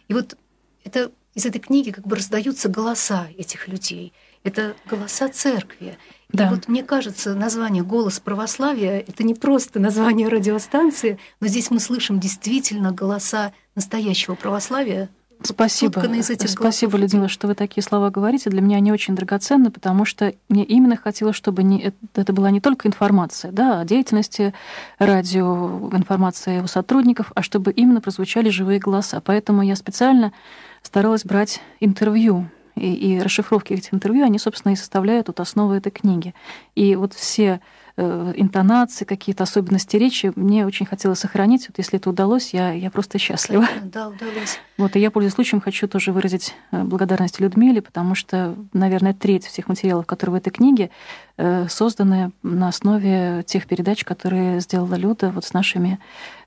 И 0.10 0.14
вот 0.14 0.38
это 0.84 1.12
из 1.36 1.46
этой 1.46 1.60
книги 1.60 1.92
как 1.92 2.06
бы 2.06 2.18
раздаются 2.18 2.68
голоса 2.68 3.28
этих 3.38 3.68
людей. 3.68 4.12
Это 4.44 4.76
голоса 4.86 5.30
церкви. 5.30 5.98
Да. 6.30 6.48
И 6.48 6.50
вот 6.50 6.68
мне 6.68 6.84
кажется, 6.84 7.36
название 7.36 7.84
«Голос 7.84 8.20
православия»— 8.20 9.00
это 9.08 9.24
не 9.24 9.34
просто 9.34 9.80
название 9.80 10.28
радиостанции, 10.28 11.20
но 11.40 11.48
здесь 11.48 11.72
мы 11.72 11.80
слышим 11.80 12.20
действительно 12.20 12.92
голоса 12.92 13.54
настоящего 13.76 14.36
православия, 14.36 15.10
Спасибо. 15.42 16.04
Спасибо, 16.48 16.98
Людмила, 16.98 17.30
что 17.30 17.48
вы 17.48 17.56
такие 17.56 17.82
слова 17.82 18.10
говорите. 18.10 18.50
Для 18.50 18.62
меня 18.62 18.78
они 18.78 18.92
очень 18.92 19.16
драгоценны, 19.16 19.72
потому 19.72 20.04
что 20.04 20.34
мне 20.50 20.66
именно 20.66 20.98
хотелось, 20.98 21.36
чтобы 21.36 21.64
не, 21.64 21.94
это 22.14 22.34
была 22.34 22.52
не 22.52 22.60
только 22.60 22.88
информация 22.88 23.52
да, 23.52 23.80
о 23.80 23.86
деятельности 23.86 24.54
радио, 24.98 25.90
информация 25.94 26.58
его 26.58 26.68
сотрудников, 26.68 27.32
а 27.36 27.42
чтобы 27.42 27.72
именно 27.72 28.02
прозвучали 28.02 28.50
живые 28.50 28.80
голоса. 28.80 29.22
Поэтому 29.22 29.62
я 29.62 29.78
специально 29.78 30.34
старалась 30.82 31.24
брать 31.24 31.62
интервью 31.80 32.50
и, 32.76 32.94
и 32.94 33.20
расшифровки 33.22 33.74
этих 33.74 33.94
интервью, 33.94 34.26
они, 34.26 34.40
собственно, 34.40 34.74
и 34.74 34.76
составляют 34.76 35.28
вот 35.28 35.40
основу 35.40 35.72
этой 35.74 35.92
книги. 35.92 36.34
И 36.76 36.96
вот 36.96 37.14
все 37.14 37.62
интонации, 38.00 39.06
какие-то 39.06 39.44
особенности 39.44 39.98
речи 39.98 40.32
мне 40.36 40.66
очень 40.66 40.86
хотелось 40.86 41.20
сохранить. 41.20 41.68
Вот 41.68 41.78
если 41.78 42.00
это 42.00 42.10
удалось, 42.10 42.54
я, 42.54 42.72
я 42.72 42.90
просто 42.92 43.18
счастлива. 43.18 43.66
Да, 43.84 44.10
удалось. 44.10 44.60
Вот, 44.78 44.96
и 44.96 45.00
я, 45.00 45.12
пользуясь 45.12 45.34
случаем, 45.34 45.62
хочу 45.62 45.88
тоже 45.88 46.12
выразить 46.12 46.56
э, 46.72 46.84
благодарность 46.84 47.40
Людмиле, 47.40 47.82
потому 47.82 48.16
что, 48.16 48.56
наверное, 48.74 49.14
треть 49.14 49.46
всех 49.46 49.68
материалов, 49.68 50.06
которые 50.06 50.34
в 50.34 50.38
этой 50.38 50.52
книге, 50.52 50.90
э, 51.38 51.68
созданы 51.68 52.32
на 52.44 52.70
основе 52.70 53.44
тех 53.46 53.68
передач, 53.68 54.04
которые 54.04 54.60
сделала 54.62 54.96
Люда 54.96 55.32
вот 55.32 55.46
с 55.46 55.54
нашими 55.54 56.00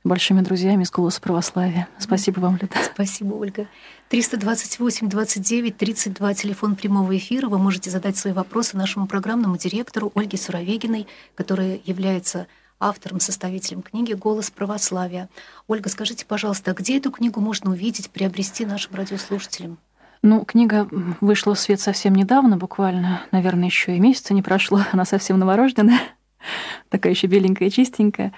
большими 0.04 0.40
друзьями 0.40 0.82
из 0.84 0.90
«Голоса 0.90 1.20
православия». 1.20 1.88
Спасибо 1.98 2.40
вам, 2.40 2.58
Люда. 2.60 2.76
Спасибо, 2.94 3.34
Ольга. 3.34 3.66
328 4.12 5.08
29 5.08 5.74
32, 5.78 6.34
телефон 6.34 6.76
прямого 6.76 7.16
эфира. 7.16 7.48
Вы 7.48 7.56
можете 7.56 7.88
задать 7.88 8.14
свои 8.14 8.34
вопросы 8.34 8.76
нашему 8.76 9.06
программному 9.06 9.56
директору 9.56 10.12
Ольге 10.14 10.36
Суровегиной, 10.36 11.06
которая 11.34 11.80
является 11.86 12.46
автором, 12.78 13.20
составителем 13.20 13.80
книги 13.80 14.12
«Голос 14.12 14.50
православия». 14.50 15.30
Ольга, 15.66 15.88
скажите, 15.88 16.26
пожалуйста, 16.26 16.72
а 16.72 16.74
где 16.74 16.98
эту 16.98 17.10
книгу 17.10 17.40
можно 17.40 17.70
увидеть, 17.70 18.10
приобрести 18.10 18.66
нашим 18.66 18.96
радиослушателям? 18.96 19.78
Ну, 20.20 20.44
книга 20.44 20.86
вышла 21.22 21.54
в 21.54 21.58
свет 21.58 21.80
совсем 21.80 22.14
недавно, 22.14 22.58
буквально, 22.58 23.22
наверное, 23.30 23.64
еще 23.64 23.96
и 23.96 23.98
месяца 23.98 24.34
не 24.34 24.42
прошло. 24.42 24.82
Она 24.92 25.06
совсем 25.06 25.38
новорожденная, 25.38 26.00
такая 26.90 27.14
еще 27.14 27.28
беленькая, 27.28 27.70
чистенькая. 27.70 28.34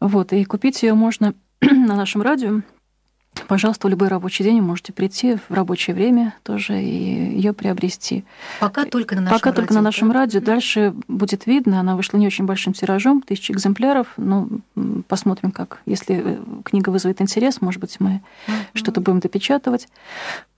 Вот, 0.00 0.34
и 0.34 0.44
купить 0.44 0.82
ее 0.82 0.92
можно 0.92 1.32
на 1.62 1.96
нашем 1.96 2.20
радио 2.20 2.60
Пожалуйста, 3.48 3.88
в 3.88 3.90
любой 3.90 4.08
рабочий 4.08 4.44
день 4.44 4.60
вы 4.60 4.66
можете 4.66 4.92
прийти 4.92 5.36
в 5.48 5.52
рабочее 5.52 5.94
время 5.94 6.34
тоже 6.42 6.80
и 6.80 7.36
ее 7.36 7.52
приобрести. 7.52 8.24
Пока 8.60 8.84
только 8.84 9.14
на 9.16 9.22
нашем 9.22 9.38
Пока 9.38 9.50
радио. 9.50 9.62
только 9.62 9.74
на 9.74 9.80
нашем 9.80 10.08
да? 10.08 10.14
радио. 10.14 10.40
Дальше 10.40 10.94
будет 11.08 11.46
видно. 11.46 11.80
Она 11.80 11.96
вышла 11.96 12.16
не 12.16 12.26
очень 12.26 12.46
большим 12.46 12.72
тиражом, 12.72 13.22
тысячи 13.22 13.52
экземпляров. 13.52 14.08
Ну, 14.16 14.60
посмотрим, 15.08 15.50
как. 15.50 15.80
Если 15.86 16.22
э, 16.24 16.38
книга 16.64 16.90
вызовет 16.90 17.20
интерес, 17.20 17.60
может 17.60 17.80
быть, 17.80 17.96
мы 18.00 18.20
mm-hmm. 18.46 18.52
что-то 18.74 19.00
будем 19.00 19.20
допечатывать. 19.20 19.88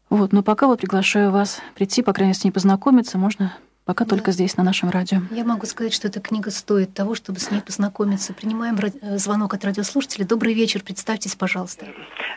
Вот, 0.09 0.33
но 0.33 0.43
пока 0.43 0.67
вот 0.67 0.81
приглашаю 0.81 1.33
вас 1.33 1.61
прийти, 1.75 2.03
по 2.03 2.13
крайней 2.13 2.31
мере, 2.31 2.41
с 2.41 2.45
ней 2.45 2.53
познакомиться. 2.53 3.19
Можно 3.19 3.53
Пока 3.87 4.05
да. 4.05 4.17
только 4.17 4.33
здесь, 4.33 4.57
на 4.57 4.65
нашем 4.65 4.91
радио. 4.91 5.19
Я 5.31 5.45
могу 5.45 5.65
сказать, 5.65 5.95
что 5.95 6.09
эта 6.09 6.21
книга 6.21 6.51
стоит 6.51 6.93
того, 6.93 7.15
чтобы 7.15 7.39
с 7.39 7.53
ней 7.53 7.61
познакомиться. 7.61 8.35
Принимаем 8.35 8.77
э, 8.77 9.17
звонок 9.17 9.55
от 9.55 9.65
радиослушателя. 9.65 10.25
Добрый 10.25 10.55
вечер, 10.55 10.83
представьтесь, 10.83 11.37
пожалуйста. 11.37 11.87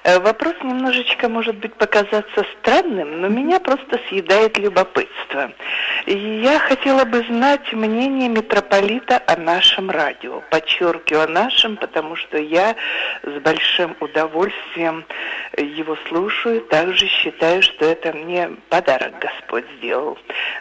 Э, 0.03 0.19
вопрос 0.19 0.53
немножечко 0.63 1.27
может 1.27 1.57
быть 1.57 1.73
показаться 1.73 2.45
странным, 2.59 3.21
но 3.21 3.29
меня 3.29 3.59
просто 3.59 3.99
съедает 4.09 4.59
любопытство. 4.59 5.51
Я 6.05 6.59
хотела 6.59 7.03
бы 7.03 7.25
знать 7.27 7.73
мнение 7.73 8.29
митрополита 8.29 9.19
о 9.25 9.35
нашем 9.35 9.89
радио. 9.89 10.43
Подчеркиваю 10.51 11.23
о 11.23 11.27
нашем, 11.27 11.77
потому 11.77 12.15
что 12.15 12.37
я 12.37 12.75
с 13.23 13.41
большим 13.41 13.97
удовольствием 14.01 15.03
его 15.57 15.97
слушаю. 16.07 16.61
Также 16.61 17.07
считаю, 17.07 17.63
что 17.63 17.85
это 17.85 18.13
мне 18.13 18.51
подарок 18.69 19.17
Господь 19.19 19.65
сделал. 19.79 20.15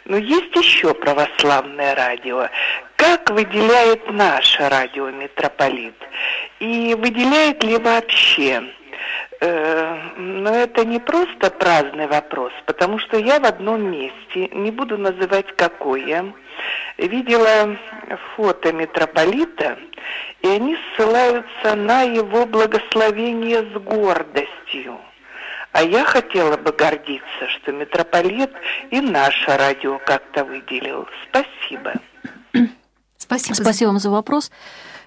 Но 0.06 0.16
есть 0.16 0.56
еще 0.56 0.77
православное 0.94 1.94
радио. 1.94 2.48
Как 2.96 3.30
выделяет 3.30 4.10
наше 4.10 4.68
радио 4.68 5.10
митрополит? 5.10 5.94
И 6.60 6.94
выделяет 6.94 7.62
ли 7.62 7.76
вообще? 7.78 8.62
Э, 9.40 9.96
но 10.16 10.50
это 10.50 10.84
не 10.84 10.98
просто 10.98 11.50
праздный 11.50 12.08
вопрос, 12.08 12.52
потому 12.66 12.98
что 12.98 13.18
я 13.18 13.38
в 13.38 13.44
одном 13.44 13.90
месте, 13.90 14.48
не 14.52 14.72
буду 14.72 14.98
называть 14.98 15.54
какое, 15.54 16.32
видела 16.96 17.76
фото 18.34 18.72
митрополита, 18.72 19.78
и 20.42 20.48
они 20.48 20.76
ссылаются 20.96 21.76
на 21.76 22.02
его 22.02 22.46
благословение 22.46 23.62
с 23.62 23.80
гордостью. 23.80 24.98
А 25.78 25.82
я 25.82 26.04
хотела 26.04 26.56
бы 26.56 26.72
гордиться, 26.72 27.46
что 27.46 27.70
митрополит 27.70 28.50
и 28.90 29.00
наше 29.00 29.56
радио 29.56 30.00
как-то 30.04 30.44
выделил. 30.44 31.06
Спасибо. 31.28 31.92
Спасибо. 33.16 33.54
Спасибо 33.54 33.90
вам 33.90 34.00
за 34.00 34.10
вопрос. 34.10 34.50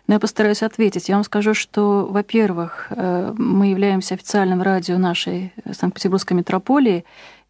Но 0.07 0.13
я 0.13 0.19
постараюсь 0.21 0.63
ответить. 0.63 1.09
Я 1.09 1.15
вам 1.15 1.25
скажу, 1.25 1.53
что, 1.55 2.05
во-первых, 2.05 2.87
э, 2.89 3.33
мы 3.37 3.71
являемся 3.71 4.13
официальным 4.13 4.61
радио 4.61 4.97
нашей 4.97 5.51
Санкт-Петербургской 5.69 6.37
метрополии, 6.37 7.03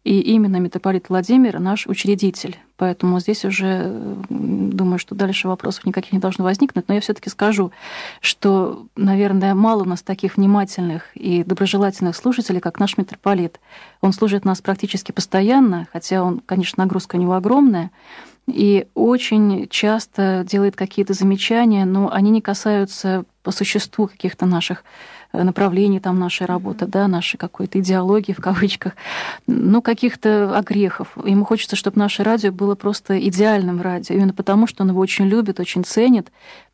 и 0.04 0.20
именно 0.20 0.56
митрополит 0.56 1.08
Владимир 1.08 1.60
наш 1.60 1.86
учредитель. 1.86 2.58
Поэтому 2.76 3.20
здесь 3.20 3.44
уже 3.44 4.16
думаю, 4.28 4.98
что 4.98 5.14
дальше 5.14 5.46
вопросов 5.46 5.86
никаких 5.86 6.12
не 6.12 6.18
должно 6.18 6.44
возникнуть. 6.44 6.88
Но 6.88 6.94
я 6.94 7.00
все 7.00 7.14
таки 7.14 7.30
скажу, 7.30 7.70
что, 8.20 8.86
наверное, 8.96 9.54
мало 9.54 9.82
у 9.82 9.86
нас 9.86 10.02
таких 10.02 10.36
внимательных 10.36 11.04
и 11.14 11.44
доброжелательных 11.44 12.16
слушателей, 12.16 12.60
как 12.60 12.80
наш 12.80 12.98
митрополит. 12.98 13.60
Он 14.00 14.12
служит 14.12 14.44
нас 14.44 14.60
практически 14.60 15.12
постоянно, 15.12 15.86
хотя 15.92 16.24
он, 16.24 16.40
конечно, 16.44 16.82
нагрузка 16.82 17.14
у 17.14 17.20
него 17.20 17.34
огромная, 17.34 17.92
и 18.48 18.88
очень 18.94 19.68
часто 19.68 20.44
делает 20.44 20.74
какие-то 20.74 21.14
замечания, 21.14 21.84
но 21.84 22.12
они 22.12 22.30
не 22.30 22.40
касаются 22.40 23.24
по 23.44 23.52
существу 23.52 24.08
каких-то 24.08 24.46
наших 24.46 24.84
направлений 25.32 26.00
там 26.00 26.18
нашей 26.18 26.46
работы, 26.46 26.86
да, 26.86 27.08
нашей 27.08 27.36
какой-то 27.36 27.80
идеологии 27.80 28.32
в 28.32 28.40
кавычках, 28.40 28.94
ну, 29.46 29.82
каких-то 29.82 30.56
огрехов. 30.56 31.16
Ему 31.24 31.44
хочется, 31.44 31.76
чтобы 31.76 31.98
наше 31.98 32.22
радио 32.22 32.52
было 32.52 32.74
просто 32.74 33.18
идеальным 33.18 33.80
радио, 33.80 34.14
именно 34.14 34.32
потому, 34.32 34.66
что 34.66 34.82
он 34.82 34.90
его 34.90 35.00
очень 35.00 35.26
любит, 35.26 35.60
очень 35.60 35.84
ценит, 35.84 36.30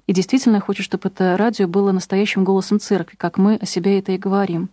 и 0.07 0.13
действительно 0.13 0.61
хочет, 0.61 0.85
чтобы 0.85 1.09
это 1.09 1.37
радио 1.37 1.69
было 1.69 1.93
настоящим 1.93 2.43
голосом 2.43 2.81
церкви, 2.81 3.17
как 3.17 3.39
мы 3.39 3.57
о 3.57 3.67
себе 3.67 3.99
это 3.99 4.13
и 4.13 4.19
говорим. 4.19 4.71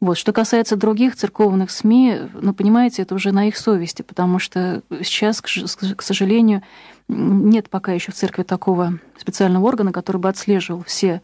Вот. 0.00 0.18
Что 0.18 0.32
касается 0.32 0.76
других 0.76 1.16
церковных 1.16 1.70
СМИ, 1.70 2.18
ну, 2.34 2.52
понимаете, 2.52 3.02
это 3.02 3.14
уже 3.14 3.32
на 3.32 3.48
их 3.48 3.56
совести, 3.56 4.02
потому 4.02 4.38
что 4.38 4.82
сейчас, 5.02 5.40
к 5.40 6.02
сожалению, 6.02 6.62
нет 7.08 7.70
пока 7.70 7.92
еще 7.92 8.12
в 8.12 8.14
церкви 8.14 8.42
такого 8.42 8.98
специального 9.18 9.66
органа, 9.66 9.92
который 9.92 10.18
бы 10.18 10.28
отслеживал 10.28 10.84
все 10.84 11.22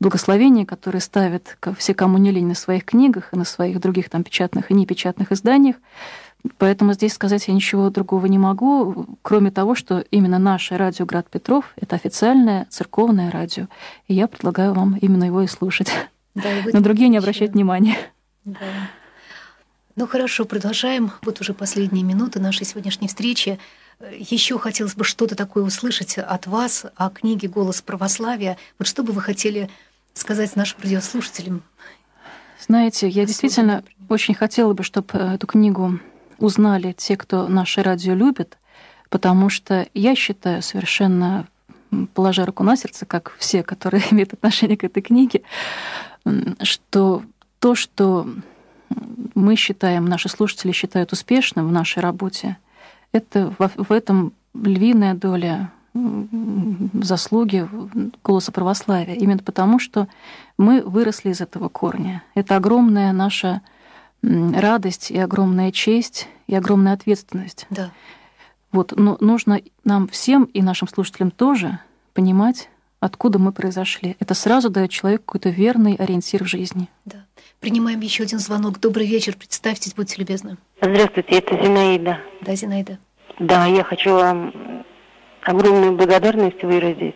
благословения, 0.00 0.66
которые 0.66 1.00
ставят 1.00 1.56
все, 1.78 1.94
кому 1.94 2.18
не 2.18 2.30
лень, 2.30 2.46
на 2.46 2.54
своих 2.54 2.84
книгах 2.84 3.32
и 3.32 3.36
на 3.36 3.44
своих 3.44 3.80
других 3.80 4.10
там 4.10 4.22
печатных 4.22 4.70
и 4.70 4.74
непечатных 4.74 5.32
изданиях. 5.32 5.76
Поэтому 6.58 6.92
здесь 6.92 7.14
сказать 7.14 7.48
я 7.48 7.54
ничего 7.54 7.88
другого 7.88 8.26
не 8.26 8.38
могу, 8.38 9.06
кроме 9.22 9.50
того, 9.50 9.74
что 9.74 10.00
именно 10.10 10.38
наше 10.38 10.76
радио 10.76 11.06
«Град 11.06 11.30
Петров»— 11.30 11.72
это 11.76 11.96
официальное 11.96 12.66
церковное 12.68 13.30
радио. 13.30 13.68
И 14.08 14.14
я 14.14 14.28
предлагаю 14.28 14.74
вам 14.74 14.96
именно 15.00 15.24
его 15.24 15.42
и 15.42 15.46
слушать. 15.46 15.90
Да, 16.34 16.52
и 16.52 16.72
На 16.72 16.82
другие 16.82 17.08
не 17.08 17.16
обращать 17.16 17.52
внимания. 17.52 17.96
Да. 18.44 18.58
Ну 19.96 20.08
хорошо, 20.08 20.44
продолжаем. 20.44 21.12
Вот 21.22 21.40
уже 21.40 21.54
последние 21.54 22.04
минуты 22.04 22.40
нашей 22.40 22.66
сегодняшней 22.66 23.06
встречи. 23.06 23.60
Еще 24.00 24.58
хотелось 24.58 24.94
бы 24.94 25.04
что-то 25.04 25.36
такое 25.36 25.64
услышать 25.64 26.18
от 26.18 26.46
вас 26.46 26.86
о 26.96 27.10
книге 27.10 27.48
«Голос 27.48 27.80
православия». 27.80 28.56
Вот 28.78 28.88
что 28.88 29.02
бы 29.02 29.12
вы 29.12 29.20
хотели 29.20 29.70
сказать 30.14 30.56
нашим 30.56 30.80
радиослушателям? 30.82 31.62
Знаете, 32.60 33.08
я 33.08 33.24
действительно 33.24 33.84
очень 34.08 34.34
хотела 34.34 34.72
бы, 34.72 34.82
чтобы 34.82 35.08
э, 35.12 35.34
эту 35.34 35.46
книгу 35.46 35.98
узнали 36.38 36.92
те, 36.92 37.16
кто 37.16 37.46
наше 37.48 37.82
радио 37.82 38.14
любит, 38.14 38.58
потому 39.10 39.48
что 39.48 39.86
я 39.94 40.14
считаю 40.14 40.62
совершенно, 40.62 41.46
положа 42.14 42.44
руку 42.44 42.62
на 42.62 42.76
сердце, 42.76 43.06
как 43.06 43.34
все, 43.38 43.62
которые 43.62 44.02
имеют 44.10 44.32
отношение 44.32 44.76
к 44.76 44.84
этой 44.84 45.02
книге, 45.02 45.42
что 46.62 47.22
то, 47.58 47.74
что 47.74 48.26
мы 49.34 49.56
считаем, 49.56 50.04
наши 50.06 50.28
слушатели 50.28 50.72
считают 50.72 51.12
успешным 51.12 51.68
в 51.68 51.72
нашей 51.72 52.00
работе, 52.00 52.56
это 53.14 53.54
в, 53.58 53.92
этом 53.92 54.32
львиная 54.54 55.14
доля 55.14 55.70
заслуги 55.94 57.68
голоса 58.24 58.50
православия. 58.50 59.14
Именно 59.14 59.38
потому, 59.44 59.78
что 59.78 60.08
мы 60.58 60.82
выросли 60.82 61.30
из 61.30 61.40
этого 61.40 61.68
корня. 61.68 62.24
Это 62.34 62.56
огромная 62.56 63.12
наша 63.12 63.62
радость 64.20 65.12
и 65.12 65.18
огромная 65.18 65.70
честь 65.70 66.26
и 66.48 66.56
огромная 66.56 66.94
ответственность. 66.94 67.66
Да. 67.70 67.92
Вот, 68.72 68.92
но 68.96 69.16
нужно 69.20 69.60
нам 69.84 70.08
всем 70.08 70.44
и 70.44 70.60
нашим 70.60 70.88
слушателям 70.88 71.30
тоже 71.30 71.78
понимать, 72.14 72.68
откуда 73.04 73.38
мы 73.38 73.52
произошли. 73.52 74.16
Это 74.18 74.32
сразу 74.32 74.70
дает 74.70 74.90
человеку 74.90 75.24
какой-то 75.26 75.50
верный 75.50 75.94
ориентир 75.94 76.42
в 76.42 76.46
жизни. 76.46 76.88
Да. 77.04 77.26
Принимаем 77.60 78.00
еще 78.00 78.22
один 78.22 78.38
звонок. 78.38 78.80
Добрый 78.80 79.06
вечер. 79.06 79.36
Представьтесь, 79.36 79.92
будьте 79.92 80.16
любезны. 80.18 80.56
Здравствуйте, 80.80 81.36
это 81.36 81.54
Зинаида. 81.54 82.18
Да, 82.40 82.54
Зинаида. 82.54 82.98
Да, 83.38 83.66
я 83.66 83.84
хочу 83.84 84.14
вам 84.14 84.84
огромную 85.42 85.92
благодарность 85.92 86.62
выразить 86.62 87.14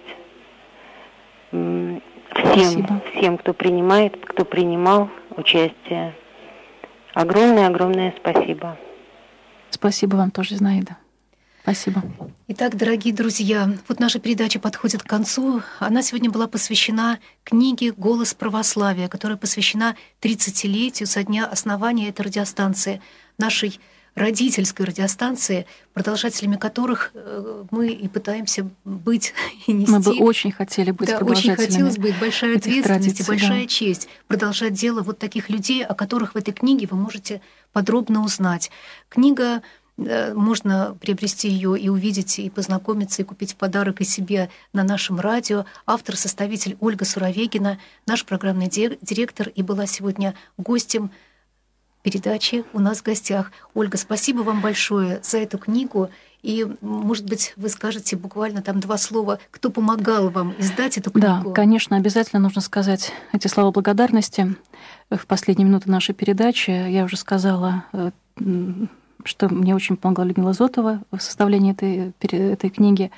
всем, 1.50 2.02
Спасибо. 2.34 3.02
всем, 3.14 3.38
кто 3.38 3.54
принимает, 3.54 4.14
кто 4.26 4.44
принимал 4.44 5.08
участие. 5.36 6.14
Огромное-огромное 7.14 8.14
спасибо. 8.20 8.76
Спасибо 9.70 10.16
вам 10.16 10.30
тоже, 10.32 10.56
Зинаида. 10.56 10.98
Спасибо. 11.68 12.02
Итак, 12.46 12.78
дорогие 12.78 13.12
друзья, 13.12 13.70
вот 13.88 14.00
наша 14.00 14.18
передача 14.18 14.58
подходит 14.58 15.02
к 15.02 15.06
концу. 15.06 15.60
Она 15.80 16.00
сегодня 16.00 16.30
была 16.30 16.46
посвящена 16.46 17.18
книге 17.44 17.92
«Голос 17.92 18.32
православия», 18.32 19.06
которая 19.06 19.36
посвящена 19.36 19.94
30-летию 20.22 21.06
со 21.06 21.22
дня 21.24 21.44
основания 21.44 22.08
этой 22.08 22.22
радиостанции, 22.22 23.02
нашей 23.36 23.78
родительской 24.14 24.86
радиостанции, 24.86 25.66
продолжателями 25.92 26.56
которых 26.56 27.10
э, 27.12 27.64
мы 27.70 27.88
и 27.88 28.08
пытаемся 28.08 28.66
быть 28.86 29.34
и 29.66 29.72
нести. 29.74 29.92
Мы 29.92 30.00
бы 30.00 30.16
очень 30.24 30.50
хотели 30.50 30.90
быть 30.90 31.08
да, 31.08 31.18
очень 31.18 31.54
хотелось 31.54 31.98
бы, 31.98 32.14
большая 32.18 32.56
ответственность 32.56 33.20
и 33.20 33.24
большая 33.24 33.62
да. 33.62 33.66
честь 33.66 34.08
продолжать 34.26 34.72
дело 34.72 35.02
вот 35.02 35.18
таких 35.18 35.50
людей, 35.50 35.84
о 35.84 35.92
которых 35.94 36.32
в 36.32 36.38
этой 36.38 36.54
книге 36.54 36.88
вы 36.90 36.96
можете 36.96 37.42
подробно 37.74 38.24
узнать. 38.24 38.70
Книга 39.10 39.62
можно 39.98 40.96
приобрести 41.00 41.48
ее 41.48 41.78
и 41.78 41.88
увидеть, 41.88 42.38
и 42.38 42.48
познакомиться, 42.48 43.22
и 43.22 43.24
купить 43.24 43.52
в 43.52 43.56
подарок 43.56 44.00
и 44.00 44.04
себе 44.04 44.48
на 44.72 44.84
нашем 44.84 45.18
радио. 45.18 45.64
Автор-составитель 45.86 46.76
Ольга 46.80 47.04
Суровегина, 47.04 47.78
наш 48.06 48.24
программный 48.24 48.68
директор, 48.68 49.48
и 49.48 49.62
была 49.62 49.86
сегодня 49.86 50.34
гостем 50.56 51.10
передачи 52.02 52.64
у 52.72 52.78
нас 52.80 53.00
в 53.00 53.02
гостях. 53.02 53.50
Ольга, 53.74 53.98
спасибо 53.98 54.42
вам 54.42 54.60
большое 54.60 55.20
за 55.22 55.38
эту 55.38 55.58
книгу. 55.58 56.10
И, 56.42 56.64
может 56.80 57.28
быть, 57.28 57.52
вы 57.56 57.68
скажете 57.68 58.16
буквально 58.16 58.62
там 58.62 58.78
два 58.78 58.96
слова, 58.96 59.40
кто 59.50 59.70
помогал 59.70 60.30
вам 60.30 60.54
издать 60.58 60.96
эту 60.96 61.10
книгу? 61.10 61.26
Да, 61.26 61.52
конечно, 61.52 61.96
обязательно 61.96 62.40
нужно 62.40 62.60
сказать 62.60 63.12
эти 63.32 63.48
слова 63.48 63.72
благодарности. 63.72 64.54
В 65.10 65.26
последние 65.26 65.66
минуты 65.66 65.90
нашей 65.90 66.14
передачи 66.14 66.70
я 66.70 67.04
уже 67.04 67.16
сказала, 67.16 67.84
э, 67.92 68.12
что 69.24 69.48
мне 69.48 69.74
очень 69.74 69.96
помогла 69.96 70.24
Людмила 70.24 70.52
Зотова 70.52 71.00
в 71.10 71.20
составлении 71.20 71.72
этой, 71.72 72.12
этой 72.20 72.70
книги. 72.70 73.10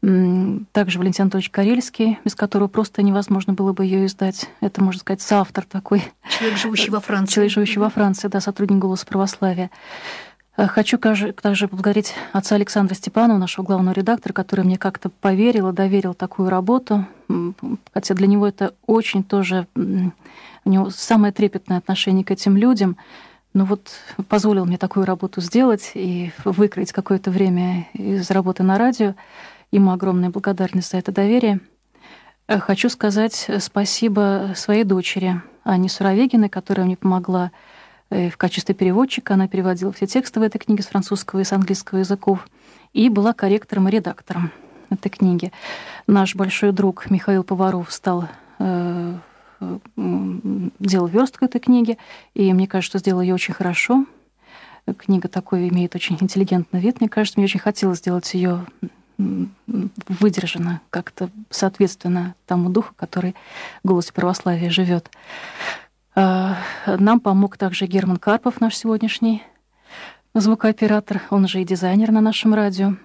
Также 0.00 0.98
Валентин 0.98 1.24
Анатольевич 1.24 1.50
Карельский, 1.50 2.18
без 2.24 2.34
которого 2.34 2.68
просто 2.68 3.02
невозможно 3.02 3.54
было 3.54 3.72
бы 3.72 3.84
ее 3.84 4.06
издать. 4.06 4.48
Это, 4.60 4.82
можно 4.82 5.00
сказать, 5.00 5.22
соавтор 5.22 5.64
такой. 5.64 6.02
Человек, 6.28 6.58
живущий 6.58 6.90
во 6.90 7.00
Франции. 7.00 7.34
Человек, 7.34 7.52
живущий 7.52 7.78
во 7.78 7.90
Франции, 7.90 8.28
да, 8.28 8.40
сотрудник 8.40 8.78
«Голоса 8.78 9.06
православия». 9.06 9.70
Э, 10.56 10.66
хочу 10.66 10.98
также 10.98 11.68
поблагодарить 11.68 12.14
отца 12.32 12.54
Александра 12.54 12.94
Степанова, 12.94 13.38
нашего 13.38 13.64
главного 13.64 13.94
редактора, 13.94 14.32
который 14.32 14.64
мне 14.64 14.78
как-то 14.78 15.08
поверил 15.08 15.70
и 15.70 15.72
доверил 15.72 16.14
такую 16.14 16.48
работу. 16.48 17.06
Хотя 17.92 18.14
для 18.14 18.26
него 18.26 18.46
это 18.46 18.74
очень 18.86 19.22
тоже... 19.22 19.66
У 19.74 20.70
него 20.70 20.90
самое 20.90 21.32
трепетное 21.32 21.78
отношение 21.78 22.24
к 22.24 22.32
этим 22.32 22.56
людям. 22.56 22.96
Но 23.56 23.64
вот 23.64 23.90
позволил 24.28 24.66
мне 24.66 24.76
такую 24.76 25.06
работу 25.06 25.40
сделать 25.40 25.92
и 25.94 26.30
выкроить 26.44 26.92
какое-то 26.92 27.30
время 27.30 27.88
из 27.94 28.30
работы 28.30 28.62
на 28.62 28.76
радио. 28.76 29.14
Ему 29.72 29.92
огромная 29.92 30.30
благодарность 30.30 30.90
за 30.90 30.98
это 30.98 31.10
доверие. 31.10 31.60
Э, 32.48 32.58
хочу 32.58 32.88
сказать 32.90 33.50
спасибо 33.60 34.52
своей 34.54 34.84
дочери 34.84 35.40
Ане 35.64 35.88
Суровегиной, 35.88 36.50
которая 36.50 36.86
мне 36.86 36.96
помогла 36.96 37.50
Э, 38.08 38.30
в 38.30 38.36
качестве 38.36 38.74
переводчика. 38.74 39.34
Она 39.34 39.48
переводила 39.48 39.92
все 39.92 40.06
тексты 40.06 40.40
в 40.40 40.42
этой 40.42 40.58
книге 40.58 40.82
с 40.82 40.86
французского 40.86 41.40
и 41.40 41.44
с 41.44 41.52
английского 41.52 41.98
языков 41.98 42.46
и 42.92 43.08
была 43.08 43.32
корректором 43.32 43.88
и 43.88 43.90
редактором 43.90 44.52
этой 44.90 45.08
книги. 45.08 45.52
Наш 46.06 46.36
большой 46.36 46.72
друг 46.72 47.10
Михаил 47.10 47.42
Поваров 47.42 47.92
стал 47.92 48.28
э, 48.58 49.14
делал 49.96 51.06
верстку 51.06 51.44
этой 51.44 51.60
книги, 51.60 51.98
и 52.34 52.52
мне 52.52 52.66
кажется, 52.66 52.90
что 52.90 52.98
сделал 52.98 53.20
ее 53.20 53.34
очень 53.34 53.54
хорошо. 53.54 54.06
Книга 54.98 55.28
такой 55.28 55.68
имеет 55.68 55.94
очень 55.94 56.16
интеллигентный 56.20 56.80
вид. 56.80 57.00
Мне 57.00 57.08
кажется, 57.08 57.38
мне 57.40 57.44
очень 57.44 57.60
хотелось 57.60 57.98
сделать 57.98 58.32
ее 58.34 58.64
выдержанно, 59.18 60.80
как-то 60.90 61.30
соответственно 61.50 62.34
тому 62.46 62.68
духу, 62.68 62.92
который 62.96 63.34
в 63.82 63.88
голосе 63.88 64.12
православия 64.12 64.70
живет. 64.70 65.10
Э, 66.14 66.54
нам 66.86 67.20
помог 67.20 67.56
также 67.56 67.86
Герман 67.86 68.18
Карпов, 68.18 68.60
наш 68.60 68.76
сегодняшний 68.76 69.42
звукооператор, 70.34 71.22
он 71.30 71.48
же 71.48 71.62
и 71.62 71.64
дизайнер 71.64 72.12
на 72.12 72.20
нашем 72.20 72.54
радио. 72.54 72.96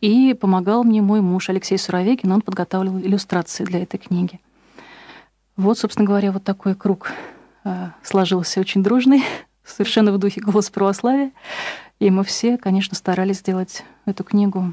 И 0.00 0.34
помогал 0.34 0.84
мне 0.84 1.02
мой 1.02 1.20
муж 1.20 1.48
Алексей 1.48 1.78
Суровегин, 1.78 2.30
он 2.30 2.40
подготавливал 2.40 3.00
иллюстрации 3.00 3.64
для 3.64 3.82
этой 3.82 3.98
книги. 3.98 4.38
Вот, 5.58 5.76
собственно 5.76 6.06
говоря, 6.06 6.30
вот 6.30 6.44
такой 6.44 6.76
круг 6.76 7.10
э, 7.64 7.88
сложился 8.02 8.60
очень 8.60 8.82
дружный, 8.82 9.24
совершенно 9.64 10.12
в 10.12 10.18
духе 10.18 10.40
«Голос 10.40 10.70
православия». 10.70 11.32
И 11.98 12.10
мы 12.10 12.22
все, 12.22 12.56
конечно, 12.56 12.96
старались 12.96 13.38
сделать 13.38 13.84
эту 14.06 14.22
книгу 14.22 14.72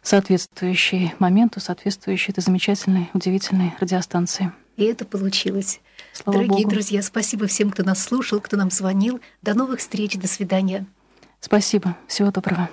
соответствующей 0.00 1.12
моменту, 1.18 1.58
соответствующей 1.58 2.30
этой 2.30 2.40
замечательной, 2.40 3.10
удивительной 3.14 3.74
радиостанции. 3.80 4.52
И 4.76 4.84
это 4.84 5.04
получилось. 5.04 5.80
Слава 6.12 6.38
Дорогие 6.38 6.64
Богу. 6.66 6.70
друзья, 6.76 7.02
спасибо 7.02 7.48
всем, 7.48 7.70
кто 7.70 7.82
нас 7.82 8.00
слушал, 8.00 8.40
кто 8.40 8.56
нам 8.56 8.70
звонил. 8.70 9.20
До 9.42 9.54
новых 9.54 9.80
встреч, 9.80 10.16
до 10.16 10.28
свидания. 10.28 10.86
Спасибо. 11.40 11.96
Всего 12.06 12.30
доброго. 12.30 12.70